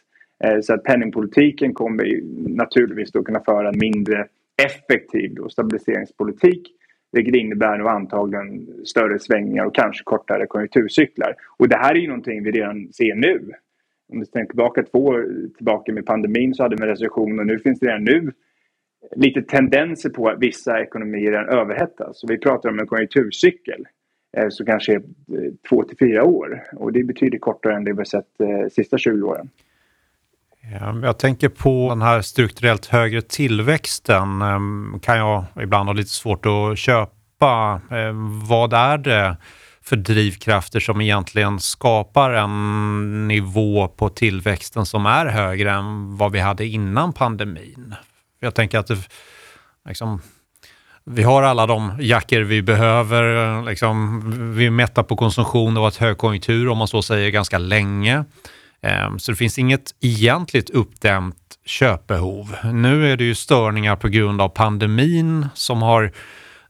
Eh, 0.44 0.60
så 0.60 0.74
att 0.74 0.84
penningpolitiken 0.84 1.74
kommer 1.74 2.20
naturligtvis 2.48 3.12
då 3.12 3.22
kunna 3.22 3.40
föra 3.40 3.68
en 3.68 3.78
mindre 3.78 4.26
effektiv 4.62 5.34
då 5.34 5.48
stabiliseringspolitik 5.48 6.74
vilket 7.12 7.34
innebär 7.34 7.78
nog 7.78 7.88
antagligen 7.88 8.66
större 8.84 9.18
svängningar 9.18 9.64
och 9.64 9.74
kanske 9.74 10.04
kortare 10.04 10.46
konjunkturcyklar. 10.46 11.34
Och 11.58 11.68
det 11.68 11.76
här 11.76 11.94
är 11.94 11.98
ju 11.98 12.08
någonting 12.08 12.42
vi 12.42 12.50
redan 12.50 12.92
ser 12.92 13.14
nu. 13.14 13.52
Om 14.12 14.20
vi 14.20 14.26
tänker 14.26 14.48
tillbaka 14.48 14.82
två 14.82 15.04
år 15.04 15.26
tillbaka 15.56 15.92
med 15.92 16.06
pandemin 16.06 16.54
så 16.54 16.62
hade 16.62 16.76
vi 16.76 16.82
en 16.82 16.88
recession 16.88 17.38
och 17.38 17.46
nu 17.46 17.58
finns 17.58 17.80
det 17.80 17.86
redan 17.86 18.04
nu 18.04 18.32
lite 19.16 19.42
tendenser 19.42 20.10
på 20.10 20.28
att 20.28 20.38
vissa 20.38 20.80
ekonomier 20.80 21.32
överhettas. 21.32 22.20
Så 22.20 22.26
vi 22.26 22.38
pratar 22.38 22.68
om 22.68 22.78
en 22.78 22.86
konjunkturcykel 22.86 23.86
eh, 24.36 24.48
som 24.48 24.66
kanske 24.66 24.92
är 24.92 24.96
eh, 24.96 25.52
två 25.68 25.84
till 25.84 25.96
fyra 25.98 26.24
år 26.24 26.64
och 26.72 26.92
det 26.92 27.04
betyder 27.04 27.38
kortare 27.38 27.74
än 27.74 27.84
det 27.84 27.92
vi 27.92 27.98
har 27.98 28.04
sett 28.04 28.26
de 28.38 28.70
sista 28.70 28.98
20 28.98 29.26
åren. 29.26 29.50
Jag 31.02 31.18
tänker 31.18 31.48
på 31.48 31.88
den 31.88 32.02
här 32.02 32.20
strukturellt 32.20 32.86
högre 32.86 33.22
tillväxten 33.22 34.42
ehm, 34.42 35.00
kan 35.02 35.18
jag 35.18 35.44
ibland 35.62 35.88
ha 35.88 35.92
lite 35.92 36.10
svårt 36.10 36.46
att 36.46 36.78
köpa. 36.78 37.80
Ehm, 37.90 38.46
vad 38.46 38.72
är 38.72 38.98
det 38.98 39.36
för 39.82 39.96
drivkrafter 39.96 40.80
som 40.80 41.00
egentligen 41.00 41.60
skapar 41.60 42.30
en 42.30 43.28
nivå 43.28 43.88
på 43.88 44.08
tillväxten 44.08 44.86
som 44.86 45.06
är 45.06 45.26
högre 45.26 45.70
än 45.70 46.16
vad 46.16 46.32
vi 46.32 46.38
hade 46.38 46.66
innan 46.66 47.12
pandemin? 47.12 47.94
Jag 48.40 48.54
tänker 48.54 48.78
att 48.78 48.86
det, 48.86 48.98
liksom, 49.88 50.20
vi 51.04 51.22
har 51.22 51.42
alla 51.42 51.66
de 51.66 51.92
jackor 52.00 52.40
vi 52.40 52.62
behöver. 52.62 53.62
Liksom, 53.62 54.20
vi 54.56 54.66
är 54.66 54.70
mätta 54.70 55.02
på 55.02 55.16
konsumtion 55.16 55.74
det 55.74 55.80
har 55.80 55.86
varit 55.86 55.96
högkonjunktur 55.96 56.68
om 56.68 56.78
man 56.78 56.88
så 56.88 57.02
säger 57.02 57.30
ganska 57.30 57.58
länge. 57.58 58.24
Ehm, 58.82 59.18
så 59.18 59.32
det 59.32 59.36
finns 59.36 59.58
inget 59.58 59.94
egentligt 60.00 60.70
uppdämt 60.70 61.36
köpbehov. 61.64 62.56
Nu 62.72 63.12
är 63.12 63.16
det 63.16 63.24
ju 63.24 63.34
störningar 63.34 63.96
på 63.96 64.08
grund 64.08 64.40
av 64.40 64.48
pandemin 64.48 65.48
som 65.54 65.82
har 65.82 66.12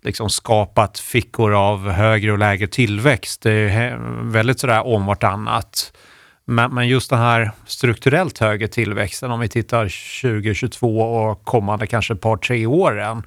liksom 0.03 0.31
skapat 0.31 0.99
fickor 0.99 1.55
av 1.55 1.91
högre 1.91 2.33
och 2.33 2.39
lägre 2.39 2.67
tillväxt. 2.67 3.43
Det 3.43 3.53
är 3.53 3.99
väldigt 4.23 4.61
sådär 4.61 4.87
om 4.87 5.07
vartannat. 5.07 5.93
Men, 6.51 6.75
men 6.75 6.89
just 6.89 7.11
den 7.11 7.19
här 7.19 7.51
strukturellt 7.67 8.39
högre 8.39 8.69
tillväxten, 8.69 9.31
om 9.31 9.41
vi 9.41 9.49
tittar 9.49 9.85
2022 10.23 11.01
och 11.01 11.45
kommande 11.45 11.87
kanske 11.87 12.15
ett 12.15 12.21
par, 12.21 12.37
tre 12.37 12.67
åren, 12.67 13.23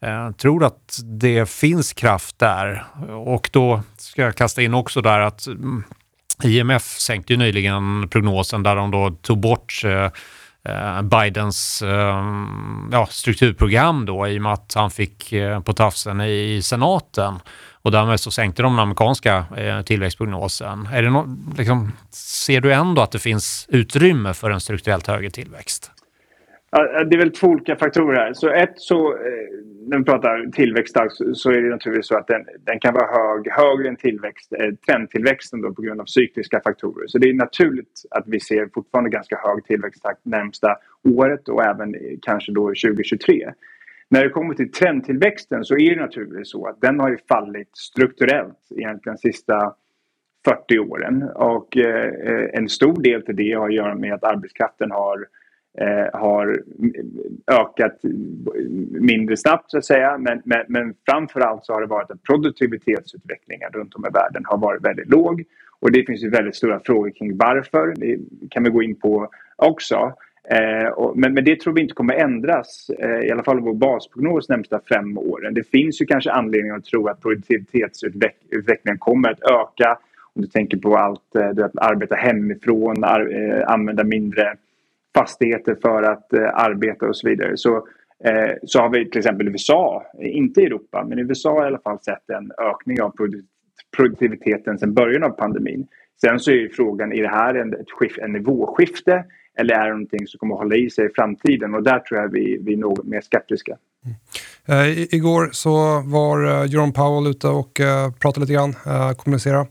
eh, 0.00 0.30
Tror 0.30 0.30
du 0.30 0.36
tror 0.36 0.64
att 0.64 0.98
det 1.04 1.50
finns 1.50 1.92
kraft 1.92 2.38
där. 2.38 2.84
Och 3.26 3.50
då 3.52 3.82
ska 3.96 4.22
jag 4.22 4.34
kasta 4.34 4.62
in 4.62 4.74
också 4.74 5.00
där 5.00 5.20
att 5.20 5.46
mm, 5.46 5.84
IMF 6.42 6.82
sänkte 6.82 7.32
ju 7.32 7.36
nyligen 7.36 8.08
prognosen 8.08 8.62
där 8.62 8.76
de 8.76 8.90
då 8.90 9.10
tog 9.10 9.40
bort 9.40 9.82
eh, 9.84 10.10
eh, 10.74 11.02
Bidens 11.02 11.82
ja, 12.92 13.06
strukturprogram 13.10 14.06
då 14.06 14.28
i 14.28 14.38
och 14.38 14.42
med 14.42 14.52
att 14.52 14.72
han 14.74 14.90
fick 14.90 15.34
på 15.64 15.72
tafsen 15.72 16.20
i 16.20 16.60
senaten. 16.62 17.34
Och 17.84 17.90
därmed 17.90 18.20
så 18.20 18.30
sänkte 18.30 18.62
de 18.62 18.72
den 18.72 18.82
amerikanska 18.82 19.44
eh, 19.56 19.82
tillväxtprognosen. 19.82 20.88
Är 20.92 21.02
det 21.02 21.10
no 21.10 21.36
liksom, 21.58 21.92
ser 22.10 22.60
du 22.60 22.72
ändå 22.72 23.02
att 23.02 23.12
det 23.12 23.18
finns 23.18 23.66
utrymme 23.68 24.34
för 24.34 24.50
en 24.50 24.60
strukturellt 24.60 25.06
högre 25.06 25.30
tillväxt? 25.30 25.90
det 27.06 27.16
är 27.16 27.18
väl 27.18 27.30
två 27.30 27.46
olika 27.46 27.76
faktorer 27.76 28.16
här. 28.16 28.32
Så 28.32 28.48
ett 28.48 28.72
så, 28.76 29.12
eh, 29.12 29.18
när 29.88 29.98
vi 29.98 30.04
pratar 30.04 30.50
tillväxt 30.52 30.96
så 31.34 31.50
är 31.50 31.62
det 31.62 31.68
naturligtvis 31.68 32.08
så 32.08 32.16
att 32.16 32.26
den, 32.26 32.44
den 32.66 32.80
kan 32.80 32.94
vara 32.94 33.06
hög, 33.06 33.48
högre 33.50 33.88
än 33.88 33.96
tillväxt, 33.96 34.52
eh, 34.52 34.74
trendtillväxten 34.86 35.60
då 35.60 35.74
på 35.74 35.82
grund 35.82 36.00
av 36.00 36.04
cykliska 36.04 36.60
faktorer. 36.60 37.06
Så 37.06 37.18
det 37.18 37.28
är 37.28 37.34
naturligt 37.34 38.02
att 38.10 38.24
vi 38.26 38.40
ser 38.40 38.68
fortfarande 38.74 39.10
ganska 39.10 39.36
hög 39.36 39.64
tillväxttakt 39.64 40.24
närmsta 40.24 40.76
året 41.04 41.48
och 41.48 41.64
även 41.64 41.94
eh, 41.94 42.00
kanske 42.22 42.52
då 42.52 42.66
2023. 42.66 43.52
När 44.08 44.24
det 44.24 44.30
kommer 44.30 44.54
till 44.54 44.72
trendtillväxten 44.72 45.64
så 45.64 45.74
är 45.74 45.94
det 45.94 46.00
naturligtvis 46.00 46.50
så 46.50 46.66
att 46.66 46.80
den 46.80 47.00
har 47.00 47.10
ju 47.10 47.18
fallit 47.28 47.76
strukturellt 47.76 48.58
egentligen 48.76 49.16
de 49.22 49.32
sista 49.32 49.74
40 50.44 50.78
åren 50.78 51.22
och 51.34 51.76
eh, 51.76 52.50
en 52.52 52.68
stor 52.68 53.02
del 53.02 53.22
till 53.22 53.36
det 53.36 53.52
har 53.52 53.68
att 53.68 53.74
göra 53.74 53.94
med 53.94 54.14
att 54.14 54.24
arbetskraften 54.24 54.90
har 54.90 55.26
eh, 55.78 56.20
har 56.20 56.62
ökat 57.46 58.00
mindre 59.00 59.36
snabbt 59.36 59.70
så 59.70 59.78
att 59.78 59.84
säga. 59.84 60.18
Men, 60.18 60.42
men, 60.44 60.64
men 60.68 60.94
framförallt 61.08 61.64
så 61.64 61.72
har 61.72 61.80
det 61.80 61.86
varit 61.86 62.10
att 62.10 62.22
produktivitetsutvecklingen 62.22 63.70
runt 63.72 63.94
om 63.94 64.06
i 64.06 64.10
världen 64.10 64.42
har 64.44 64.58
varit 64.58 64.84
väldigt 64.84 65.08
låg. 65.08 65.44
Och 65.80 65.92
det 65.92 66.06
finns 66.06 66.22
ju 66.22 66.30
väldigt 66.30 66.56
stora 66.56 66.80
frågor 66.80 67.10
kring 67.10 67.36
varför. 67.36 67.94
Det 67.96 68.18
kan 68.50 68.64
vi 68.64 68.70
gå 68.70 68.82
in 68.82 68.94
på 68.94 69.28
också. 69.56 70.12
Eh, 70.50 70.88
och, 70.88 71.18
men, 71.18 71.34
men 71.34 71.44
det 71.44 71.60
tror 71.60 71.74
vi 71.74 71.80
inte 71.80 71.94
kommer 71.94 72.14
ändras, 72.14 72.90
eh, 72.98 73.20
i 73.20 73.30
alla 73.30 73.42
fall 73.42 73.60
vår 73.60 73.74
basprognos 73.74 74.48
närmsta 74.48 74.80
fem 74.88 75.18
åren. 75.18 75.54
Det 75.54 75.64
finns 75.64 76.02
ju 76.02 76.06
kanske 76.06 76.30
anledning 76.30 76.70
att 76.70 76.84
tro 76.84 77.08
att 77.08 77.20
produktivitetsutvecklingen 77.20 78.98
kommer 78.98 79.30
att 79.30 79.42
öka. 79.42 79.98
Om 80.34 80.42
du 80.42 80.48
tänker 80.48 80.76
på 80.76 80.96
allt, 80.96 81.34
eh, 81.36 81.64
att 81.64 81.78
arbeta 81.78 82.14
hemifrån, 82.14 83.04
ar, 83.04 83.32
eh, 83.32 83.72
använda 83.72 84.04
mindre 84.04 84.56
fastigheter 85.14 85.76
för 85.82 86.02
att 86.02 86.32
eh, 86.32 86.54
arbeta 86.54 87.06
och 87.06 87.16
så 87.16 87.28
vidare. 87.28 87.56
Så, 87.56 87.76
eh, 88.24 88.50
så 88.62 88.80
har 88.80 88.88
vi 88.88 89.10
till 89.10 89.18
exempel 89.18 89.48
USA, 89.48 90.06
eh, 90.20 90.36
inte 90.36 90.60
i 90.60 90.64
Europa, 90.64 91.04
men 91.08 91.18
i 91.18 91.22
USA 91.22 91.50
har 91.50 91.64
i 91.64 91.66
alla 91.66 91.78
fall 91.78 91.98
sett 92.00 92.30
en 92.30 92.52
ökning 92.58 93.02
av 93.02 93.14
produktiviteten 93.96 94.78
sedan 94.78 94.94
början 94.94 95.24
av 95.24 95.30
pandemin. 95.30 95.86
Sen 96.20 96.40
så 96.40 96.50
är 96.50 96.68
frågan, 96.68 97.12
är 97.12 97.22
det 97.22 97.28
här 97.28 97.54
en, 97.54 97.74
ett 97.74 97.90
skift, 97.90 98.18
en 98.18 98.32
nivåskifte 98.32 99.24
eller 99.58 99.74
är 99.74 99.84
det 99.84 99.90
någonting 99.90 100.26
som 100.26 100.38
kommer 100.38 100.54
att 100.54 100.60
hålla 100.60 100.76
i 100.76 100.90
sig 100.90 101.06
i 101.06 101.08
framtiden? 101.14 101.74
Och 101.74 101.82
där 101.82 101.98
tror 101.98 102.20
jag 102.20 102.28
vi, 102.28 102.58
vi 102.60 102.72
är 102.72 102.76
något 102.76 103.04
mer 103.04 103.20
skeptiska. 103.20 103.76
Mm. 104.04 104.80
Uh, 104.80 105.14
igår 105.14 105.48
så 105.52 106.02
var 106.06 106.44
uh, 106.44 106.66
Jerome 106.66 106.92
Powell 106.92 107.30
ute 107.30 107.48
och 107.48 107.80
uh, 107.80 108.12
pratade 108.20 108.40
lite 108.40 108.52
grann, 108.52 108.74
uh, 108.86 109.12
kommunicera. 109.12 109.66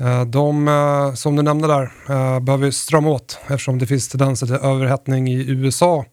Eh, 0.00 0.24
de 0.24 0.68
eh, 0.68 1.12
som 1.14 1.36
du 1.36 1.42
nämnde 1.42 1.68
där 1.68 1.82
eh, 1.82 2.40
behöver 2.40 2.70
strama 2.70 3.10
åt 3.10 3.40
eftersom 3.42 3.78
det 3.78 3.86
finns 3.86 4.08
tendenser 4.08 4.46
till 4.46 4.54
överhettning 4.54 5.28
i 5.28 5.50
USA. 5.50 6.04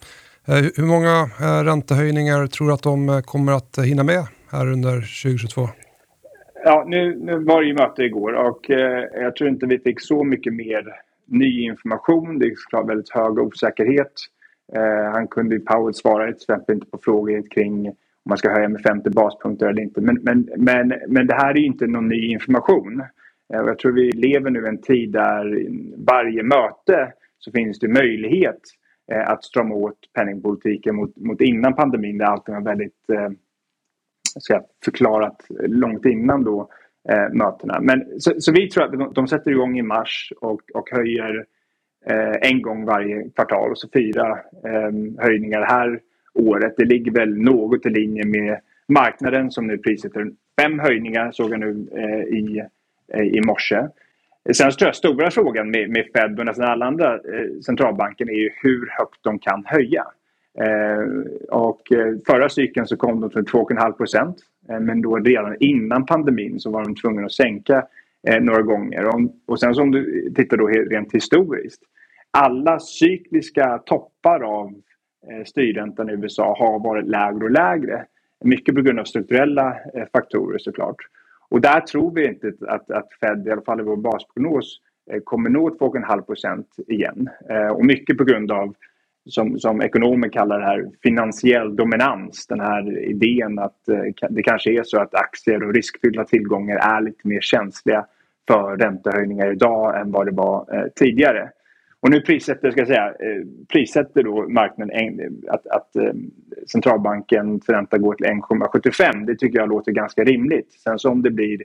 Hur 0.47 0.85
många 0.85 1.29
räntehöjningar 1.63 2.47
tror 2.47 2.67
du 2.67 2.73
att 2.73 2.83
de 2.83 3.21
kommer 3.25 3.51
att 3.51 3.77
hinna 3.85 4.03
med 4.03 4.23
här 4.51 4.71
under 4.71 4.93
2022? 5.23 5.69
Ja, 6.63 6.85
nu, 6.87 7.19
nu 7.19 7.39
var 7.39 7.61
det 7.61 7.67
ju 7.67 7.73
möte 7.73 8.03
igår 8.03 8.33
och 8.33 8.59
jag 9.13 9.35
tror 9.35 9.49
inte 9.49 9.65
vi 9.65 9.79
fick 9.79 10.01
så 10.01 10.23
mycket 10.23 10.53
mer 10.53 10.85
ny 11.25 11.61
information. 11.61 12.39
Det 12.39 12.45
är 12.45 12.55
såklart 12.55 12.89
väldigt 12.89 13.09
hög 13.09 13.39
osäkerhet. 13.39 14.13
Eh, 14.73 15.11
han 15.13 15.27
kunde, 15.27 15.59
Powell 15.59 15.93
svara 15.93 16.25
till 16.25 16.35
exempel 16.35 16.75
inte 16.75 16.87
på 16.87 16.97
frågor 17.03 17.43
kring 17.51 17.87
om 18.25 18.29
man 18.29 18.37
ska 18.37 18.51
höja 18.51 18.69
med 18.69 18.81
50 18.81 19.09
baspunkter 19.09 19.67
eller 19.67 19.81
inte. 19.81 20.01
Men, 20.01 20.19
men, 20.21 20.49
men, 20.57 20.93
men 21.07 21.27
det 21.27 21.35
här 21.35 21.49
är 21.49 21.59
ju 21.59 21.65
inte 21.65 21.87
någon 21.87 22.07
ny 22.07 22.31
information. 22.31 22.99
Eh, 23.53 23.59
jag 23.59 23.79
tror 23.79 23.91
vi 23.91 24.11
lever 24.11 24.49
nu 24.49 24.67
en 24.67 24.81
tid 24.81 25.11
där 25.11 25.67
varje 25.97 26.43
möte 26.43 27.13
så 27.39 27.51
finns 27.51 27.79
det 27.79 27.87
möjlighet 27.87 28.61
eh, 29.11 29.29
att 29.29 29.43
strama 29.43 29.75
åt 29.75 29.99
penningpolitiken 30.13 30.95
mot, 30.95 31.17
mot 31.17 31.41
innan 31.41 31.75
pandemin 31.75 32.17
där 32.17 32.25
allting 32.25 32.55
var 32.55 32.61
väldigt 32.61 33.09
eh, 33.09 33.29
ska 34.39 34.61
förklarat 34.85 35.45
långt 35.67 36.05
innan 36.05 36.43
då 36.43 36.69
eh, 37.09 37.29
mötena. 37.33 37.79
Men, 37.81 38.19
så, 38.19 38.33
så, 38.37 38.51
vi 38.51 38.69
tror 38.69 38.83
att 38.83 38.91
de, 38.91 39.13
de 39.13 39.27
sätter 39.27 39.51
igång 39.51 39.79
i 39.79 39.81
mars 39.81 40.33
och, 40.41 40.61
och 40.73 40.89
höjer 40.91 41.45
eh, 42.05 42.49
en 42.51 42.61
gång 42.61 42.85
varje 42.85 43.29
kvartal 43.29 43.71
och 43.71 43.77
så 43.77 43.87
fyra 43.93 44.29
eh, 44.65 44.91
höjningar 45.17 45.59
det 45.59 45.65
här 45.65 45.99
året. 46.33 46.73
Det 46.77 46.85
ligger 46.85 47.11
väl 47.11 47.37
något 47.37 47.85
i 47.85 47.89
linje 47.89 48.25
med 48.25 48.59
marknaden 48.87 49.51
som 49.51 49.67
nu 49.67 49.77
prissätter 49.77 50.31
fem 50.61 50.79
höjningar 50.79 51.31
såg 51.31 51.51
jag 51.51 51.59
nu 51.59 51.87
eh, 51.91 52.37
i 52.37 52.65
Eh, 53.13 53.23
i 53.23 53.41
morse. 53.41 53.87
Sen 54.53 54.71
tror 54.71 54.87
jag 54.87 54.95
stora 54.95 55.31
frågan 55.31 55.71
med, 55.71 55.89
med 55.89 56.05
Fed 56.13 56.39
och 56.39 56.45
nästan 56.45 56.65
alla 56.65 56.85
andra 56.85 57.13
eh, 57.13 57.59
centralbanker 57.65 58.29
är 58.29 58.37
ju 58.37 58.51
hur 58.61 58.89
högt 58.97 59.19
de 59.21 59.39
kan 59.39 59.63
höja. 59.65 60.05
Eh, 60.59 61.07
och 61.49 61.91
eh, 61.91 62.15
förra 62.27 62.49
cykeln 62.49 62.87
så 62.87 62.97
kom 62.97 63.21
de 63.21 63.29
till 63.29 63.41
2,5 63.41 63.91
procent. 63.91 64.37
Eh, 64.69 64.79
men 64.79 65.01
då 65.01 65.15
redan 65.15 65.55
innan 65.59 66.05
pandemin 66.05 66.59
så 66.59 66.71
var 66.71 66.83
de 66.83 66.95
tvungna 66.95 67.25
att 67.25 67.31
sänka 67.31 67.87
eh, 68.27 68.41
några 68.41 68.61
gånger. 68.61 69.09
Och, 69.45 69.59
sen 69.59 69.75
så 69.75 69.81
om 69.81 69.91
du 69.91 70.31
tittar 70.35 70.57
då 70.57 70.67
rent 70.67 71.13
historiskt. 71.13 71.81
Alla 72.31 72.79
cykliska 72.79 73.77
toppar 73.85 74.41
av 74.43 74.73
eh, 75.27 75.43
styrräntan 75.45 76.09
i 76.09 76.13
USA 76.13 76.55
har 76.59 76.79
varit 76.79 77.05
lägre 77.05 77.43
och 77.43 77.51
lägre. 77.51 78.05
Mycket 78.43 78.75
på 78.75 78.81
grund 78.81 78.99
av 78.99 79.03
strukturella 79.03 79.77
faktorer 80.11 80.57
såklart. 80.57 80.97
Och 81.49 81.61
där 81.61 81.79
tror 81.79 82.11
vi 82.11 82.27
inte 82.27 82.53
att, 82.67 82.91
att 82.91 83.07
Fed, 83.19 83.47
i 83.47 83.51
alla 83.51 83.61
fall 83.61 83.79
i 83.79 83.83
vår 83.83 83.97
basprognos, 83.97 84.81
kommer 85.23 85.49
nå 85.49 85.69
2,5 85.69 86.21
procent 86.21 86.67
igen. 86.87 87.29
Och 87.71 87.85
mycket 87.85 88.17
på 88.17 88.23
grund 88.23 88.51
av, 88.51 88.75
som, 89.25 89.59
som 89.59 89.81
ekonomer 89.81 90.29
kallar 90.29 90.59
det 90.59 90.65
här, 90.65 90.85
finansiell 91.03 91.75
dominans. 91.75 92.47
Den 92.47 92.59
här 92.59 92.99
idén 92.99 93.59
att 93.59 93.87
eh, 93.89 94.29
det 94.29 94.43
kanske 94.43 94.71
är 94.71 94.83
så 94.83 95.01
att 95.01 95.15
aktier 95.15 95.63
och 95.63 95.73
riskfyllda 95.73 96.23
tillgångar 96.23 96.75
är 96.75 97.01
lite 97.01 97.27
mer 97.27 97.41
känsliga 97.41 98.05
för 98.47 98.77
räntehöjningar 98.77 99.51
idag 99.51 99.99
än 100.01 100.11
vad 100.11 100.25
det 100.25 100.31
var 100.31 100.75
eh, 100.75 100.87
tidigare. 100.95 101.49
Och 102.05 102.11
nu 102.11 102.21
prissätter, 102.21 102.71
ska 102.71 102.81
jag 102.81 102.87
säga, 102.87 103.07
eh, 103.07 103.45
prissätter 103.67 104.23
då 104.23 104.49
marknaden 104.49 105.19
att, 105.47 105.67
att 105.67 105.95
eh, 105.95 106.03
centralbanken 106.03 106.67
centralbankens 106.71 107.69
ränta 107.69 107.97
går 107.97 108.13
till 108.13 108.25
1,75. 108.25 109.25
Det 109.25 109.35
tycker 109.35 109.59
jag 109.59 109.69
låter 109.69 109.91
ganska 109.91 110.23
rimligt. 110.23 110.71
Sen 110.71 110.99
så 110.99 111.09
om 111.09 111.21
det 111.21 111.31
blir 111.31 111.61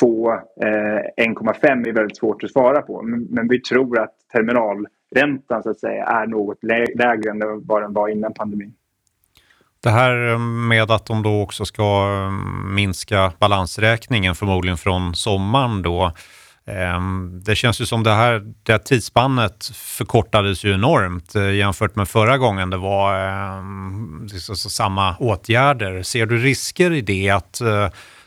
2, 0.00 0.30
1,5 0.30 1.64
eh, 1.64 1.70
är 1.70 1.92
väldigt 1.92 2.16
svårt 2.16 2.44
att 2.44 2.50
svara 2.50 2.82
på. 2.82 3.02
Men, 3.02 3.48
vi 3.48 3.60
tror 3.60 3.98
att 3.98 4.14
terminal 4.32 4.86
räntan 5.10 5.62
så 5.62 5.70
att 5.70 5.80
säga 5.80 6.04
är 6.04 6.26
något 6.26 6.58
lägre 6.94 7.30
än 7.30 7.66
vad 7.66 7.82
den 7.82 7.92
var 7.92 8.08
innan 8.08 8.34
pandemin. 8.34 8.74
Det 9.82 9.90
här 9.90 10.32
eh, 10.32 10.38
med 10.38 10.90
att 10.90 11.06
de 11.06 11.22
då 11.22 11.42
också 11.42 11.64
ska 11.64 11.82
eh, 11.82 12.30
minska 12.74 13.32
balansräkningen 13.38 14.34
förmodligen 14.34 14.76
från 14.78 15.14
sommaren 15.14 15.82
då. 15.82 16.12
Eh, 16.66 17.00
det 17.44 17.56
känns 17.56 17.80
ju 17.80 17.86
som 17.86 18.02
det 18.02 18.10
här, 18.10 18.52
det 18.62 18.72
här 18.72 18.78
tidsspannet 18.78 19.66
förkortades 19.74 20.64
ju 20.64 20.74
enormt 20.74 21.34
jämfört 21.34 21.96
med 21.96 22.08
förra 22.08 22.38
gången 22.38 22.70
det 22.70 22.76
var 22.76 23.28
eh, 23.28 23.62
liksom 24.32 24.56
samma 24.56 25.16
åtgärder. 25.16 26.02
Ser 26.02 26.26
du 26.26 26.38
risker 26.38 26.92
i 26.92 27.00
det 27.00 27.30
att 27.30 27.62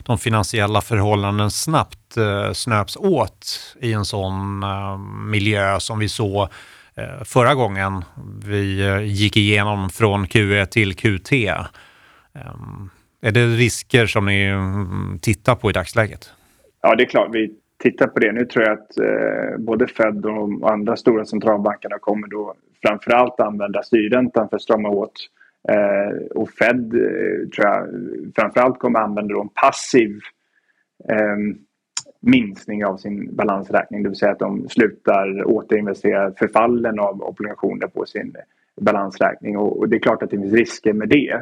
de 0.06 0.18
finansiella 0.18 0.80
förhållanden 0.80 1.50
snabbt 1.50 2.16
eh, 2.16 2.52
snöps 2.52 2.96
åt 2.96 3.74
i 3.80 3.92
en 3.92 4.04
sån 4.04 4.62
eh, 4.62 4.98
miljö 5.26 5.80
som 5.80 5.98
vi 5.98 6.08
såg 6.08 6.48
eh, 6.94 7.24
förra 7.24 7.54
gången 7.54 8.04
vi 8.44 8.86
eh, 8.86 9.02
gick 9.02 9.36
igenom 9.36 9.90
från 9.90 10.26
Q1 10.26 10.66
till 10.66 10.94
QT? 10.94 11.32
Eh, 11.32 11.66
är 13.22 13.32
det 13.32 13.46
risker 13.46 14.06
som 14.06 14.26
ni 14.26 14.44
mm, 14.44 15.18
tittar 15.22 15.54
på 15.54 15.70
i 15.70 15.72
dagsläget? 15.72 16.30
Ja, 16.82 16.94
det 16.94 17.02
är 17.02 17.08
klart. 17.08 17.28
Vi 17.32 17.54
tittar 17.82 18.06
på 18.06 18.18
det. 18.18 18.32
Nu 18.32 18.44
tror 18.44 18.64
jag 18.64 18.72
att 18.72 18.98
eh, 18.98 19.58
både 19.58 19.86
Fed 19.86 20.26
och 20.26 20.34
de 20.34 20.64
andra 20.64 20.96
stora 20.96 21.24
centralbankerna 21.24 21.98
kommer 21.98 22.28
då 22.28 22.54
framförallt 22.86 23.40
använda 23.40 23.82
styrräntan 23.82 24.48
för 24.48 24.56
att 24.56 24.62
strama 24.62 24.88
åt. 24.88 25.12
Eh, 25.68 26.26
och 26.34 26.50
Fed 26.50 26.94
eh, 26.94 27.48
tror 27.48 27.66
jag 27.66 27.88
framförallt 28.36 28.78
kommer 28.78 29.00
använda 29.00 29.40
en 29.40 29.48
passiv 29.48 30.20
eh, 31.08 31.56
minskning 32.20 32.84
av 32.84 32.96
sin 32.96 33.36
balansräkning. 33.36 34.02
Det 34.02 34.08
vill 34.08 34.18
säga 34.18 34.32
att 34.32 34.38
de 34.38 34.68
slutar 34.68 35.44
återinvestera 35.44 36.32
förfallen 36.38 36.98
av 36.98 37.22
obligationer 37.22 37.86
på 37.86 38.06
sin 38.06 38.36
balansräkning. 38.80 39.56
Och, 39.56 39.78
och 39.78 39.88
det 39.88 39.96
är 39.96 40.00
klart 40.00 40.22
att 40.22 40.30
det 40.30 40.36
finns 40.36 40.52
risker 40.52 40.92
med 40.92 41.08
det. 41.08 41.32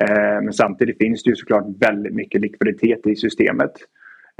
Eh, 0.00 0.42
men 0.42 0.52
samtidigt 0.52 0.98
finns 0.98 1.22
det 1.22 1.30
ju 1.30 1.36
såklart 1.36 1.64
väldigt 1.78 2.14
mycket 2.14 2.40
likviditet 2.40 3.06
i 3.06 3.16
systemet. 3.16 3.72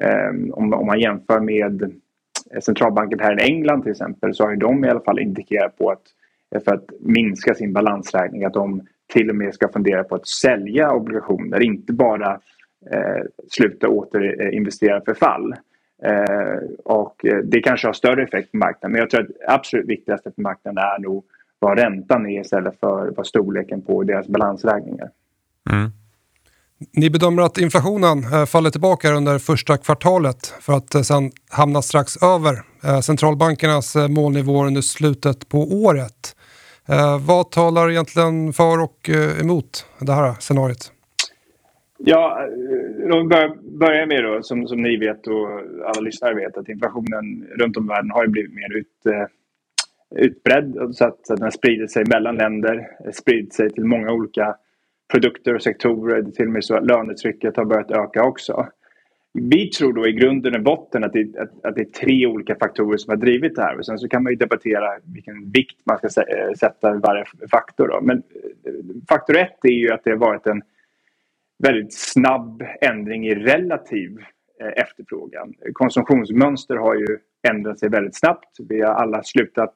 Ehm, 0.03 0.53
om, 0.53 0.75
om 0.75 0.87
man 0.87 1.01
jämför 1.01 1.41
med 1.41 1.83
eh, 1.83 2.61
centralbanken 2.61 3.21
här 3.21 3.41
i 3.41 3.45
England 3.45 3.83
till 3.83 3.91
exempel 3.91 4.35
så 4.35 4.45
har 4.45 4.51
ju 4.51 4.57
de 4.57 4.85
i 4.85 4.89
alla 4.89 5.01
fall 5.01 5.19
indikerat 5.19 5.79
på 5.79 5.91
att 5.91 6.03
för 6.65 6.75
att 6.75 6.91
minska 7.01 7.55
sin 7.55 7.73
balansräkning 7.73 8.45
att 8.45 8.55
de 8.55 8.83
till 9.13 9.31
och 9.31 9.37
med 9.37 9.55
ska 9.55 9.69
fundera 9.69 10.05
på 10.05 10.15
att 10.15 10.29
sälja 10.29 10.93
obligationer, 10.93 11.63
inte 11.63 11.93
bara 11.93 12.41
eh, 12.93 13.23
sluta 13.51 13.89
återinvestera 13.89 15.01
för 15.01 15.15
fall. 15.15 15.55
Eh, 16.03 16.59
och 16.85 17.25
eh, 17.25 17.39
det 17.39 17.61
kanske 17.61 17.89
har 17.89 17.93
större 17.93 18.23
effekt 18.23 18.53
på 18.53 18.57
marknaden 18.57 18.93
men 18.93 18.99
jag 18.99 19.11
tror 19.11 19.21
att 19.21 19.29
det 19.29 19.35
absolut 19.47 19.89
viktigaste 19.89 20.31
för 20.35 20.43
marknaden 20.43 20.79
är 20.79 20.99
nog 20.99 21.25
vad 21.59 21.79
räntan 21.79 22.27
är 22.27 22.41
istället 22.41 22.81
för 22.81 23.13
vad 23.17 23.27
storleken 23.27 23.83
på 23.83 24.03
deras 24.03 24.29
balansräkningar. 24.29 25.11
Mm. 25.71 25.91
Ni 26.93 27.11
bedömer 27.11 27.43
att 27.43 27.59
inflationen 27.59 28.25
eh, 28.33 28.47
faller 28.47 28.71
tillbaka 28.71 29.13
under 29.13 29.39
första 29.39 29.77
kvartalet 29.77 30.47
för 30.61 30.73
att 30.73 30.95
eh, 30.95 31.03
sen 31.03 31.31
hamna 31.49 31.83
strax 31.83 32.23
över 32.23 32.63
centralbankernas 33.03 33.97
målnivåer 34.09 34.67
under 34.67 34.81
slutet 34.81 35.49
på 35.49 35.59
året. 35.59 36.37
Eh, 36.93 37.27
vad 37.27 37.51
talar 37.51 37.91
egentligen 37.91 38.53
för 38.53 38.83
och 38.83 39.11
eh, 39.11 39.41
emot 39.41 39.87
det 39.99 40.13
här 40.13 40.33
scenariot? 40.41 40.93
Ja, 41.99 42.45
eh, 42.45 43.17
om 43.17 43.29
vi 43.29 43.69
börjar 43.79 44.07
med 44.07 44.25
då, 44.25 44.43
som, 44.43 44.67
som 44.67 44.83
ni 44.83 44.97
vet 44.97 45.27
och 45.27 45.49
alla 45.87 46.01
lyssnare 46.01 46.35
vet 46.35 46.57
att 46.57 46.69
inflationen 46.69 47.47
runt 47.59 47.77
om 47.77 47.85
i 47.85 47.89
världen 47.89 48.11
har 48.11 48.27
blivit 48.27 48.55
mer 48.55 48.77
ut, 48.77 49.27
utbredd 50.17 50.75
så 50.93 51.05
att, 51.05 51.27
så 51.27 51.35
att 51.35 51.41
den 51.41 51.53
sprider 51.53 51.87
sig 51.87 52.05
mellan 52.05 52.37
länder, 52.37 52.87
spridit 53.13 53.55
sig 53.55 53.71
till 53.71 53.85
många 53.85 54.13
olika 54.13 54.57
produkter 55.13 55.55
och 55.55 55.63
sektorer. 55.63 56.23
Det 56.23 56.31
är 56.31 56.33
till 56.33 56.47
och 56.47 56.53
med 56.53 56.65
så 56.65 56.77
att 56.77 56.87
lönetrycket 56.87 57.57
har 57.57 57.65
börjat 57.65 57.91
öka 57.91 58.25
också. 58.25 58.67
Vi 59.33 59.71
tror 59.71 59.93
då 59.93 60.09
i 60.09 60.13
grunden 60.13 60.55
och 60.55 60.63
botten 60.63 61.05
att 61.05 61.13
det, 61.13 61.39
att, 61.39 61.65
att 61.65 61.75
det 61.75 61.81
är 61.81 61.85
tre 61.85 62.27
olika 62.27 62.55
faktorer 62.55 62.97
som 62.97 63.11
har 63.11 63.17
drivit 63.17 63.57
det 63.57 63.63
här. 63.63 63.79
Och 63.79 63.87
sen 63.87 63.99
så 63.99 64.09
kan 64.09 64.23
man 64.23 64.33
ju 64.33 64.37
debattera 64.37 64.99
vilken 65.15 65.51
vikt 65.51 65.81
man 65.85 65.99
ska 65.99 66.07
eh, 66.07 66.53
sätta 66.53 66.95
i 66.95 66.99
varje 66.99 67.25
faktor. 67.51 67.89
Då. 67.89 68.01
Men 68.03 68.17
eh, 68.17 68.73
faktor 69.09 69.37
ett 69.37 69.65
är 69.65 69.69
ju 69.69 69.93
att 69.93 70.05
det 70.05 70.11
har 70.11 70.19
varit 70.19 70.47
en 70.47 70.63
väldigt 71.63 71.95
snabb 71.95 72.65
ändring 72.81 73.27
i 73.27 73.35
relativ 73.35 74.19
eh, 74.61 74.83
efterfrågan. 74.83 75.55
Konsumtionsmönster 75.73 76.77
har 76.77 76.95
ju 76.95 77.19
ändrat 77.51 77.79
sig 77.79 77.89
väldigt 77.89 78.19
snabbt. 78.19 78.57
Vi 78.69 78.81
har 78.81 78.95
alla 78.95 79.23
slutat 79.23 79.75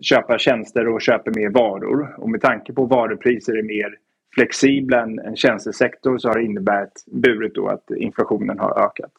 köpa 0.00 0.38
tjänster 0.38 0.88
och 0.88 1.02
köper 1.02 1.30
mer 1.30 1.50
varor. 1.50 2.14
Och 2.18 2.30
med 2.30 2.40
tanke 2.40 2.72
på 2.72 2.84
varupriser 2.84 3.58
är 3.58 3.62
mer 3.62 3.94
flexibla 4.38 5.02
än 5.02 5.18
en 5.18 5.36
tjänstesektor 5.36 6.18
så 6.18 6.28
har 6.28 6.34
det 6.34 6.44
inneburit 6.44 7.54
då 7.54 7.68
att 7.68 7.90
inflationen 7.90 8.58
har 8.58 8.84
ökat. 8.84 9.10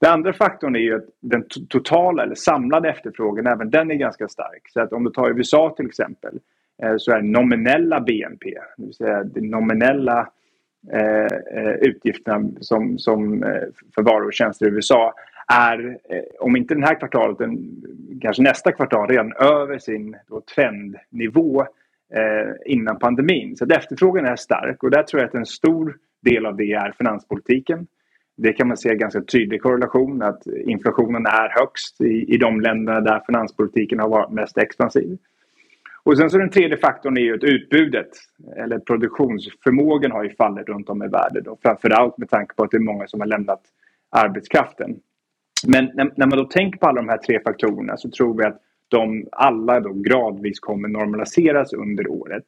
Den 0.00 0.12
andra 0.12 0.32
faktorn 0.32 0.76
är 0.76 0.80
ju 0.80 0.96
att 0.96 1.04
den 1.20 1.44
totala 1.68 2.22
eller 2.22 2.34
samlade 2.34 2.90
efterfrågan, 2.90 3.46
även 3.46 3.70
den 3.70 3.90
är 3.90 3.94
ganska 3.94 4.28
stark. 4.28 4.62
Så 4.68 4.80
att 4.80 4.92
om 4.92 5.04
du 5.04 5.10
tar 5.10 5.30
USA 5.30 5.74
till 5.76 5.86
exempel 5.86 6.38
eh, 6.82 6.94
så 6.96 7.12
är 7.12 7.22
nominella 7.22 8.00
BNP, 8.00 8.50
det 8.76 8.84
vill 8.84 8.94
säga 8.94 9.24
de 9.24 9.40
nominella 9.40 10.28
eh, 10.92 11.24
eh 11.58 11.74
utgifterna 11.80 12.50
som, 12.60 12.98
som, 12.98 13.42
eh, 13.42 13.62
för 13.94 14.02
varor 14.02 14.26
och 14.26 14.32
tjänster 14.32 14.66
i 14.66 14.70
USA 14.70 15.14
är, 15.52 15.98
om 16.40 16.56
inte 16.56 16.74
den 16.74 16.82
här 16.82 16.98
kvartalet, 16.98 17.38
kanske 18.20 18.42
nästa 18.42 18.72
kvartal, 18.72 19.08
redan 19.08 19.32
över 19.32 19.78
sin 19.78 20.16
då, 20.28 20.40
trendnivå 20.40 21.60
eh, 21.60 21.66
Eh, 22.16 22.52
innan 22.66 22.98
pandemin. 22.98 23.56
Så 23.56 23.64
att 23.64 23.72
efterfrågan 23.72 24.26
är 24.26 24.36
stark 24.36 24.82
och 24.82 24.90
där 24.90 25.02
tror 25.02 25.22
jag 25.22 25.28
att 25.28 25.34
en 25.34 25.46
stor 25.46 25.96
del 26.22 26.46
av 26.46 26.56
det 26.56 26.72
är 26.72 26.92
finanspolitiken. 26.98 27.86
Det 28.36 28.52
kan 28.52 28.68
man 28.68 28.76
se 28.76 28.94
ganska 28.94 29.20
tydlig 29.20 29.62
korrelation 29.62 30.22
att 30.22 30.46
inflationen 30.46 31.26
är 31.26 31.48
högst 31.58 32.00
i, 32.00 32.34
i 32.34 32.36
de 32.36 32.60
länderna 32.60 33.00
där 33.00 33.22
finanspolitiken 33.26 34.00
har 34.00 34.08
varit 34.08 34.30
mest 34.30 34.58
expansiv. 34.58 35.18
Och 36.02 36.18
sen 36.18 36.30
så 36.30 36.38
den 36.38 36.50
tredje 36.50 36.76
faktorn 36.76 37.16
är 37.16 37.20
ju 37.20 37.34
att 37.34 37.44
utbudet 37.44 38.10
eller 38.56 38.78
produktionsförmågan 38.78 40.10
har 40.10 40.24
ju 40.24 40.34
fallit 40.34 40.68
runt 40.68 40.88
om 40.88 41.02
i 41.02 41.08
världen 41.08 41.48
och 41.48 41.60
framförallt 41.62 42.18
med 42.18 42.30
tanke 42.30 42.54
på 42.54 42.64
att 42.64 42.70
det 42.70 42.76
är 42.76 42.80
många 42.80 43.06
som 43.06 43.20
har 43.20 43.26
lämnat 43.26 43.62
arbetskraften. 44.10 44.96
Men 45.66 45.90
när, 45.94 46.12
när 46.16 46.26
man 46.26 46.38
då 46.38 46.44
tänker 46.44 46.78
på 46.78 46.86
alla 46.86 47.00
de 47.00 47.08
här 47.08 47.18
tre 47.18 47.40
faktorerna 47.40 47.96
så 47.96 48.10
tror 48.10 48.38
vi 48.38 48.44
att 48.44 48.60
de 48.88 49.28
alla 49.32 49.80
då 49.80 49.92
gradvis 49.92 50.60
kommer 50.60 50.88
normaliseras 50.88 51.72
under 51.72 52.08
året. 52.10 52.44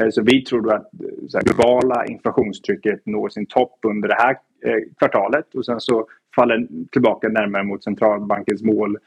Eh, 0.00 0.08
så 0.10 0.22
vi 0.22 0.44
tror 0.44 0.60
då 0.60 0.70
att 0.70 0.88
det 0.92 1.30
så 1.30 1.38
här, 1.38 1.44
globala 1.44 2.06
inflationstrycket 2.06 3.06
når 3.06 3.28
sin 3.28 3.46
topp 3.46 3.78
under 3.82 4.08
det 4.08 4.14
här 4.14 4.36
eh, 4.64 4.82
kvartalet 4.98 5.54
och 5.54 5.64
sen 5.64 5.80
så 5.80 6.06
faller 6.36 6.66
tillbaka 6.92 7.28
närmare 7.28 7.62
mot 7.62 7.84
centralbankens 7.84 8.62
mål 8.62 8.98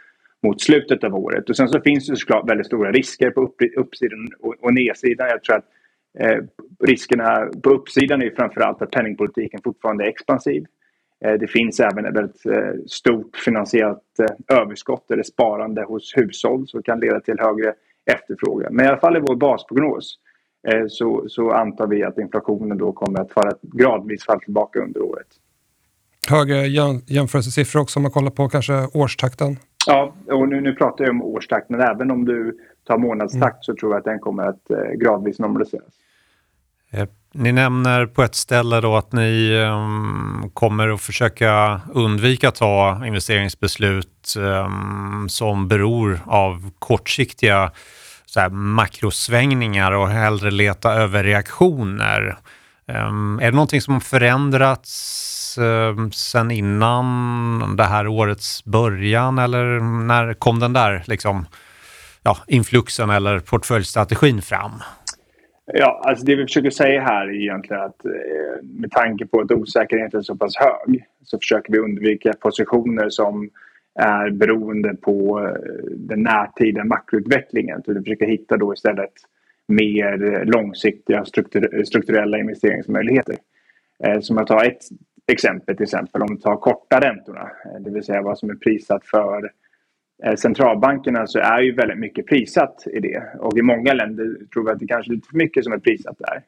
mot 0.43 0.61
slutet 0.61 1.03
av 1.03 1.15
året. 1.15 1.49
Och 1.49 1.55
sen 1.55 1.69
så 1.69 1.81
finns 1.81 2.07
det 2.07 2.15
såklart 2.15 2.49
väldigt 2.49 2.67
stora 2.67 2.91
risker 2.91 3.31
på 3.31 3.41
upp, 3.41 3.55
uppsidan 3.77 4.27
och, 4.39 4.55
och 4.59 4.73
nedsidan. 4.73 5.27
Jag 5.27 5.43
tror 5.43 5.55
att 5.55 5.65
eh, 6.19 6.37
riskerna 6.83 7.49
på 7.63 7.69
uppsidan 7.69 8.21
är 8.21 8.29
framförallt 8.29 8.81
att 8.81 8.91
penningpolitiken 8.91 9.61
fortfarande 9.63 10.03
är 10.03 10.09
expansiv. 10.09 10.65
Eh, 11.25 11.33
det 11.33 11.47
finns 11.47 11.79
även 11.79 12.05
ett 12.05 12.15
väldigt 12.15 12.45
eh, 12.45 12.83
stort 12.87 13.37
finansiellt 13.37 14.19
eh, 14.19 14.57
överskott 14.57 15.11
eller 15.11 15.23
sparande 15.23 15.83
hos 15.83 16.17
hushåll 16.17 16.67
som 16.67 16.83
kan 16.83 16.99
leda 16.99 17.19
till 17.19 17.39
högre 17.39 17.73
efterfrågan. 18.11 18.75
Men 18.75 18.85
i 18.85 18.87
alla 18.87 18.97
fall 18.97 19.17
i 19.17 19.19
vår 19.19 19.35
basprognos 19.35 20.17
så, 20.87 21.25
så 21.27 21.51
antar 21.51 21.87
vi 21.87 22.03
att 22.03 22.17
inflationen 22.17 22.77
då 22.77 22.91
kommer 22.91 23.19
att 23.19 23.31
falla, 23.31 23.51
gradvis 23.61 24.25
falla 24.25 24.39
tillbaka 24.39 24.79
under 24.79 25.01
året. 25.01 25.27
Högre 26.29 26.67
jämförelsesiffror 27.07 27.81
också 27.81 27.99
om 27.99 28.03
man 28.03 28.11
kollar 28.11 28.31
på 28.31 28.49
kanske 28.49 28.87
årstakten? 28.93 29.57
Ja, 29.87 30.15
och 30.27 30.49
nu, 30.49 30.61
nu 30.61 30.73
pratar 30.73 31.03
jag 31.05 31.11
om 31.11 31.23
årstakt 31.23 31.69
men 31.69 31.81
även 31.81 32.11
om 32.11 32.25
du 32.25 32.57
tar 32.83 32.97
månadstakt 32.97 33.41
mm. 33.41 33.61
så 33.61 33.75
tror 33.75 33.91
jag 33.91 33.99
att 33.99 34.05
den 34.05 34.19
kommer 34.19 34.43
att 34.43 34.63
gradvis 34.95 35.39
normaliseras. 35.39 35.93
Ni 37.33 37.51
nämner 37.51 38.05
på 38.05 38.23
ett 38.23 38.35
ställe 38.35 38.81
då 38.81 38.95
att 38.95 39.11
ni 39.11 39.53
um, 39.55 40.51
kommer 40.53 40.87
att 40.89 41.01
försöka 41.01 41.81
undvika 41.93 42.49
att 42.49 42.55
ta 42.55 43.01
investeringsbeslut 43.05 44.33
um, 44.37 45.29
som 45.29 45.67
beror 45.67 46.19
av 46.25 46.71
kortsiktiga 46.79 47.71
så 48.25 48.39
här, 48.39 48.49
makrosvängningar 48.49 49.91
och 49.91 50.09
hellre 50.09 50.51
leta 50.51 50.93
över 50.93 51.23
reaktioner. 51.23 52.37
Um, 52.87 53.39
är 53.39 53.45
det 53.45 53.51
någonting 53.51 53.81
som 53.81 53.93
har 53.93 54.01
förändrats 54.01 55.57
um, 55.57 56.11
sen 56.11 56.51
innan 56.51 57.75
det 57.75 57.85
här 57.85 58.07
årets 58.07 58.65
början 58.65 59.39
eller 59.39 59.79
när 59.79 60.33
kom 60.33 60.59
den 60.59 60.73
där 60.73 61.03
liksom, 61.05 61.45
ja, 62.23 62.37
influxen 62.47 63.09
eller 63.09 63.39
portföljstrategin 63.39 64.41
fram? 64.41 64.81
Ja, 65.73 66.01
alltså 66.05 66.25
det 66.25 66.35
vi 66.35 66.43
försöker 66.43 66.69
säga 66.69 67.01
här 67.01 67.27
är 67.27 67.41
egentligen 67.41 67.81
att 67.83 68.05
eh, 68.05 68.63
med 68.63 68.91
tanke 68.91 69.25
på 69.25 69.39
att 69.39 69.51
osäkerheten 69.51 70.19
är 70.19 70.23
så 70.23 70.35
pass 70.35 70.55
hög 70.55 71.05
så 71.23 71.37
försöker 71.37 71.73
vi 71.73 71.79
undvika 71.79 72.33
positioner 72.33 73.09
som 73.09 73.49
är 73.95 74.29
beroende 74.29 74.95
på 74.95 75.39
eh, 75.39 75.53
den 75.91 76.23
närtida 76.23 76.83
makroutvecklingen. 76.83 77.83
Så 77.83 77.93
vi 77.93 77.99
försöker 77.99 78.25
hitta 78.25 78.57
då 78.57 78.73
istället 78.73 79.13
mer 79.67 80.45
långsiktiga 80.45 81.25
struktur 81.25 81.83
strukturella 81.83 82.37
investeringsmöjligheter. 82.37 83.35
Eh, 84.03 84.19
som 84.19 84.37
jag 84.37 84.47
tar 84.47 84.65
ett 84.65 84.83
exempel 85.31 85.75
till 85.75 85.83
exempel 85.83 86.21
om 86.21 86.35
vi 86.35 86.41
tar 86.41 86.55
korta 86.55 86.99
räntorna, 86.99 87.51
eh, 87.65 87.81
det 87.81 87.91
vill 87.91 88.03
säga 88.03 88.21
vad 88.21 88.37
som 88.37 88.49
är 88.49 88.55
prissatt 88.55 89.05
för 89.05 89.51
Eh, 90.23 90.35
centralbankerna 90.35 91.27
så 91.27 91.39
är 91.39 91.61
ju 91.61 91.71
väldigt 91.71 91.99
mycket 91.99 92.25
prissatt 92.25 92.87
i 92.93 92.99
det. 92.99 93.23
Och 93.39 93.57
i 93.57 93.61
många 93.61 93.93
länder 93.93 94.35
tror 94.53 94.65
vi 94.65 94.71
att 94.71 94.79
det 94.79 94.87
kanske 94.87 95.11
är 95.11 95.15
lite 95.15 95.27
för 95.29 95.37
mycket 95.37 95.63
som 95.63 95.73
är 95.73 95.77
prissatt 95.77 96.17
där. 96.19 96.41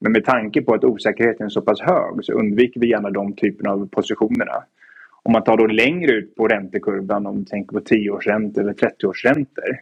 Men 0.00 0.12
med 0.12 0.24
tanke 0.24 0.62
på 0.62 0.74
att 0.74 0.84
osäkerheten 0.84 1.46
är 1.46 1.50
så 1.50 1.62
pass 1.62 1.80
hög 1.80 2.24
så 2.24 2.32
undviker 2.32 2.80
vi 2.80 2.90
gärna 2.90 3.10
de 3.10 3.32
typerna 3.32 3.70
av 3.70 3.88
positionerna. 3.88 4.64
Om 5.22 5.32
man 5.32 5.44
tar 5.44 5.56
då 5.56 5.66
längre 5.66 6.12
ut 6.12 6.34
på 6.36 6.48
räntekurvan, 6.48 7.26
om 7.26 7.38
vi 7.38 7.44
tänker 7.44 7.72
på 7.72 7.80
10-årsräntor 7.80 8.60
eller 8.60 8.72
30-årsräntor 8.72 9.76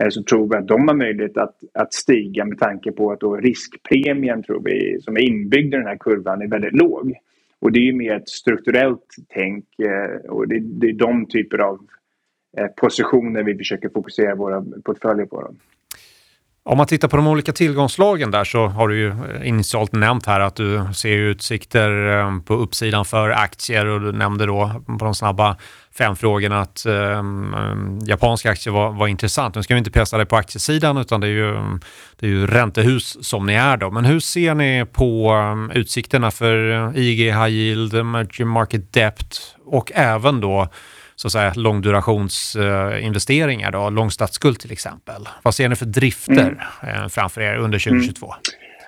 eh, 0.00 0.08
så 0.08 0.22
tror 0.22 0.48
vi 0.48 0.56
att 0.56 0.68
de 0.68 0.88
har 0.88 0.94
möjlighet 0.94 1.36
att, 1.36 1.56
att 1.74 1.94
stiga 1.94 2.44
med 2.44 2.58
tanke 2.58 2.92
på 2.92 3.12
att 3.12 3.20
då 3.20 3.36
riskpremien 3.36 4.42
tror 4.42 4.62
vi, 4.64 5.00
som 5.00 5.16
är 5.16 5.20
inbyggd 5.20 5.74
i 5.74 5.76
den 5.76 5.86
här 5.86 5.96
kurvan 5.96 6.42
är 6.42 6.48
väldigt 6.48 6.72
låg. 6.72 7.14
Och 7.60 7.72
det 7.72 7.78
är 7.78 7.84
ju 7.84 7.92
mer 7.92 8.14
ett 8.14 8.28
strukturellt 8.28 9.14
tänk 9.28 9.64
eh, 9.78 10.30
och 10.30 10.48
det, 10.48 10.58
det 10.60 10.86
är 10.86 10.92
de 10.92 11.26
typer 11.26 11.58
av 11.58 11.80
Eh, 12.56 12.66
positioner 12.66 13.42
vi 13.42 13.58
försöker 13.58 13.88
fokusera 13.88 14.34
våra 14.34 14.64
portföljer 14.84 15.26
på. 15.26 15.42
Dem. 15.42 15.56
Om 16.62 16.76
man 16.76 16.86
tittar 16.86 17.08
på 17.08 17.16
de 17.16 17.26
olika 17.26 17.52
tillgångslagen 17.52 18.30
där 18.30 18.44
så 18.44 18.66
har 18.66 18.88
du 18.88 18.98
ju 18.98 19.08
eh, 19.08 19.48
initialt 19.48 19.92
nämnt 19.92 20.26
här 20.26 20.40
att 20.40 20.56
du 20.56 20.80
ser 20.94 21.18
utsikter 21.18 22.18
eh, 22.18 22.40
på 22.40 22.54
uppsidan 22.54 23.04
för 23.04 23.30
aktier 23.30 23.86
och 23.86 24.00
du 24.00 24.12
nämnde 24.12 24.46
då 24.46 24.82
på 24.98 25.04
de 25.04 25.14
snabba 25.14 25.56
fem 25.98 26.16
frågorna 26.16 26.60
att 26.60 26.86
um, 26.86 27.98
japanska 28.06 28.50
aktier 28.50 28.74
var, 28.74 28.92
var 28.92 29.08
intressant. 29.08 29.54
Nu 29.54 29.62
ska 29.62 29.74
vi 29.74 29.78
inte 29.78 29.90
pressa 29.90 30.16
dig 30.16 30.26
på 30.26 30.36
aktiesidan 30.36 30.96
utan 30.96 31.20
det 31.20 31.26
är, 31.26 31.30
ju, 31.30 31.54
det 32.16 32.26
är 32.26 32.30
ju 32.30 32.46
räntehus 32.46 33.24
som 33.28 33.46
ni 33.46 33.54
är 33.54 33.76
då. 33.76 33.90
Men 33.90 34.04
hur 34.04 34.20
ser 34.20 34.54
ni 34.54 34.86
på 34.92 35.32
um, 35.32 35.70
utsikterna 35.70 36.30
för 36.30 36.56
IG 36.98 37.18
High 37.18 37.48
Yield, 37.48 37.94
Emerging 37.94 38.48
Market 38.48 38.92
Debt 38.92 39.56
och 39.64 39.92
även 39.94 40.40
då 40.40 40.68
så 41.20 41.28
att 41.28 41.32
säga, 41.32 41.52
långdurationsinvesteringar, 41.56 43.72
då, 43.72 43.90
lång 43.90 44.10
statsskuld 44.10 44.60
till 44.60 44.72
exempel. 44.72 45.28
Vad 45.42 45.54
ser 45.54 45.68
ni 45.68 45.76
för 45.76 45.86
drifter 45.86 46.32
mm. 46.32 46.58
Eh, 46.82 47.08
framför 47.08 47.40
er 47.40 47.56
under 47.56 47.78
2022? 47.78 48.26
Mm. 48.26 48.36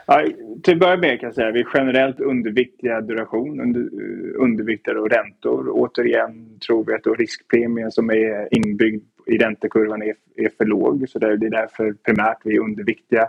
Ja, 0.07 0.25
till 0.63 0.75
att 0.75 0.81
börja 0.81 0.97
med 0.97 1.21
kan 1.21 1.27
jag 1.27 1.35
säga 1.35 1.49
att 1.49 1.55
vi 1.55 1.61
är 1.61 1.69
generellt 1.75 2.21
underviktiga 2.21 3.01
duration, 3.01 3.61
under, 3.61 3.89
underviktade 4.37 5.01
och 5.01 5.11
räntor. 5.11 5.71
Återigen 5.73 6.59
tror 6.67 6.85
vi 6.85 6.95
att 6.95 7.07
riskpremien 7.19 7.91
som 7.91 8.11
är 8.11 8.57
inbyggd 8.57 9.05
i 9.27 9.39
räntekurvan 9.39 10.03
är, 10.03 10.15
är 10.37 10.51
för 10.59 10.65
låg. 10.65 11.09
Så 11.09 11.19
det 11.19 11.27
är 11.27 11.37
därför 11.37 11.93
primärt 11.93 12.39
vi 12.45 12.57
är 12.57 12.61
underviktiga. 12.61 13.29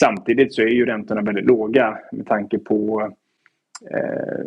Samtidigt 0.00 0.54
så 0.54 0.62
är 0.62 0.66
ju 0.66 0.86
räntorna 0.86 1.22
väldigt 1.22 1.46
låga 1.46 1.98
med 2.12 2.26
tanke 2.26 2.58
på 2.58 3.10
eh, 3.90 4.44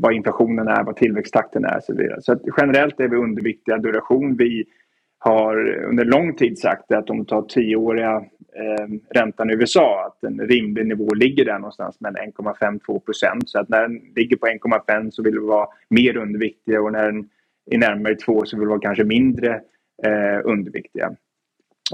vad 0.00 0.12
inflationen 0.12 0.68
är, 0.68 0.84
vad 0.84 0.96
tillväxttakten 0.96 1.64
är 1.64 1.76
och 1.76 1.84
så 1.84 1.94
vidare. 1.94 2.22
Så 2.22 2.38
generellt 2.56 3.00
är 3.00 3.08
vi 3.08 3.16
underviktiga 3.16 3.78
duration. 3.78 4.36
Vi 4.36 4.64
har 5.18 5.84
under 5.84 6.04
lång 6.04 6.36
tid 6.36 6.58
sagt 6.58 6.92
att 6.92 7.10
om 7.10 7.18
du 7.18 7.24
tar 7.24 7.42
tioåriga 7.42 8.16
eh, 8.56 8.86
räntan 9.10 9.50
i 9.50 9.54
USA 9.54 10.06
att 10.06 10.24
en 10.24 10.40
rimlig 10.40 10.86
nivå 10.86 11.14
ligger 11.14 11.44
där 11.44 11.58
någonstans 11.58 12.00
mellan 12.00 12.32
1,5-2 12.32 13.00
procent. 13.00 13.48
Så 13.48 13.58
att 13.58 13.68
när 13.68 13.82
den 13.82 14.00
ligger 14.16 14.36
på 14.36 14.46
1,5 14.46 15.10
så 15.10 15.22
vill 15.22 15.40
vi 15.40 15.46
vara 15.46 15.68
mer 15.88 16.16
underviktiga 16.16 16.82
och 16.82 16.92
när 16.92 17.06
den 17.06 17.28
är 17.70 17.78
närmare 17.78 18.14
2 18.14 18.44
så 18.44 18.56
vill 18.56 18.66
vi 18.66 18.70
vara 18.70 18.80
kanske 18.80 19.04
mindre 19.04 19.60
eh, 20.06 20.40
underviktiga. 20.44 21.14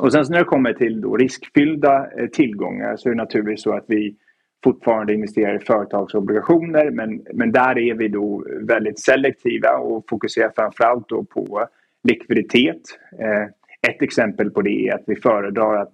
Och 0.00 0.12
sen 0.12 0.24
när 0.30 0.38
det 0.38 0.44
kommer 0.44 0.72
till 0.72 1.00
då 1.00 1.16
riskfyllda 1.16 2.10
eh, 2.18 2.26
tillgångar 2.26 2.96
så 2.96 3.08
är 3.08 3.12
det 3.12 3.22
naturligtvis 3.22 3.62
så 3.62 3.72
att 3.72 3.84
vi 3.88 4.16
fortfarande 4.64 5.14
investerar 5.14 5.56
i 5.56 5.64
företagsobligationer 5.64 6.90
men, 6.90 7.22
men 7.32 7.52
där 7.52 7.78
är 7.78 7.94
vi 7.94 8.08
då 8.08 8.44
väldigt 8.60 9.00
selektiva 9.00 9.76
och 9.76 10.04
fokuserar 10.08 10.52
framförallt 10.56 11.08
då 11.08 11.24
på 11.24 11.66
likviditet. 12.02 12.82
Eh, 13.18 13.42
ett 13.90 14.02
exempel 14.02 14.50
på 14.50 14.62
det 14.62 14.88
är 14.88 14.94
att 14.94 15.04
vi 15.06 15.16
föredrar 15.16 15.76
att 15.76 15.92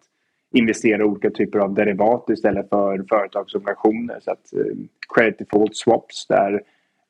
investera 0.55 1.03
i 1.03 1.05
olika 1.05 1.31
typer 1.31 1.59
av 1.59 1.75
derivat 1.75 2.31
istället 2.31 2.69
för 2.69 3.05
företagsobligationer. 3.09 4.19
Så 4.21 4.31
att 4.31 4.53
eh, 4.53 4.77
credit 5.15 5.39
default 5.39 5.77
swaps 5.77 6.27
där 6.27 6.63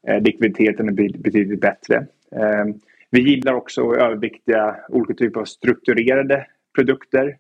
eh, 0.09 0.21
likviditeten 0.23 0.89
är 0.89 1.19
betydligt 1.19 1.61
bättre. 1.61 2.07
Eh, 2.33 2.65
vi 3.11 3.21
gillar 3.21 3.55
också 3.55 3.81
överviktiga 3.83 4.77
olika 4.89 5.15
typer 5.15 5.41
av 5.41 5.45
strukturerade 5.45 6.47
produkter 6.75 7.37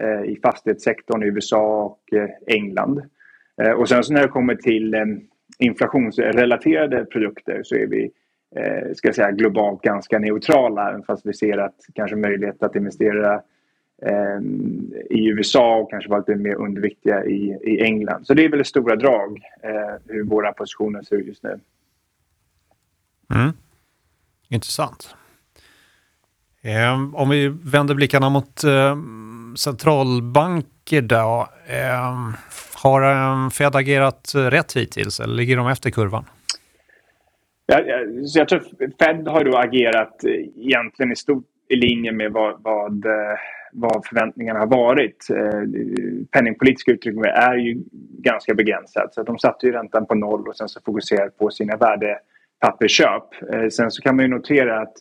eh, 0.00 0.30
i 0.30 0.38
fastighetssektorn 0.42 1.22
i 1.22 1.26
USA 1.26 1.84
och 1.84 2.18
eh, 2.18 2.28
England. 2.46 3.02
Eh, 3.62 3.70
och 3.70 3.88
sen 3.88 4.04
så 4.04 4.12
när 4.12 4.22
det 4.22 4.28
kommer 4.28 4.54
till 4.54 4.94
eh, 4.94 5.04
inflationsrelaterade 5.58 7.04
produkter 7.04 7.60
så 7.64 7.74
är 7.74 7.86
vi 7.86 8.10
eh, 8.56 8.94
ska 8.94 9.12
säga, 9.12 9.30
globalt 9.30 9.82
ganska 9.82 10.18
neutrala 10.18 10.88
även 10.88 11.02
fast 11.02 11.26
vi 11.26 11.34
ser 11.34 11.58
att 11.58 11.76
kanske 11.94 12.16
möjlighet 12.16 12.62
att 12.62 12.76
investera 12.76 13.34
eh, 14.02 14.40
i 15.10 15.26
USA 15.26 15.76
och 15.76 15.90
kanske 15.90 16.10
vara 16.10 16.20
lite 16.20 16.34
mer 16.34 16.54
underviktiga 16.54 17.24
i, 17.24 17.58
i 17.62 17.80
England. 17.80 18.26
Så 18.26 18.34
det 18.34 18.44
är 18.44 18.48
väl 18.48 18.64
stora 18.64 18.96
drag 18.96 19.42
eh, 19.62 19.94
hur 20.08 20.24
våra 20.24 20.52
positioner 20.52 21.02
ser 21.02 21.16
ut 21.16 21.26
just 21.26 21.42
nu. 21.42 21.60
Mm. 23.34 23.52
Intressant. 24.48 25.16
Eh, 26.62 27.14
om 27.14 27.28
vi 27.28 27.48
vänder 27.48 27.94
blickarna 27.94 28.28
mot 28.28 28.64
eh, 28.64 28.96
centralbanker 29.56 31.02
då. 31.02 31.48
Eh, 31.66 32.28
har 32.82 33.02
ehm, 33.02 33.50
Fed 33.50 33.76
agerat 33.76 34.32
rätt 34.34 34.76
hittills 34.76 35.20
eller 35.20 35.34
ligger 35.34 35.56
de 35.56 35.68
efter 35.68 35.90
kurvan? 35.90 36.24
Ja, 37.66 37.82
så 38.26 38.38
jag 38.38 38.48
tror 38.48 38.62
Fed 38.98 39.28
har 39.28 39.44
då 39.44 39.56
agerat 39.56 40.24
eh, 40.24 40.32
egentligen 40.56 41.12
i 41.12 41.16
stort 41.16 41.44
i 41.68 41.76
linje 41.76 42.12
med 42.12 42.32
vad, 42.32 42.62
vad, 42.62 43.06
eh, 43.06 43.38
vad 43.72 44.06
förväntningarna 44.06 44.58
har 44.58 44.66
varit. 44.66 45.26
Eh, 45.30 45.62
penningpolitiska 46.30 46.92
uttryck 46.92 47.16
är 47.24 47.56
ju 47.56 47.82
ganska 48.18 48.54
begränsat 48.54 49.14
så 49.14 49.22
de 49.22 49.38
satte 49.38 49.66
ju 49.66 49.72
räntan 49.72 50.06
på 50.06 50.14
noll 50.14 50.48
och 50.48 50.56
sen 50.56 50.68
så 50.68 50.80
fokuserade 50.80 51.30
på 51.30 51.50
sina 51.50 51.76
värdepappersköp. 51.76 53.24
Sen 53.72 53.90
så 53.90 54.02
kan 54.02 54.16
man 54.16 54.24
ju 54.24 54.30
notera 54.30 54.80
att 54.80 54.94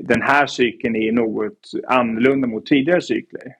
den 0.00 0.22
här 0.22 0.46
cykeln 0.46 0.96
är 0.96 1.12
något 1.12 1.70
annorlunda 1.86 2.48
mot 2.48 2.66
tidigare 2.66 3.00
cykler. 3.00 3.54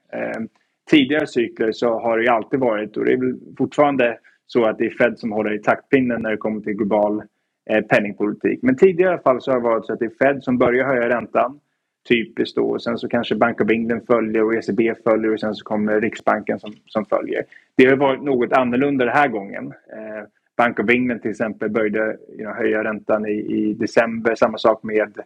Tidigare 0.90 1.26
cykler 1.26 1.72
så 1.72 1.98
har 1.98 2.18
det 2.18 2.24
ju 2.24 2.30
alltid 2.30 2.60
varit 2.60 2.96
och 2.96 3.04
det 3.04 3.12
är 3.12 3.16
väl 3.16 3.34
fortfarande 3.58 4.18
så 4.46 4.64
att 4.64 4.78
det 4.78 4.86
är 4.86 4.90
Fed 4.90 5.18
som 5.18 5.32
håller 5.32 5.54
i 5.54 5.58
taktpinnen 5.58 6.22
när 6.22 6.30
det 6.30 6.36
kommer 6.36 6.60
till 6.60 6.72
global 6.72 7.22
eh, 7.70 7.80
penningpolitik. 7.80 8.62
Men 8.62 8.76
tidigare 8.76 9.10
i 9.10 9.12
alla 9.12 9.22
fall 9.22 9.40
så 9.40 9.50
har 9.50 9.58
det 9.58 9.64
varit 9.64 9.86
så 9.86 9.92
att 9.92 9.98
det 9.98 10.04
är 10.04 10.26
Fed 10.26 10.42
som 10.42 10.58
börjar 10.58 10.86
höja 10.86 11.08
räntan. 11.08 11.60
Typiskt 12.08 12.56
då. 12.56 12.64
Och 12.64 12.82
sen 12.82 12.98
så 12.98 13.08
kanske 13.08 13.34
Bank 13.34 13.60
of 13.60 13.70
England 13.70 14.06
följer 14.06 14.44
och 14.44 14.54
ECB 14.54 14.94
följer 15.04 15.32
och 15.32 15.40
sen 15.40 15.54
så 15.54 15.64
kommer 15.64 16.00
Riksbanken 16.00 16.58
som, 16.58 16.72
som 16.86 17.04
följer. 17.04 17.44
Det 17.76 17.86
har 17.86 17.96
varit 17.96 18.22
något 18.22 18.52
annorlunda 18.52 19.04
den 19.04 19.14
här 19.14 19.28
gången. 19.28 19.66
Eh, 19.66 20.24
Bank 20.56 20.78
of 20.78 20.90
England 20.90 21.22
till 21.22 21.30
exempel 21.30 21.70
började 21.70 22.16
you 22.28 22.44
know, 22.44 22.54
höja 22.54 22.84
räntan 22.84 23.26
i, 23.26 23.32
i 23.32 23.74
december. 23.74 24.34
Samma 24.34 24.58
sak 24.58 24.82
med 24.82 25.18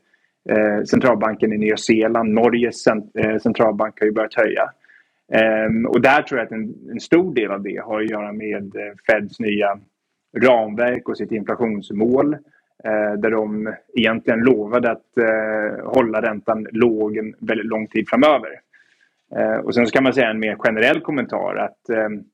eh, 0.48 0.82
centralbanken 0.84 1.52
i 1.52 1.58
Nya 1.58 1.76
Zeeland. 1.76 2.34
Norges 2.34 2.82
cent, 2.82 3.16
eh, 3.16 3.38
centralbank 3.38 4.00
har 4.00 4.06
ju 4.06 4.12
börjat 4.12 4.34
höja. 4.34 4.62
Ehm, 5.32 5.86
och 5.86 6.00
där 6.00 6.22
tror 6.22 6.38
jag 6.38 6.46
att 6.46 6.52
en, 6.52 6.74
en, 6.90 7.00
stor 7.00 7.34
del 7.34 7.50
av 7.50 7.62
det 7.62 7.76
har 7.76 8.00
att 8.00 8.10
göra 8.10 8.32
med 8.32 8.76
eh, 8.76 8.92
Feds 9.06 9.40
nya 9.40 9.78
ramverk 10.36 11.08
och 11.08 11.16
sitt 11.16 11.32
inflationsmål 11.32 12.34
eh, 12.84 13.12
där 13.18 13.30
de 13.30 13.74
egentligen 13.94 14.40
lovade 14.40 14.90
att 14.90 15.18
eh, 15.18 15.84
hålla 15.84 16.22
räntan 16.22 16.66
låg 16.72 17.16
en 17.16 17.34
väldigt 17.38 17.66
lång 17.66 17.86
tid 17.86 18.08
framöver. 18.08 18.60
Och 19.62 19.74
sen 19.74 19.86
kan 19.86 20.02
man 20.02 20.14
säga 20.14 20.30
en 20.30 20.38
mer 20.38 20.56
generell 20.56 21.00
kommentar 21.00 21.56
att 21.56 21.88
ehm, 21.88 22.24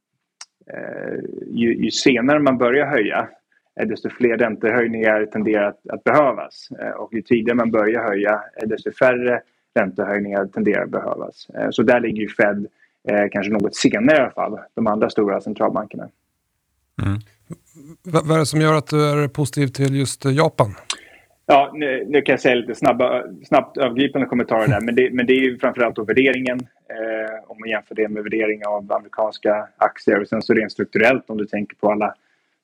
ju, 1.46 1.74
ju 1.74 1.90
senare 1.90 2.38
man 2.38 2.58
börjar 2.58 2.86
höja 2.86 3.28
desto 3.84 4.10
fler 4.10 4.36
räntehöjningar 4.36 5.26
tenderar 5.26 5.68
att, 5.68 5.88
att 5.88 6.04
behövas. 6.04 6.68
Och 6.96 7.14
ju 7.14 7.22
tidigare 7.22 7.56
man 7.56 7.70
börjar 7.70 8.02
höja 8.02 8.42
desto 8.66 8.92
färre 8.92 9.40
räntehöjningar 9.74 10.46
tenderar 10.46 10.82
att 10.84 10.90
behövas. 10.90 11.46
Så 11.70 11.82
där 11.82 12.00
ligger 12.00 12.22
ju 12.22 12.28
Fed 13.08 13.32
kanske 13.32 13.52
något 13.52 13.76
senare 13.76 14.16
i 14.16 14.20
alla 14.20 14.30
fall, 14.30 14.58
de 14.74 14.86
andra 14.86 15.10
stora 15.10 15.40
centralbankerna. 15.40 16.08
Mm. 17.02 17.18
Vad 18.02 18.30
är 18.30 18.38
det 18.38 18.46
som 18.46 18.60
gör 18.60 18.74
att 18.74 18.86
du 18.86 19.10
är 19.24 19.28
positiv 19.28 19.66
till 19.66 19.96
just 19.96 20.24
Japan? 20.24 20.74
Ja, 21.46 21.70
nu, 21.74 22.04
nu 22.08 22.22
kan 22.22 22.32
jag 22.32 22.40
säga 22.40 22.54
lite 22.54 22.74
snabba, 22.74 23.22
snabbt 23.44 23.76
övergripande 23.76 24.26
kommentarer 24.26 24.68
där. 24.68 24.80
Men 24.80 24.94
det, 24.94 25.10
men 25.12 25.26
det 25.26 25.32
är 25.32 25.40
ju 25.40 25.58
framförallt 25.58 25.96
då 25.96 26.04
värderingen. 26.04 26.60
Eh, 26.88 27.50
om 27.50 27.56
man 27.60 27.68
jämför 27.68 27.94
det 27.94 28.08
med 28.08 28.22
värdering 28.22 28.66
av 28.66 28.92
amerikanska 28.92 29.68
aktier. 29.76 30.20
Och 30.20 30.28
sen 30.28 30.42
så 30.42 30.54
rent 30.54 30.72
strukturellt 30.72 31.30
om 31.30 31.38
du 31.38 31.46
tänker 31.46 31.76
på 31.76 31.90
alla 31.90 32.14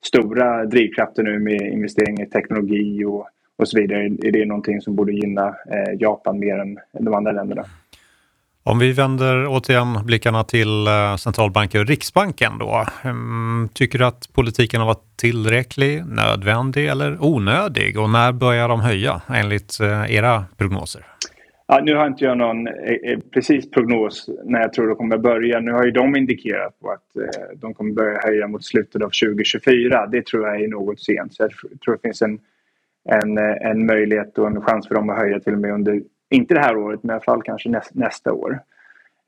stora 0.05 0.65
drivkrafter 0.65 1.23
nu 1.23 1.39
med 1.39 1.61
investeringar 1.61 2.27
i 2.27 2.29
teknologi 2.29 3.05
och, 3.05 3.29
och 3.57 3.69
så 3.69 3.81
vidare. 3.81 4.05
Är 4.05 4.33
det 4.33 4.47
någonting 4.47 4.81
som 4.81 4.97
borde 4.97 5.13
gynna 5.13 5.49
eh, 5.49 5.95
Japan 5.99 6.39
mer 6.39 6.59
än 6.59 6.79
de 6.93 7.15
andra 7.15 7.33
länderna? 7.33 7.65
Om 8.63 8.79
vi 8.79 8.93
vänder 8.93 9.47
återigen 9.49 10.07
blickarna 10.07 10.45
till 10.45 10.87
eh, 10.87 11.17
centralbanken 11.17 11.81
och 11.81 11.87
Riksbanken 11.87 12.59
då. 12.59 12.87
Mm, 13.05 13.69
tycker 13.75 13.99
du 13.99 14.05
att 14.05 14.33
politiken 14.33 14.81
har 14.81 14.87
varit 14.87 15.17
tillräcklig, 15.17 16.07
nödvändig 16.07 16.89
eller 16.89 17.25
onödig? 17.25 17.99
Och 17.99 18.11
när 18.11 18.33
börjar 18.33 18.69
de 18.69 18.81
höja 18.81 19.21
enligt 19.29 19.81
eh, 19.81 20.15
era 20.17 20.45
prognoser? 20.57 21.07
Ja, 21.67 21.81
nu 21.85 21.95
har 21.95 22.07
inte 22.07 22.25
jag 22.25 22.39
någon 22.39 22.67
eh, 22.67 23.19
precis 23.35 23.71
prognos 23.71 24.31
när 24.45 24.61
jag 24.61 24.73
tror 24.73 24.89
de 24.89 24.97
kommer 24.97 25.19
börja. 25.19 25.61
Nu 25.61 25.73
har 25.73 25.85
ju 25.85 25.91
de 25.91 26.17
indikerat 26.17 26.81
på 26.81 26.91
att 26.91 27.07
de 27.55 27.75
kommer 27.75 27.93
börja 27.93 28.21
höja 28.23 28.49
mot 28.49 28.65
slutet 28.65 29.03
av 29.03 29.11
2024. 29.25 30.07
Det 30.07 30.27
tror 30.27 30.47
jag 30.47 30.61
är 30.61 30.69
något 30.69 31.01
sent. 31.01 31.35
Så 31.35 31.43
jag 31.43 31.51
tror 31.81 31.95
det 31.95 32.01
finns 32.03 32.23
en, 32.23 32.39
en, 33.09 33.39
en 33.39 33.87
möjlighet 33.87 34.39
och 34.39 34.47
en 34.47 34.61
chans 34.61 34.89
för 34.89 34.95
dem 34.95 35.11
att 35.11 35.19
höja 35.19 35.41
till 35.41 35.53
och 35.53 35.59
med 35.59 35.73
under 35.73 36.01
inte 36.31 36.55
det 36.55 36.61
här 36.61 36.77
året, 36.77 37.03
men 37.03 37.11
i 37.11 37.13
alla 37.13 37.23
fall 37.23 37.43
kanske 37.43 37.69
näst, 37.69 37.95
nästa 37.95 38.33
år. 38.33 38.63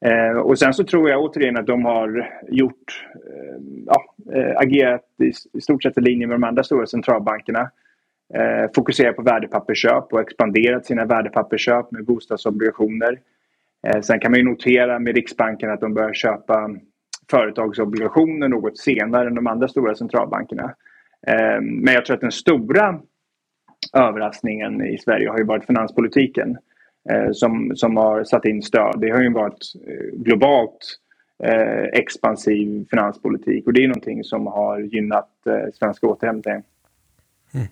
Eh, 0.05 0.39
och 0.39 0.59
sen 0.59 0.75
så 0.75 0.85
tror 0.85 1.11
jag 1.11 1.23
återigen 1.23 1.57
att 1.57 1.67
de 1.67 1.85
har 1.85 2.31
gjort, 2.49 3.07
eh, 3.15 3.63
ja, 3.87 4.15
eh, 4.35 4.57
agerat 4.57 5.05
i, 5.19 5.33
i, 5.59 5.61
stort 5.61 5.83
sett 5.83 5.99
i 5.99 6.01
linje 6.01 6.27
med 6.27 6.35
de 6.35 6.45
andra 6.45 6.63
stora 6.63 6.87
centralbankerna. 6.87 7.71
Eh, 8.35 8.71
fokuserat 8.75 9.17
på 9.17 9.23
värdepappersköp 9.23 10.13
och 10.13 10.21
expanderat 10.21 10.87
sina 10.87 11.05
värdepappersköp 11.05 11.93
med 11.93 12.05
bostadsobligationer. 12.05 13.21
Eh, 13.87 14.01
sen 14.01 14.21
kan 14.21 14.31
man 14.31 14.41
ju 14.41 14.45
notera 14.45 14.99
med 14.99 15.15
Riksbanken 15.15 15.71
att 15.71 15.81
de 15.81 15.95
börjar 15.95 16.13
köpa 16.13 16.71
företagsobligationer 17.31 18.49
något 18.49 18.79
senare 18.79 19.27
än 19.27 19.35
de 19.35 19.47
andra 19.47 19.69
stora 19.69 19.95
centralbankerna. 19.95 20.75
Eh, 21.27 21.61
men 21.61 21.95
jag 21.95 22.05
tror 22.05 22.15
att 22.15 22.21
den 22.21 22.33
stora 22.33 23.01
överraskningen 23.93 24.87
i 24.87 24.99
Sverige 24.99 25.29
har 25.29 25.39
ju 25.39 25.45
varit 25.45 25.67
finanspolitiken. 25.67 26.59
Eh, 27.11 27.33
som, 27.33 27.73
som 27.77 27.97
har 27.97 28.25
satt 28.25 28.45
in 28.45 28.63
stöd. 28.63 29.01
Det 29.01 29.11
har 29.11 29.23
ju 29.23 29.33
varit 29.33 29.73
eh, 29.87 30.19
globalt 30.19 30.99
eh, 31.45 32.01
expansiv 32.01 32.87
finanspolitik 32.91 33.67
och 33.67 33.73
det 33.73 33.85
är 33.85 33.89
någonting 33.89 34.25
som 34.25 34.47
har 34.47 34.81
gynnat 34.81 35.31
eh, 35.47 35.73
svenska 35.75 36.07
återhämtning. 36.07 36.63
Mm. 37.55 37.67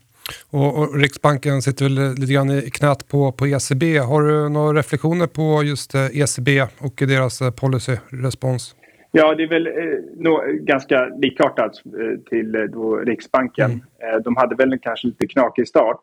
Och, 0.50 0.78
och, 0.78 0.96
Riksbanken 1.00 1.62
sitter 1.62 1.84
väl 1.84 2.14
lite 2.14 2.32
grann 2.32 2.50
i 2.50 2.70
knät 2.70 3.08
på, 3.08 3.32
på 3.32 3.46
ECB. 3.46 3.98
Har 3.98 4.22
du 4.22 4.48
några 4.48 4.78
reflektioner 4.78 5.26
på 5.26 5.62
just 5.62 5.94
ECB 5.94 6.58
e 6.58 6.66
och 6.78 6.94
deras 6.96 7.42
policyrespons? 7.60 8.76
Ja, 9.12 9.34
det 9.34 9.42
är 9.42 9.48
väl 9.48 9.66
eh, 9.66 9.72
no, 10.16 10.40
ganska 10.60 11.04
likartat 11.06 11.82
eh, 11.84 12.20
till 12.30 12.68
då 12.72 12.96
Riksbanken. 12.96 13.70
Mm. 13.70 14.22
de 14.22 14.36
hade 14.36 14.54
väl 14.54 14.78
kanske 14.78 15.06
lite 15.06 15.26
knakig 15.26 15.68
start 15.68 16.00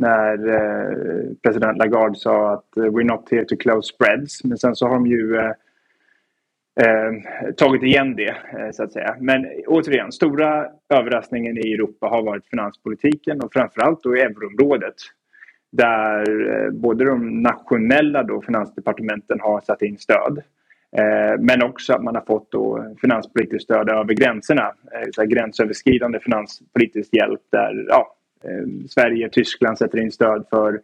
när 0.00 0.48
eh, 0.48 1.34
president 1.42 1.78
Lagarde 1.78 2.14
sa 2.14 2.52
att 2.52 2.76
eh, 2.76 2.82
we're 2.82 3.04
not 3.04 3.28
here 3.30 3.44
to 3.44 3.56
close 3.56 3.94
spreads. 3.94 4.44
Men 4.44 4.58
sen 4.58 4.76
så 4.76 4.86
har 4.86 4.94
de 4.94 5.06
ju 5.06 5.36
eh, 5.36 5.52
eh, 6.80 7.12
tagit 7.56 7.82
igen 7.82 8.16
det, 8.16 8.28
eh, 8.28 8.70
så 8.72 8.82
att 8.82 8.92
säga. 8.92 9.16
Men 9.20 9.46
återigen, 9.66 10.12
stora 10.12 10.66
överraskningen 10.88 11.58
i 11.58 11.72
Europa 11.72 12.06
har 12.06 12.22
varit 12.22 12.46
finanspolitiken 12.46 13.40
och 13.40 13.52
framförallt 13.52 14.02
då 14.02 14.16
i 14.16 14.20
euroområdet. 14.20 14.94
Där 15.72 16.50
eh, 16.50 16.70
både 16.70 17.04
de 17.04 17.42
nationella 17.42 18.22
då, 18.22 18.42
finansdepartementen 18.42 19.40
har 19.40 19.60
satt 19.60 19.82
in 19.82 19.98
stöd. 19.98 20.42
Eh, 20.96 21.40
men 21.40 21.62
också 21.62 21.92
att 21.92 22.02
man 22.02 22.14
har 22.14 22.22
fått 22.22 22.52
då 22.52 22.94
finanspolitiskt 23.00 23.64
stöd 23.64 23.90
över 23.90 24.14
gränserna. 24.14 24.72
Så 25.12 25.24
gränsöverskridande 25.24 26.20
finanspolitisk 26.20 27.14
hjälp 27.14 27.40
där 27.50 27.86
ja, 27.88 28.16
Ehm, 28.44 28.88
Sverige 28.88 29.26
och 29.26 29.32
Tyskland 29.32 29.78
sätter 29.78 29.98
in 29.98 30.12
stöd 30.12 30.46
för 30.50 30.80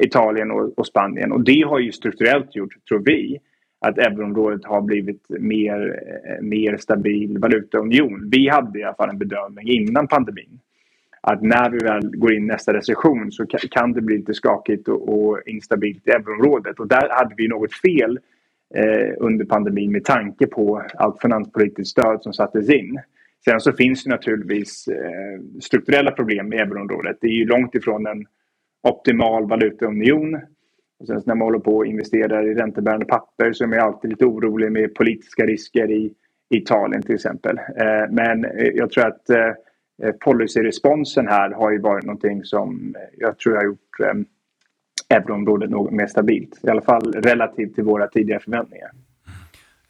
Italien 0.00 0.50
och, 0.50 0.78
och 0.78 0.86
Spanien. 0.86 1.32
Och 1.32 1.40
det 1.40 1.62
har 1.62 1.78
ju 1.78 1.92
strukturellt 1.92 2.56
gjort, 2.56 2.84
tror 2.88 3.02
vi, 3.04 3.40
att 3.78 3.98
euroområdet 3.98 4.64
har 4.64 4.80
blivit 4.80 5.26
mer, 5.28 6.00
eh, 6.24 6.42
mer 6.42 6.76
stabil 6.76 7.38
valutaunion. 7.38 8.30
Vi 8.30 8.48
hade 8.48 8.78
i 8.78 8.84
alla 8.84 8.94
fall 8.94 9.10
en 9.10 9.18
bedömning 9.18 9.68
innan 9.68 10.08
pandemin 10.08 10.60
att 11.20 11.42
när 11.42 11.70
vi 11.70 11.78
väl 11.78 12.16
går 12.16 12.32
in 12.34 12.44
i 12.44 12.46
nästa 12.46 12.72
recession 12.72 13.32
så 13.32 13.46
kan 13.46 13.92
det 13.92 14.00
bli 14.00 14.16
lite 14.16 14.34
skakigt 14.34 14.88
och, 14.88 15.08
och 15.08 15.38
instabilt 15.46 16.08
i 16.08 16.10
euroområdet. 16.10 16.80
Och 16.80 16.88
där 16.88 17.08
hade 17.10 17.34
vi 17.36 17.48
något 17.48 17.74
fel 17.74 18.18
eh, 18.74 19.14
under 19.18 19.44
pandemin 19.44 19.92
med 19.92 20.04
tanke 20.04 20.46
på 20.46 20.82
allt 20.94 21.20
finanspolitiskt 21.20 21.90
stöd 21.90 22.22
som 22.22 22.32
sattes 22.32 22.70
in. 22.70 23.00
Sen 23.44 23.60
så 23.60 23.72
finns 23.72 24.04
det 24.04 24.10
naturligtvis 24.10 24.88
eh, 24.88 25.60
strukturella 25.60 26.10
problem 26.10 26.52
i 26.52 26.56
euroområdet. 26.56 27.18
Det 27.20 27.26
är 27.26 27.32
ju 27.32 27.46
långt 27.46 27.74
ifrån 27.74 28.06
en 28.06 28.26
optimal 28.88 29.48
valutaunion 29.48 30.34
och 31.00 31.06
sen 31.06 31.22
när 31.26 31.34
man 31.34 31.46
håller 31.46 31.58
på 31.58 31.76
och 31.76 31.86
investerar 31.86 32.46
i 32.46 32.54
räntebärande 32.54 33.06
papper 33.06 33.52
så 33.52 33.64
är 33.64 33.68
man 33.68 33.78
alltid 33.78 34.10
lite 34.10 34.24
orolig 34.24 34.72
med 34.72 34.94
politiska 34.94 35.46
risker 35.46 35.90
i 35.90 36.14
Italien 36.50 37.02
till 37.02 37.14
exempel. 37.14 37.58
Eh, 37.58 38.10
men 38.10 38.44
eh, 38.44 38.68
jag 38.74 38.90
tror 38.90 39.06
att 39.06 39.26
policyresponsen 40.24 41.28
här 41.28 41.50
har 41.50 41.70
ju 41.70 41.78
varit 41.78 42.04
någonting 42.04 42.44
som 42.44 42.94
jag 43.18 43.38
tror 43.38 43.54
har 43.54 43.64
gjort 43.64 44.26
euroområdet 45.08 45.70
något 45.70 45.92
mer 45.92 46.06
stabilt. 46.06 46.60
I 46.62 46.68
alla 46.68 46.82
fall 46.82 47.12
relativt 47.12 47.74
till 47.74 47.84
våra 47.84 48.06
tidigare 48.06 48.40
förväntningar. 48.40 48.90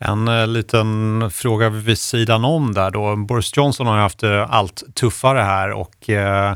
En 0.04 0.28
eh, 0.28 0.46
liten 0.46 1.30
fråga 1.30 1.68
vid 1.68 1.98
sidan 1.98 2.44
om 2.44 2.74
där 2.74 2.90
då. 2.90 3.16
Boris 3.16 3.56
Johnson 3.56 3.86
har 3.86 3.96
ju 3.96 4.02
haft 4.02 4.22
eh, 4.22 4.50
allt 4.50 4.82
tuffare 4.94 5.38
här 5.38 5.70
och 5.72 6.10
eh, 6.10 6.54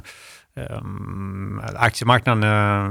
ehm, 0.57 1.61
aktiemarknaden 1.76 2.42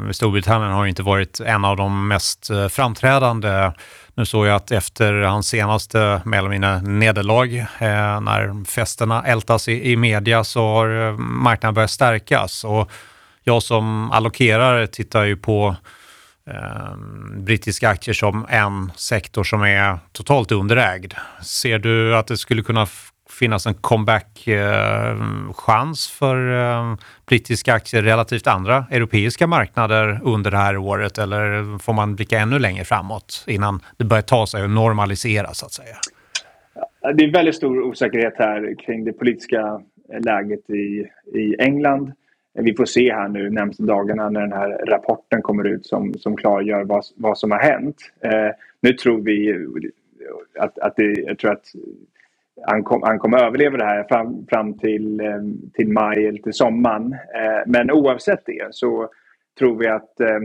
eh, 0.03 0.09
i 0.09 0.13
Storbritannien 0.13 0.71
har 0.71 0.85
inte 0.85 1.03
varit 1.03 1.39
en 1.39 1.65
av 1.65 1.77
de 1.77 2.07
mest 2.07 2.49
framträdande. 2.69 3.71
Nu 4.15 4.25
såg 4.25 4.45
jag 4.45 4.55
att 4.55 4.71
efter 4.71 5.13
hans 5.13 5.47
senaste 5.47 6.21
mer 6.25 6.37
eller 6.37 6.49
mindre 6.49 6.81
nederlag, 6.81 7.57
eh, 7.57 8.21
när 8.21 8.65
festerna 8.65 9.23
ältas 9.23 9.67
i, 9.67 9.91
i 9.91 9.97
media, 9.97 10.43
så 10.43 10.61
har 10.61 11.17
marknaden 11.17 11.73
börjat 11.73 11.91
stärkas. 11.91 12.63
Och 12.63 12.91
jag 13.43 13.63
som 13.63 14.11
allokerare 14.11 14.87
tittar 14.87 15.23
ju 15.23 15.37
på 15.37 15.75
eh, 16.49 16.95
brittiska 17.37 17.89
aktier 17.89 18.13
som 18.13 18.45
en 18.49 18.91
sektor 18.95 19.43
som 19.43 19.61
är 19.61 19.97
totalt 20.11 20.51
underägd. 20.51 21.13
Ser 21.41 21.79
du 21.79 22.15
att 22.15 22.27
det 22.27 22.37
skulle 22.37 22.63
kunna 22.63 22.87
finnas 23.29 23.67
en 23.67 23.73
comeback-chans 23.73 26.09
ehm, 26.09 26.17
för 26.19 26.51
eh, 26.51 26.95
brittiska 27.25 27.73
aktier 27.73 28.01
relativt 28.01 28.47
andra 28.47 28.85
europeiska 28.91 29.47
marknader 29.47 30.19
under 30.23 30.51
det 30.51 30.57
här 30.57 30.77
året? 30.77 31.17
Eller 31.17 31.77
får 31.79 31.93
man 31.93 32.15
blicka 32.15 32.39
ännu 32.39 32.59
längre 32.59 32.83
framåt 32.83 33.45
innan 33.47 33.79
det 33.97 34.05
börjar 34.05 34.21
ta 34.21 34.47
sig 34.47 34.63
och 34.63 34.69
normalisera 34.69 35.53
så 35.53 35.65
att 35.65 35.73
säga? 35.73 35.95
Det 37.15 37.23
är 37.23 37.31
väldigt 37.31 37.55
stor 37.55 37.81
osäkerhet 37.81 38.33
här 38.37 38.75
kring 38.85 39.05
det 39.05 39.13
politiska 39.13 39.81
läget 40.19 40.69
i, 40.69 41.07
i 41.39 41.55
England. 41.59 42.13
Vi 42.53 42.75
får 42.75 42.85
se 42.85 43.13
här 43.13 43.27
nu 43.27 43.49
närmaste 43.49 43.83
dagarna 43.83 44.29
när 44.29 44.41
den 44.41 44.53
här 44.53 44.85
rapporten 44.85 45.41
kommer 45.41 45.67
ut 45.67 45.85
som, 45.85 46.13
som 46.13 46.35
klargör 46.37 46.83
vad, 46.83 47.03
vad 47.15 47.37
som 47.37 47.51
har 47.51 47.59
hänt. 47.59 47.97
Eh, 48.21 48.49
nu 48.81 48.93
tror 48.93 49.21
vi 49.21 49.67
att, 50.59 50.79
att 50.79 50.95
det, 50.95 51.19
jag 51.19 51.37
tror 51.37 51.51
att 51.51 51.65
han, 52.61 52.83
kom, 52.83 53.01
han 53.03 53.19
kommer 53.19 53.37
överleva 53.37 53.77
det 53.77 53.85
här 53.85 54.03
fram, 54.03 54.45
fram 54.49 54.77
till, 54.77 55.19
eh, 55.19 55.41
till 55.73 55.87
maj 55.87 56.27
eller 56.27 56.39
till 56.39 56.53
sommaren. 56.53 57.13
Eh, 57.13 57.63
men 57.65 57.91
oavsett 57.91 58.45
det 58.45 58.67
så 58.71 59.09
tror 59.59 59.77
vi 59.77 59.87
att 59.87 60.19
eh, 60.19 60.35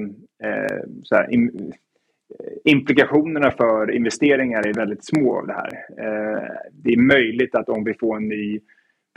eh 0.42 0.80
här, 1.10 1.28
eh, 1.32 1.38
implikationerna 2.64 3.50
för 3.50 3.90
investeringar 3.90 4.66
är 4.66 4.74
väldigt 4.74 5.04
små 5.04 5.38
av 5.38 5.46
det 5.46 5.52
här. 5.52 5.70
Det 6.72 6.92
är 6.92 7.00
möjligt 7.00 7.54
att 7.54 7.68
om 7.68 7.84
vi 7.84 7.94
får 7.94 8.16
en 8.16 8.28
ny 8.28 8.60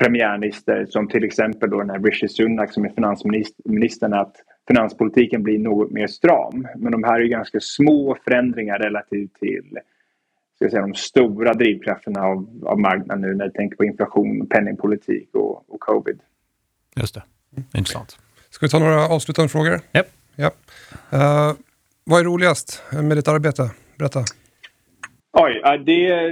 premiärminister 0.02 0.86
som 0.86 1.08
till 1.08 1.24
exempel 1.24 1.70
då 1.70 1.80
den 1.80 1.90
här 1.90 2.00
Rishi 2.00 2.28
Sunak 2.28 2.74
som 2.74 2.86
är 2.86 2.90
finansministern 2.90 4.14
att 4.14 4.36
finanspolitiken 4.68 5.44
blir 5.44 5.60
något 5.60 5.92
mer 5.92 6.08
stram. 6.08 6.68
Men 6.76 6.92
de 6.92 7.04
här 7.04 7.20
är 7.20 7.26
ganska 7.26 7.60
små 7.60 8.18
förändringar 8.24 8.80
relativt 8.80 9.34
till 9.34 9.80
ska 10.56 10.70
säga, 10.70 10.82
de 10.82 10.94
stora 10.94 11.54
drivkrafterna 11.54 12.22
av, 12.22 12.64
av 12.66 12.80
marknaden 12.80 13.22
nu 13.22 13.36
när 13.36 13.46
du 13.46 13.52
tänker 13.52 13.78
på 13.78 13.86
inflation, 13.86 14.48
penningpolitik 14.48 15.30
och, 15.34 15.74
och 15.74 15.80
covid. 15.80 16.20
Just 16.96 17.16
det, 17.16 17.24
intressant. 17.74 18.18
Ska 18.50 18.66
vi 18.66 18.70
ta 18.70 18.80
några 18.80 19.08
avslutande 19.08 19.50
frågor? 19.50 19.80
Yep. 19.94 20.08
Ja. 20.36 20.52
Uh, 21.14 21.56
vad 22.04 22.20
är 22.20 22.24
roligast 22.24 22.84
med 22.92 23.18
ditt 23.18 23.28
arbete? 23.28 23.72
Berätta. 23.98 24.24
Oj, 25.34 25.62
det 25.86 26.32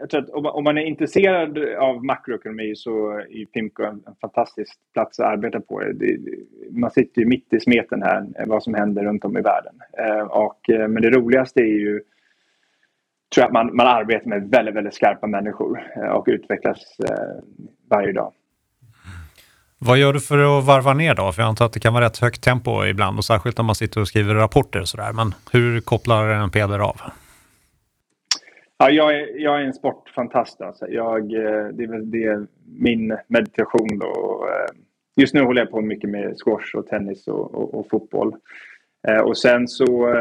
jag 0.00 0.10
tror 0.10 0.22
att 0.22 0.54
om 0.54 0.64
man 0.64 0.78
är 0.78 0.82
intresserad 0.82 1.58
av 1.78 2.04
makroekonomi 2.04 2.76
så 2.76 3.10
är 3.10 3.44
Pimco 3.46 3.82
en, 3.82 4.02
en 4.06 4.14
fantastisk 4.20 4.72
plats 4.92 5.20
att 5.20 5.26
arbeta 5.26 5.60
på. 5.60 5.80
Det, 5.94 6.18
man 6.70 6.90
sitter 6.90 7.20
ju 7.20 7.26
mitt 7.26 7.52
i 7.52 7.60
smeten 7.60 8.02
här, 8.02 8.26
eh, 8.38 8.46
vad 8.46 8.62
som 8.62 8.74
händer 8.74 9.04
runt 9.04 9.24
om 9.24 9.36
i 9.36 9.40
världen. 9.40 9.74
Eh, 9.98 10.26
och, 10.26 10.70
eh, 10.70 10.88
men 10.88 11.02
det 11.02 11.10
roligaste 11.10 11.60
är 11.60 11.78
ju 11.78 12.02
tror 13.34 13.42
jag 13.42 13.46
att 13.46 13.52
man, 13.52 13.76
man 13.76 13.86
arbetar 13.86 14.28
med 14.28 14.50
väldigt, 14.50 14.74
väldigt 14.74 14.94
skarpa 14.94 15.26
människor 15.26 15.82
eh, 15.96 16.08
och 16.08 16.24
utvecklas 16.28 16.78
eh, 17.04 17.42
varje 17.90 18.12
dag. 18.12 18.32
Vad 19.78 19.98
gör 19.98 20.12
du 20.12 20.20
för 20.20 20.58
att 20.58 20.64
varva 20.64 20.94
ner 20.94 21.14
då? 21.14 21.32
För 21.32 21.42
jag 21.42 21.48
antar 21.48 21.66
att 21.66 21.72
det 21.72 21.80
kan 21.80 21.94
vara 21.94 22.04
rätt 22.04 22.18
högt 22.18 22.44
tempo 22.44 22.84
ibland 22.84 23.18
och 23.18 23.24
särskilt 23.24 23.58
när 23.58 23.64
man 23.64 23.74
sitter 23.74 24.00
och 24.00 24.08
skriver 24.08 24.34
rapporter 24.34 24.80
och 24.80 24.88
sådär. 24.88 25.12
Men 25.12 25.34
hur 25.52 25.80
kopplar 25.80 26.28
en 26.28 26.50
Peder 26.50 26.78
av? 26.78 27.00
Ja, 28.78 28.90
jag, 28.90 29.14
är, 29.14 29.40
jag 29.40 29.60
är 29.60 29.64
en 29.64 29.74
sportfantast. 29.74 30.60
Alltså. 30.60 30.88
Jag, 30.88 31.32
eh, 31.32 31.66
det, 31.68 31.84
är, 31.84 32.02
det 32.04 32.24
är 32.24 32.46
min 32.66 33.16
meditation. 33.28 33.98
Då. 33.98 34.48
Just 35.16 35.34
nu 35.34 35.42
håller 35.42 35.62
jag 35.62 35.70
på 35.70 35.80
mycket 35.80 36.10
med 36.10 36.36
squash 36.44 36.74
och 36.74 36.86
tennis 36.86 37.28
och, 37.28 37.54
och, 37.54 37.74
och 37.74 37.88
fotboll. 37.90 38.36
Och 39.24 39.38
sen 39.38 39.68
så 39.68 40.14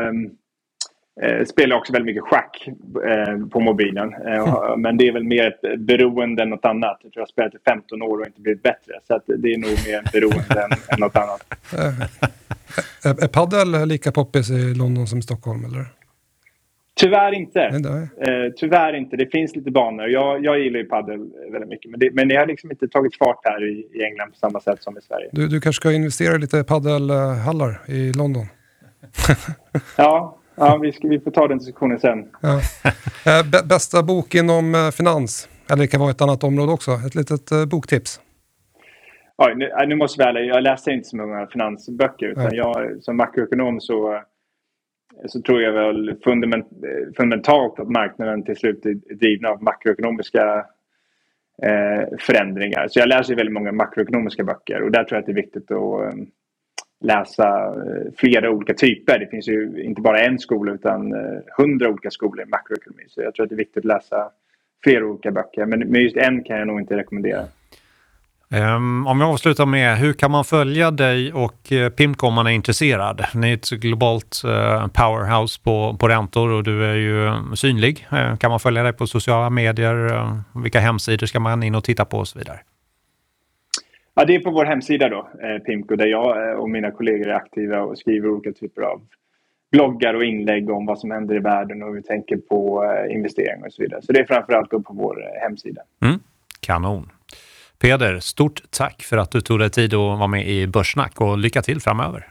Eh, 1.21 1.45
spelar 1.45 1.75
också 1.75 1.93
väldigt 1.93 2.15
mycket 2.15 2.23
schack 2.23 2.67
eh, 3.05 3.47
på 3.47 3.59
mobilen. 3.59 4.13
Eh, 4.13 4.75
men 4.77 4.97
det 4.97 5.07
är 5.07 5.11
väl 5.11 5.23
mer 5.23 5.47
ett 5.47 5.79
beroende 5.79 6.43
än 6.43 6.49
något 6.49 6.65
annat. 6.65 6.99
Jag 7.03 7.13
tror 7.13 7.21
jag 7.21 7.29
spelat 7.29 7.55
i 7.55 7.57
15 7.65 8.01
år 8.01 8.19
och 8.19 8.27
inte 8.27 8.41
blivit 8.41 8.63
bättre. 8.63 8.93
Så 9.07 9.21
det 9.25 9.53
är 9.53 9.57
nog 9.57 9.69
mer 9.69 10.11
beroende 10.13 10.61
än, 10.61 10.71
än 10.71 10.99
något 10.99 11.15
annat. 11.15 11.43
Eh, 13.05 13.11
är, 13.11 13.23
är 13.23 13.27
padel 13.27 13.87
lika 13.87 14.11
poppis 14.11 14.49
i 14.49 14.73
London 14.73 15.07
som 15.07 15.19
i 15.19 15.21
Stockholm? 15.21 15.65
Eller? 15.65 15.85
Tyvärr 17.03 17.33
inte. 17.33 17.61
Eh, 17.61 18.53
tyvärr 18.55 18.93
inte. 18.93 19.15
Det 19.15 19.31
finns 19.31 19.55
lite 19.55 19.71
banor. 19.71 20.07
Jag, 20.07 20.45
jag 20.45 20.59
gillar 20.59 20.79
ju 20.79 20.85
padel 20.85 21.19
väldigt 21.51 21.69
mycket. 21.69 21.91
Men 21.91 21.99
det, 21.99 22.09
men 22.13 22.27
det 22.27 22.35
har 22.35 22.45
liksom 22.45 22.71
inte 22.71 22.87
tagit 22.87 23.17
fart 23.17 23.39
här 23.43 23.69
i, 23.69 23.87
i 23.93 24.03
England 24.03 24.29
på 24.31 24.37
samma 24.37 24.59
sätt 24.59 24.83
som 24.83 24.97
i 24.97 25.01
Sverige. 25.01 25.29
Du, 25.31 25.47
du 25.47 25.61
kanske 25.61 25.81
ska 25.81 25.91
investera 25.91 26.35
i 26.35 26.39
lite 26.39 26.63
padelhallar 26.63 27.79
i 27.87 28.13
London? 28.13 28.45
ja, 29.97 30.39
Ja, 30.55 30.77
vi, 30.77 30.91
ska, 30.91 31.07
vi 31.07 31.19
får 31.19 31.31
ta 31.31 31.47
den 31.47 31.57
diskussionen 31.57 31.99
sen. 31.99 32.25
Ja. 32.41 32.61
Eh, 33.25 33.67
bästa 33.67 34.03
bok 34.03 34.35
inom 34.35 34.75
eh, 34.75 34.91
finans? 34.91 35.49
Eller 35.71 35.81
det 35.81 35.87
kan 35.87 35.99
vara 35.99 36.11
ett 36.11 36.21
annat 36.21 36.43
område 36.43 36.71
också. 36.71 36.91
Ett 36.91 37.15
litet 37.15 37.51
eh, 37.51 37.65
boktips. 37.65 38.19
Oj, 39.37 39.55
nu, 39.55 39.69
nu 39.87 39.95
måste 39.95 40.23
vi 40.23 40.29
ärlig, 40.29 40.49
jag 40.49 40.63
läser 40.63 40.91
inte 40.91 41.09
så 41.09 41.17
många 41.17 41.47
finansböcker. 41.47 42.25
Utan 42.25 42.55
jag, 42.55 42.97
som 43.01 43.17
makroekonom 43.17 43.81
så, 43.81 44.21
så 45.25 45.41
tror 45.41 45.61
jag 45.61 45.73
väl 45.73 46.15
fundament, 46.23 46.67
fundamentalt 47.17 47.79
att 47.79 47.89
marknaden 47.89 48.43
till 48.43 48.55
slut 48.55 48.85
är 48.85 48.93
driven 48.93 49.45
av 49.45 49.63
makroekonomiska 49.63 50.65
eh, 51.63 52.17
förändringar. 52.19 52.87
Så 52.87 52.99
jag 52.99 53.09
läser 53.09 53.35
väldigt 53.35 53.53
många 53.53 53.71
makroekonomiska 53.71 54.43
böcker 54.43 54.81
och 54.81 54.91
där 54.91 55.03
tror 55.03 55.15
jag 55.15 55.19
att 55.19 55.25
det 55.25 55.31
är 55.31 55.43
viktigt 55.43 55.71
att 55.71 56.13
ehm, 56.13 56.27
läsa 57.03 57.65
eh, 57.65 58.11
flera 58.17 58.51
olika 58.51 58.73
typer. 58.73 59.19
Det 59.19 59.27
finns 59.27 59.47
ju 59.47 59.83
inte 59.83 60.01
bara 60.01 60.19
en 60.19 60.39
skola 60.39 60.73
utan 60.73 61.13
eh, 61.13 61.39
hundra 61.57 61.89
olika 61.89 62.11
skolor 62.11 62.45
i 62.45 62.49
makroekonomi. 62.49 63.03
Så 63.07 63.21
jag 63.21 63.35
tror 63.35 63.43
att 63.43 63.49
det 63.49 63.55
är 63.55 63.57
viktigt 63.57 63.77
att 63.77 63.85
läsa 63.85 64.29
flera 64.83 65.05
olika 65.05 65.31
böcker. 65.31 65.65
Men, 65.65 65.95
just 65.95 66.17
en 66.17 66.43
kan 66.43 66.57
jag 66.57 66.67
nog 66.67 66.79
inte 66.79 66.97
rekommendera. 66.97 67.45
Um, 68.53 69.07
om 69.07 69.21
jag 69.21 69.29
avslutar 69.29 69.65
med, 69.65 69.97
hur 69.97 70.13
kan 70.13 70.31
man 70.31 70.43
följa 70.43 70.91
dig 70.91 71.33
och 71.33 71.71
uh, 71.71 71.89
Pimco 71.89 72.27
om 72.27 72.33
man 72.33 72.47
är 72.47 72.51
intresserad? 72.51 73.25
Ni 73.33 73.49
är 73.49 73.53
ett 73.53 73.69
globalt 73.69 74.41
uh, 74.45 74.87
powerhouse 74.87 75.61
på, 75.63 75.97
på 75.99 76.07
räntor 76.07 76.49
och 76.49 76.63
du 76.63 76.85
är 76.85 76.95
ju 76.95 77.31
synlig. 77.55 78.07
Uh, 78.13 78.35
kan 78.35 78.51
man 78.51 78.59
följa 78.59 78.83
dig 78.83 78.93
på 78.93 79.07
sociala 79.07 79.49
medier? 79.49 79.93
vilka 80.63 80.79
hemsidor 80.79 81.27
ska 81.27 81.39
man 81.39 81.63
in 81.63 81.75
och 81.75 81.83
titta 81.83 82.05
på 82.05 82.17
och 82.17 82.27
så 82.27 82.39
vidare? 82.39 82.59
Ja, 84.15 84.25
det 84.25 84.35
är 84.35 84.39
på 84.39 84.51
vår 84.51 84.65
hemsida 84.65 85.09
då, 85.09 85.27
Pimco, 85.65 85.95
där 85.95 86.07
jag 86.07 86.59
och 86.59 86.69
mina 86.69 86.91
kollegor 86.91 87.27
är 87.27 87.33
aktiva 87.33 87.81
och 87.81 87.97
skriver 87.97 88.29
olika 88.29 88.51
typer 88.51 88.81
av 88.81 89.01
bloggar 89.71 90.13
och 90.13 90.23
inlägg 90.23 90.69
om 90.69 90.85
vad 90.85 90.99
som 90.99 91.11
händer 91.11 91.35
i 91.35 91.39
världen 91.39 91.83
och 91.83 91.89
hur 91.89 91.95
vi 91.95 92.03
tänker 92.03 92.37
på 92.37 92.83
investeringar 93.09 93.65
och 93.65 93.73
så 93.73 93.81
vidare. 93.81 94.01
Så 94.01 94.11
det 94.11 94.19
är 94.19 94.25
framförallt 94.25 94.71
då 94.71 94.81
på 94.81 94.93
vår 94.93 95.23
hemsida. 95.41 95.81
Mm. 96.01 96.19
Kanon. 96.59 97.09
Peder, 97.83 98.19
stort 98.19 98.61
tack 98.69 99.03
för 99.03 99.17
att 99.17 99.31
du 99.31 99.41
tog 99.41 99.59
dig 99.59 99.69
tid 99.69 99.93
att 99.93 99.97
vara 99.97 100.27
med 100.27 100.49
i 100.49 100.67
Börssnack 100.67 101.21
och 101.21 101.37
lycka 101.37 101.61
till 101.61 101.81
framöver. 101.81 102.27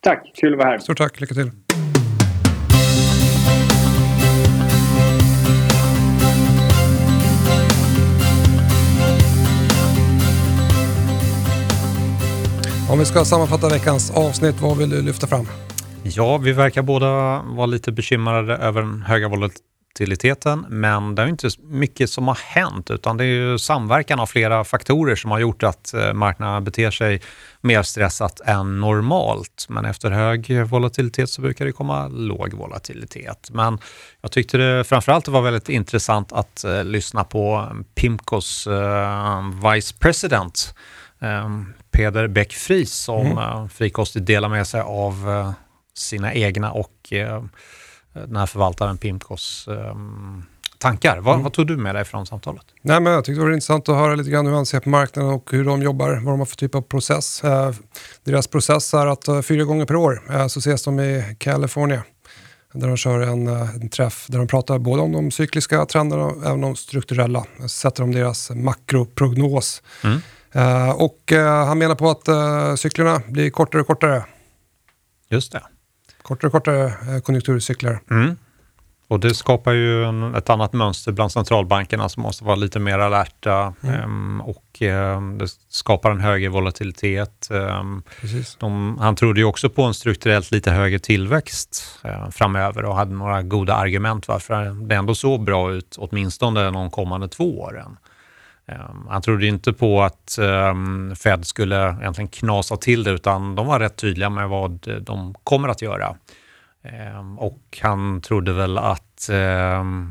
Tack, 0.00 0.32
kul 0.34 0.52
att 0.52 0.58
vara 0.58 0.68
här. 0.68 0.78
Stort 0.78 0.98
tack, 0.98 1.20
lycka 1.20 1.34
till. 1.34 1.50
Om 12.90 12.98
vi 12.98 13.04
ska 13.04 13.24
sammanfatta 13.24 13.68
veckans 13.68 14.10
avsnitt, 14.10 14.60
vad 14.60 14.78
vill 14.78 14.90
du 14.90 15.02
lyfta 15.02 15.26
fram? 15.26 15.46
Ja, 16.02 16.38
vi 16.38 16.52
verkar 16.52 16.82
båda 16.82 17.06
vara 17.42 17.66
lite 17.66 17.92
bekymrade 17.92 18.56
över 18.56 18.80
den 18.80 19.02
höga 19.02 19.28
volatiliteten 19.28 19.73
volatiliteten, 19.94 20.66
men 20.68 21.14
det 21.14 21.22
är 21.22 21.26
inte 21.26 21.48
mycket 21.62 22.10
som 22.10 22.28
har 22.28 22.38
hänt 22.44 22.90
utan 22.90 23.16
det 23.16 23.24
är 23.24 23.26
ju 23.26 23.58
samverkan 23.58 24.20
av 24.20 24.26
flera 24.26 24.64
faktorer 24.64 25.16
som 25.16 25.30
har 25.30 25.38
gjort 25.38 25.62
att 25.62 25.94
eh, 25.94 26.12
marknaden 26.12 26.64
beter 26.64 26.90
sig 26.90 27.20
mer 27.60 27.82
stressat 27.82 28.40
än 28.40 28.80
normalt. 28.80 29.66
Men 29.68 29.84
efter 29.84 30.10
hög 30.10 30.66
volatilitet 30.66 31.30
så 31.30 31.42
brukar 31.42 31.64
det 31.64 31.72
komma 31.72 32.08
låg 32.08 32.54
volatilitet. 32.54 33.50
Men 33.52 33.78
jag 34.22 34.32
tyckte 34.32 34.58
det 34.58 34.84
framförallt 34.84 35.28
var 35.28 35.42
väldigt 35.42 35.68
intressant 35.68 36.32
att 36.32 36.64
uh, 36.66 36.84
lyssna 36.84 37.24
på 37.24 37.68
Pimcos 37.94 38.66
uh, 38.66 39.70
Vice 39.70 39.94
President 39.98 40.74
um, 41.20 41.74
Peder 41.90 42.28
Bäck-Fries 42.28 42.92
som 42.92 43.26
mm. 43.26 43.38
uh, 43.38 43.68
frikostigt 43.68 44.26
delar 44.26 44.48
med 44.48 44.66
sig 44.66 44.80
av 44.80 45.54
sina 45.94 46.34
egna 46.34 46.72
och 46.72 47.12
den 48.14 48.36
här 48.36 48.46
förvaltaren 48.46 48.98
Pimcos 48.98 49.68
um, 49.68 50.44
tankar. 50.78 51.18
Vad, 51.18 51.34
mm. 51.34 51.44
vad, 51.44 51.52
tog 51.52 51.66
du 51.66 51.76
med 51.76 51.94
dig 51.94 52.04
från 52.04 52.26
samtalet? 52.26 52.64
Nej, 52.82 53.00
men 53.00 53.12
jag 53.12 53.24
tyckte 53.24 53.40
det 53.40 53.44
var 53.44 53.52
intressant 53.52 53.88
att 53.88 53.96
höra 53.96 54.14
lite 54.14 54.30
grann 54.30 54.46
hur 54.46 54.54
han 54.54 54.66
ser 54.66 54.80
på 54.80 54.88
marknaden 54.88 55.30
och 55.30 55.52
hur 55.52 55.64
de 55.64 55.82
jobbar, 55.82 56.10
vad 56.10 56.32
de 56.32 56.38
har 56.38 56.46
för 56.46 56.56
typ 56.56 56.74
av 56.74 56.82
process. 56.82 57.44
Eh, 57.44 57.72
deras 58.24 58.46
process 58.46 58.94
är 58.94 59.06
att 59.06 59.28
uh, 59.28 59.40
fyra 59.40 59.64
gånger 59.64 59.86
per 59.86 59.96
år 59.96 60.22
uh, 60.30 60.46
så 60.46 60.58
ses 60.58 60.84
de 60.84 61.00
i 61.00 61.36
California 61.38 62.02
där 62.72 62.88
de 62.88 62.96
kör 62.96 63.20
en, 63.20 63.48
uh, 63.48 63.74
en 63.74 63.88
träff 63.88 64.26
där 64.28 64.38
de 64.38 64.46
pratar 64.46 64.78
både 64.78 65.02
om 65.02 65.12
de 65.12 65.30
cykliska 65.30 65.86
trenderna 65.86 66.24
och 66.24 66.46
även 66.46 66.60
de 66.60 66.76
strukturella. 66.76 67.44
Så 67.60 67.68
sätter 67.68 68.02
de 68.02 68.12
deras 68.12 68.50
makroprognos. 68.50 69.82
Mm. 70.04 70.20
och 70.96 71.32
han 71.66 71.78
menar 71.78 71.94
på 71.94 72.10
att 72.10 72.78
cyklerna 72.78 73.22
blir 73.28 73.50
kortare 73.50 73.80
och 73.80 73.86
kortare. 73.86 74.24
Just 75.30 75.52
det 75.52 75.62
kortare 76.24 76.46
och 76.46 76.52
kortare 76.52 76.84
eh, 76.86 77.20
konjunkturcykler. 77.20 78.00
Mm. 78.10 78.36
Och 79.08 79.20
det 79.20 79.34
skapar 79.34 79.72
ju 79.72 80.04
en, 80.04 80.34
ett 80.34 80.50
annat 80.50 80.72
mönster 80.72 81.12
bland 81.12 81.32
centralbankerna 81.32 82.08
som 82.08 82.22
måste 82.22 82.44
vara 82.44 82.56
lite 82.56 82.78
mer 82.78 82.98
alerta 82.98 83.74
mm. 83.82 84.04
um, 84.04 84.40
och 84.40 84.82
um, 85.16 85.38
det 85.38 85.48
skapar 85.68 86.10
en 86.10 86.20
högre 86.20 86.48
volatilitet. 86.48 87.48
Um, 87.50 88.02
de, 88.58 88.98
han 89.00 89.16
trodde 89.16 89.40
ju 89.40 89.46
också 89.46 89.68
på 89.68 89.82
en 89.82 89.94
strukturellt 89.94 90.50
lite 90.50 90.70
högre 90.70 90.98
tillväxt 90.98 92.00
uh, 92.04 92.30
framöver 92.30 92.84
och 92.84 92.96
hade 92.96 93.14
några 93.14 93.42
goda 93.42 93.74
argument 93.74 94.28
varför 94.28 94.86
det 94.88 94.94
ändå 94.94 95.14
såg 95.14 95.44
bra 95.44 95.72
ut, 95.72 95.96
åtminstone 95.98 96.70
de 96.70 96.90
kommande 96.90 97.28
två 97.28 97.60
åren. 97.60 97.96
Um, 98.66 99.06
han 99.08 99.22
trodde 99.22 99.46
inte 99.46 99.72
på 99.72 100.02
att 100.02 100.38
um, 100.40 101.16
Fed 101.16 101.46
skulle 101.46 101.96
egentligen 102.00 102.28
knasa 102.28 102.76
till 102.76 103.04
det 103.04 103.10
utan 103.10 103.54
de 103.54 103.66
var 103.66 103.80
rätt 103.80 103.96
tydliga 103.96 104.30
med 104.30 104.48
vad 104.48 105.00
de 105.00 105.34
kommer 105.44 105.68
att 105.68 105.82
göra. 105.82 106.16
Um, 107.18 107.38
och 107.38 107.78
han 107.82 108.20
trodde 108.20 108.52
väl 108.52 108.78
att 108.78 109.00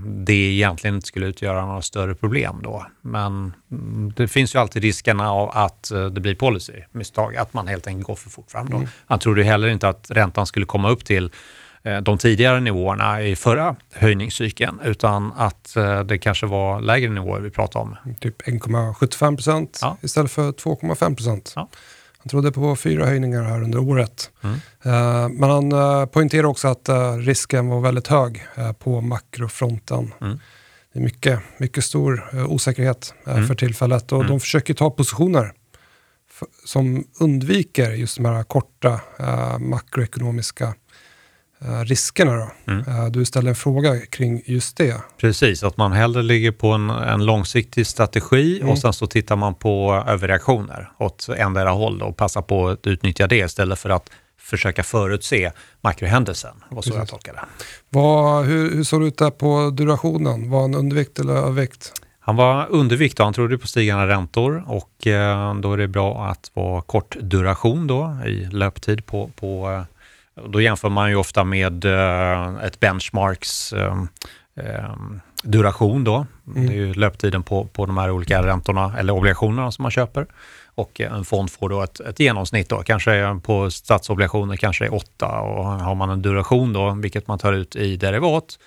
det 0.03 0.33
egentligen 0.33 0.95
inte 0.95 1.07
skulle 1.07 1.25
utgöra 1.25 1.65
några 1.65 1.81
större 1.81 2.15
problem 2.15 2.59
då. 2.63 2.85
Men 3.01 3.53
mm, 3.71 4.13
det 4.15 4.27
finns 4.27 4.55
ju 4.55 4.59
alltid 4.59 4.81
riskerna 4.81 5.31
av 5.31 5.49
att 5.53 5.91
uh, 5.93 6.05
det 6.05 6.21
blir 6.21 6.35
policymisstag, 6.35 7.35
att 7.35 7.53
man 7.53 7.67
helt 7.67 7.87
enkelt 7.87 8.07
går 8.07 8.15
för 8.15 8.29
fort 8.29 8.51
fram. 8.51 8.69
Då. 8.69 8.77
Mm. 8.77 8.89
Han 9.05 9.19
trodde 9.19 9.43
heller 9.43 9.67
inte 9.67 9.89
att 9.89 10.11
räntan 10.11 10.45
skulle 10.45 10.65
komma 10.65 10.89
upp 10.89 11.05
till 11.05 11.25
Eh, 11.25 11.31
de 12.03 12.17
tidigare 12.17 12.59
nivåerna 12.59 13.23
i 13.23 13.35
förra 13.35 13.75
höjningscykeln 13.91 14.79
utan 14.83 15.33
att 15.37 15.75
eh, 15.75 15.99
det 15.99 16.17
kanske 16.17 16.45
var 16.45 16.81
lägre 16.81 17.09
nivåer 17.09 17.39
vi 17.39 17.49
pratade 17.49 17.83
om. 17.83 18.15
Typ 18.19 18.41
1,75 18.41 19.35
procent 19.35 19.79
ja. 19.81 19.97
istället 20.01 20.31
för 20.31 20.51
2,5 20.51 21.15
procent. 21.15 21.53
Ja. 21.55 21.69
Han 22.17 22.29
trodde 22.29 22.51
på 22.51 22.75
fyra 22.75 23.05
höjningar 23.05 23.43
här 23.43 23.63
under 23.63 23.79
året. 23.79 24.31
Mm. 24.41 24.55
Eh, 24.83 25.29
men 25.29 25.49
han 25.49 26.07
poängterade 26.07 26.47
också 26.47 26.67
att 26.67 26.89
risken 27.19 27.67
var 27.67 27.81
väldigt 27.81 28.07
hög 28.07 28.45
på 28.79 29.01
makrofronten. 29.01 30.13
Mm. 30.21 30.39
Det 30.93 30.99
är 30.99 31.03
mycket, 31.03 31.39
mycket 31.57 31.83
stor 31.83 32.23
osäkerhet 32.47 33.13
mm. 33.27 33.47
för 33.47 33.55
tillfället 33.55 34.11
och 34.11 34.19
de 34.19 34.27
mm. 34.27 34.39
försöker 34.39 34.73
ta 34.73 34.89
positioner 34.89 35.53
som 36.65 37.03
undviker 37.19 37.91
just 37.91 38.17
de 38.17 38.25
här 38.25 38.43
korta 38.43 39.01
makroekonomiska 39.59 40.65
Eh, 40.65 40.73
riskerna. 41.85 42.35
Då. 42.35 42.71
Mm. 42.71 42.79
Eh, 42.87 43.05
du 43.05 43.25
ställer 43.25 43.49
en 43.49 43.55
fråga 43.55 43.99
kring 43.99 44.41
just 44.45 44.77
det. 44.77 45.01
Precis, 45.17 45.63
att 45.63 45.77
man 45.77 45.91
hellre 45.91 46.21
ligger 46.21 46.51
på 46.51 46.67
en, 46.67 46.89
en 46.89 47.25
långsiktig 47.25 47.87
strategi 47.87 48.57
mm. 48.59 48.69
och 48.69 48.79
sen 48.79 48.93
så 48.93 49.07
tittar 49.07 49.35
man 49.35 49.55
på 49.55 50.03
överreaktioner 50.07 50.91
åt 50.97 51.29
endera 51.37 51.69
håll 51.69 52.01
och 52.01 52.17
passar 52.17 52.41
på 52.41 52.67
att 52.67 52.87
utnyttja 52.87 53.27
det 53.27 53.37
istället 53.37 53.79
för 53.79 53.89
att 53.89 54.09
försöka 54.37 54.83
förutse 54.83 55.51
makrohändelsen. 55.81 56.55
Var 56.69 56.81
så 56.81 56.89
Precis. 56.89 56.95
jag 56.99 57.07
tolkade 57.07 57.37
det. 57.37 57.45
Vad, 57.89 58.45
hur, 58.45 58.75
hur 58.75 58.83
såg 58.83 59.01
det 59.01 59.07
ut 59.07 59.17
där 59.17 59.31
på 59.31 59.69
durationen? 59.69 60.49
Var 60.49 60.61
han 60.61 60.75
undervikt 60.75 61.19
eller 61.19 61.33
övervikt? 61.33 61.93
Han 62.19 62.35
var 62.35 62.67
undervikt 62.69 63.19
och 63.19 63.25
han 63.25 63.33
trodde 63.33 63.57
på 63.57 63.67
stigande 63.67 64.07
räntor 64.07 64.63
och 64.67 65.07
eh, 65.07 65.55
då 65.55 65.73
är 65.73 65.77
det 65.77 65.87
bra 65.87 66.25
att 66.25 66.51
vara 66.53 66.81
kort 66.81 67.17
duration 67.21 67.87
då 67.87 68.17
i 68.25 68.47
löptid 68.51 69.05
på, 69.05 69.31
på 69.35 69.83
då 70.35 70.61
jämför 70.61 70.89
man 70.89 71.09
ju 71.09 71.15
ofta 71.15 71.43
med 71.43 71.85
uh, 71.85 72.63
ett 72.63 72.79
benchmarks 72.79 73.73
um, 73.73 74.07
um, 74.55 75.21
duration 75.43 76.03
då. 76.03 76.25
Mm. 76.47 76.67
Det 76.67 76.73
är 76.73 76.77
ju 76.77 76.93
löptiden 76.93 77.43
på, 77.43 77.65
på 77.65 77.85
de 77.85 77.97
här 77.97 78.11
olika 78.11 78.43
räntorna 78.43 78.95
eller 78.99 79.13
obligationerna 79.13 79.71
som 79.71 79.83
man 79.83 79.91
köper. 79.91 80.27
Och 80.75 81.01
en 81.01 81.25
fond 81.25 81.51
får 81.51 81.69
då 81.69 81.81
ett, 81.81 81.99
ett 81.99 82.19
genomsnitt 82.19 82.69
då, 82.69 82.83
kanske 82.83 83.39
på 83.43 83.71
statsobligationer 83.71 84.55
kanske 84.55 84.85
är 84.85 84.93
8 84.93 85.39
och 85.39 85.65
har 85.65 85.95
man 85.95 86.09
en 86.09 86.21
duration 86.21 86.73
då, 86.73 86.91
vilket 86.91 87.27
man 87.27 87.39
tar 87.39 87.53
ut 87.53 87.75
i 87.75 87.97
derivat, 87.97 88.59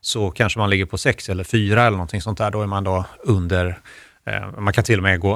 så 0.00 0.30
kanske 0.30 0.58
man 0.58 0.70
ligger 0.70 0.84
på 0.84 0.98
6 0.98 1.28
eller 1.28 1.44
4 1.44 1.82
eller 1.82 1.96
någonting 1.96 2.20
sånt 2.20 2.38
där. 2.38 2.50
Då 2.50 2.62
är 2.62 2.66
man 2.66 2.84
då 2.84 3.04
under 3.20 3.78
eh, 4.24 4.58
man 4.58 4.72
kan 4.72 4.84
till 4.84 4.98
och 4.98 5.02
med 5.02 5.20
gå 5.20 5.34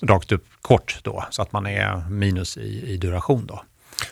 rakt 0.00 0.32
upp 0.32 0.46
kort 0.62 0.98
då, 1.02 1.24
så 1.30 1.42
att 1.42 1.52
man 1.52 1.66
är 1.66 2.10
minus 2.10 2.56
i, 2.56 2.92
i 2.92 2.96
duration 2.96 3.46
då. 3.46 3.62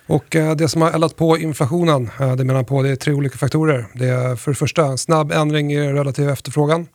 Och 0.07 0.37
eh, 0.37 0.57
det 0.57 0.69
som 0.69 0.83
har 0.83 0.91
eldat 0.91 1.17
på 1.17 1.39
inflationen, 1.39 2.11
eh, 2.21 2.37
det 2.37 2.45
menar 2.45 2.63
på, 2.63 2.83
det 2.83 2.89
är 2.89 2.97
tre 2.97 3.13
olika 3.13 3.39
faktorer. 3.39 3.87
Det 3.95 4.09
är 4.09 4.37
för 4.37 4.51
det 4.51 4.55
första 4.55 4.85
en 4.85 4.99
snabb 4.99 5.33
ändring 5.33 5.73
i 5.73 5.93
relativ 5.93 6.29
efterfrågan. 6.29 6.87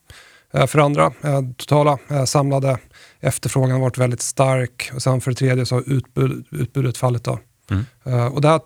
Eh, 0.52 0.66
för 0.66 0.78
det 0.78 0.84
andra, 0.84 1.12
totala 1.56 1.98
samlade 2.26 2.78
efterfrågan 3.20 3.70
har 3.70 3.80
varit 3.80 3.98
väldigt 3.98 4.22
stark. 4.22 4.90
Och 4.94 5.02
sen 5.02 5.20
för 5.20 5.30
det 5.30 5.36
tredje 5.36 5.66
så 5.66 5.74
har 5.74 5.92
utbud, 5.92 6.46
utbudet 6.50 6.96
fallit. 6.96 7.24
Då. 7.24 7.38
Mm. 7.70 8.32
Och 8.32 8.40
det 8.40 8.48
här 8.48 8.60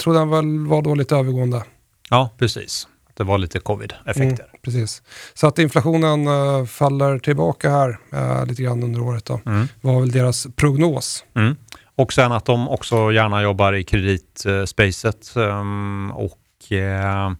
trodde 0.00 0.18
han 0.18 0.30
väl 0.30 0.66
var 0.66 0.82
då 0.82 0.94
lite 0.94 1.16
övergående. 1.16 1.62
Ja, 2.10 2.30
precis. 2.38 2.88
Det 3.14 3.24
var 3.24 3.38
lite 3.38 3.58
covid-effekter. 3.58 4.44
Mm, 4.44 4.60
precis. 4.62 5.02
Så 5.34 5.46
att 5.46 5.58
inflationen 5.58 6.26
faller 6.66 7.18
tillbaka 7.18 7.70
här 7.70 7.98
lite 8.46 8.62
grann 8.62 8.82
under 8.82 9.00
året. 9.00 9.24
Då. 9.24 9.40
Mm. 9.46 9.68
var 9.80 10.00
väl 10.00 10.10
deras 10.10 10.46
prognos. 10.56 11.24
Mm. 11.34 11.56
Och 12.00 12.12
sen 12.12 12.32
att 12.32 12.44
de 12.44 12.68
också 12.68 13.12
gärna 13.12 13.42
jobbar 13.42 13.72
i 13.72 13.84
kreditspacet 13.84 15.32
um, 15.36 16.10
och 16.10 16.38
uh, 16.72 17.32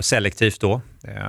selektivt 0.00 0.60
då. 0.60 0.80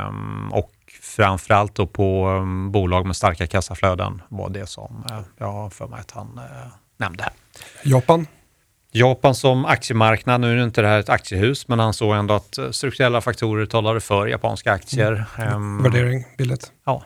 Um, 0.07 0.53
och 0.53 0.71
framförallt 1.01 1.75
då 1.75 1.87
på 1.87 2.29
um, 2.29 2.71
bolag 2.71 3.05
med 3.05 3.15
starka 3.15 3.47
kassaflöden 3.47 4.21
var 4.29 4.49
det 4.49 4.65
som 4.65 5.05
uh, 5.11 5.19
jag 5.37 5.51
har 5.51 5.69
för 5.69 5.87
mig 5.87 5.99
att 5.99 6.11
han 6.11 6.27
uh, 6.37 6.73
nämnde. 6.97 7.29
Japan? 7.83 8.27
Japan 8.91 9.35
som 9.35 9.65
aktiemarknad, 9.65 10.41
nu 10.41 10.59
är 10.59 10.63
inte 10.63 10.81
det 10.81 10.87
här 10.87 10.99
ett 10.99 11.09
aktiehus, 11.09 11.67
men 11.67 11.79
han 11.79 11.93
såg 11.93 12.15
ändå 12.15 12.33
att 12.33 12.59
strukturella 12.71 13.21
faktorer 13.21 13.65
talade 13.65 13.99
för 14.01 14.27
japanska 14.27 14.71
aktier. 14.71 15.25
Mm. 15.37 15.83
Värdering, 15.83 16.25
billigt. 16.37 16.71
Ja. 16.85 17.03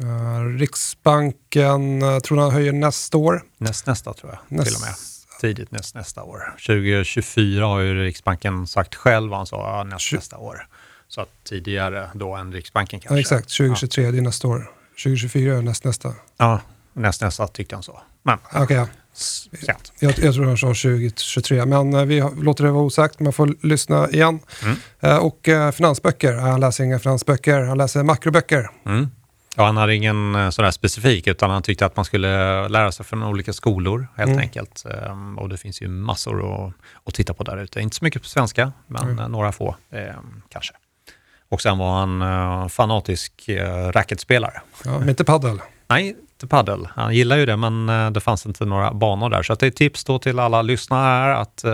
Eh, 0.00 0.44
Riksbanken 0.58 2.02
uh, 2.02 2.18
tror 2.18 2.38
han 2.38 2.50
höjer 2.50 2.72
nästa 2.72 3.18
år. 3.18 3.42
Näst, 3.58 3.86
nästa 3.86 4.14
tror 4.14 4.32
jag, 4.32 4.58
näst... 4.58 4.68
till 4.68 4.76
och 4.76 4.80
med. 4.80 4.94
Tidigt 5.40 5.70
näst, 5.70 5.94
nästa 5.94 6.22
år. 6.22 6.56
2024 6.66 7.66
har 7.66 7.80
ju 7.80 8.04
Riksbanken 8.04 8.66
sagt 8.66 8.94
själv, 8.94 9.32
han 9.32 9.46
sa 9.46 9.84
näst, 9.84 10.12
nästa 10.12 10.38
år. 10.38 10.66
Så 11.08 11.20
att 11.20 11.28
tidigare 11.44 12.10
då 12.14 12.34
än 12.34 12.52
Riksbanken 12.52 13.00
kanske. 13.00 13.14
Ja, 13.14 13.20
exakt, 13.20 13.56
2023 13.56 14.04
ja. 14.04 14.12
det 14.12 14.18
är 14.18 14.22
nästa 14.22 14.48
år. 14.48 14.70
2024 14.90 15.56
är 15.56 15.62
näst 15.62 15.84
nästa. 15.84 16.14
Ja, 16.36 16.60
näst 16.92 17.20
nästa 17.20 17.46
tyckte 17.46 17.76
han 17.76 17.82
så. 17.82 18.00
Men 18.22 18.38
okay, 18.62 18.76
ja. 18.76 18.86
sent. 19.12 19.92
Jag, 19.98 20.18
jag 20.18 20.34
tror 20.34 20.44
han 20.44 20.56
sa 20.58 20.66
2023, 20.66 21.66
men 21.66 21.94
uh, 21.94 22.04
vi 22.04 22.24
låter 22.36 22.64
det 22.64 22.70
vara 22.70 22.84
osagt. 22.84 23.20
Man 23.20 23.32
får 23.32 23.66
lyssna 23.66 24.10
igen. 24.10 24.40
Mm. 24.62 25.20
Och 25.20 25.48
finansböcker, 25.74 26.32
han 26.34 26.60
läser 26.60 26.84
inga 26.84 26.98
finansböcker, 26.98 27.60
han 27.60 27.78
läser 27.78 28.02
makroböcker. 28.02 28.70
Mm. 28.86 29.08
Ja, 29.58 29.64
han 29.64 29.76
hade 29.76 29.94
ingen 29.94 30.52
sådär 30.52 30.70
specifik, 30.70 31.26
utan 31.26 31.50
han 31.50 31.62
tyckte 31.62 31.86
att 31.86 31.96
man 31.96 32.04
skulle 32.04 32.28
lära 32.68 32.92
sig 32.92 33.06
från 33.06 33.22
olika 33.22 33.52
skolor 33.52 34.08
helt 34.16 34.30
mm. 34.30 34.40
enkelt. 34.40 34.84
Um, 35.10 35.38
och 35.38 35.48
det 35.48 35.56
finns 35.56 35.82
ju 35.82 35.88
massor 35.88 36.66
att, 36.66 36.72
att 37.04 37.14
titta 37.14 37.34
på 37.34 37.44
där 37.44 37.56
ute. 37.56 37.80
Inte 37.80 37.96
så 37.96 38.04
mycket 38.04 38.22
på 38.22 38.28
svenska, 38.28 38.72
men 38.86 39.10
mm. 39.10 39.32
några 39.32 39.52
få 39.52 39.76
um, 39.90 40.42
kanske. 40.48 40.74
Och 41.48 41.60
sen 41.60 41.78
var 41.78 41.98
han 41.98 42.22
uh, 42.22 42.68
fanatisk 42.68 43.32
uh, 43.48 43.92
racketspelare. 43.92 44.60
Ja, 44.84 44.98
men 44.98 45.08
inte 45.08 45.24
paddel? 45.24 45.60
Nej, 45.88 46.08
inte 46.08 46.46
paddel. 46.46 46.88
Han 46.94 47.14
gillar 47.14 47.36
ju 47.36 47.46
det, 47.46 47.56
men 47.56 48.12
det 48.12 48.20
fanns 48.20 48.46
inte 48.46 48.64
några 48.64 48.94
banor 48.94 49.30
där. 49.30 49.42
Så 49.42 49.54
det 49.54 49.66
är 49.66 49.68
ett 49.68 49.76
tips 49.76 50.04
då 50.04 50.18
till 50.18 50.38
alla 50.38 50.62
lyssnare 50.62 51.36
att 51.36 51.64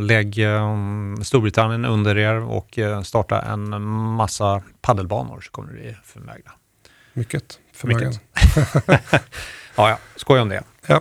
lägg 0.00 0.38
um, 0.38 1.24
Storbritannien 1.24 1.84
under 1.84 2.18
er 2.18 2.34
och 2.34 2.78
uh, 2.78 3.02
starta 3.02 3.42
en 3.42 3.82
massa 4.14 4.62
paddelbanor 4.80 5.40
så 5.40 5.50
kommer 5.50 5.72
ni 5.72 5.80
bli 5.80 5.96
förmögna. 6.04 6.52
Mycket 7.12 7.58
förmögen. 7.72 8.12
ja, 9.76 9.90
ja, 9.90 9.98
skoj 10.16 10.40
om 10.40 10.48
det. 10.48 10.62
Ja. 10.86 11.00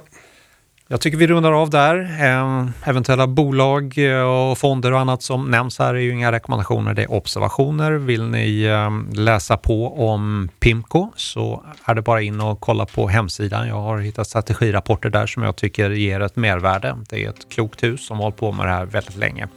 Jag 0.87 1.01
tycker 1.01 1.17
vi 1.17 1.27
rundar 1.27 1.51
av 1.51 1.69
där. 1.69 2.17
Ehm, 2.21 2.71
eventuella 2.83 3.27
bolag 3.27 3.97
eh, 3.97 4.21
och 4.21 4.57
fonder 4.57 4.91
och 4.91 4.99
annat 4.99 5.21
som 5.21 5.51
nämns 5.51 5.79
här 5.79 5.95
är 5.95 5.99
ju 5.99 6.11
inga 6.11 6.31
rekommendationer, 6.31 6.93
det 6.93 7.03
är 7.03 7.11
observationer. 7.11 7.91
Vill 7.91 8.23
ni 8.23 8.63
ehm, 8.63 9.09
läsa 9.13 9.57
på 9.57 10.09
om 10.09 10.49
Pimco 10.59 11.11
så 11.15 11.63
är 11.85 11.95
det 11.95 12.01
bara 12.01 12.21
in 12.21 12.41
och 12.41 12.59
kolla 12.59 12.85
på 12.85 13.07
hemsidan. 13.07 13.67
Jag 13.67 13.81
har 13.81 13.99
hittat 13.99 14.27
strategirapporter 14.27 15.09
där 15.09 15.27
som 15.27 15.43
jag 15.43 15.55
tycker 15.55 15.89
ger 15.89 16.19
ett 16.19 16.35
mervärde. 16.35 16.97
Det 17.09 17.25
är 17.25 17.29
ett 17.29 17.49
klokt 17.49 17.83
hus 17.83 18.07
som 18.07 18.17
har 18.17 18.23
hållit 18.23 18.37
på 18.37 18.51
med 18.51 18.65
det 18.65 18.71
här 18.71 18.85
väldigt 18.85 19.17
länge. 19.17 19.47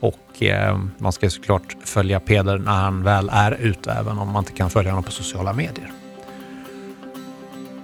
Och 0.00 0.42
ehm, 0.42 0.90
man 0.98 1.12
ska 1.12 1.30
såklart 1.30 1.76
följa 1.84 2.20
Peder 2.20 2.58
när 2.58 2.72
han 2.72 3.02
väl 3.02 3.30
är 3.32 3.52
ute, 3.52 3.92
även 3.92 4.18
om 4.18 4.28
man 4.28 4.42
inte 4.42 4.52
kan 4.52 4.70
följa 4.70 4.90
honom 4.90 5.04
på 5.04 5.10
sociala 5.10 5.52
medier. 5.52 5.90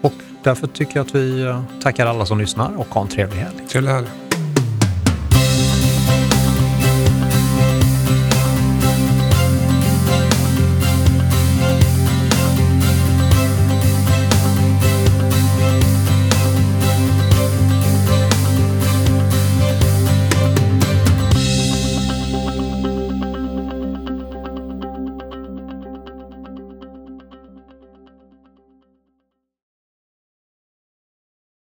Och 0.01 0.13
Därför 0.45 0.67
tycker 0.67 0.97
jag 0.97 1.07
att 1.07 1.15
vi 1.15 1.43
eh, 1.43 1.63
tackar 1.83 2.07
alla 2.07 2.27
som 2.27 2.39
lyssnar 2.39 2.77
och 2.77 2.87
har 2.95 3.03
en 3.03 3.09
trevlig 3.09 3.37
helg. 3.37 3.57
Trevlig 3.69 3.91
helg. 3.91 4.07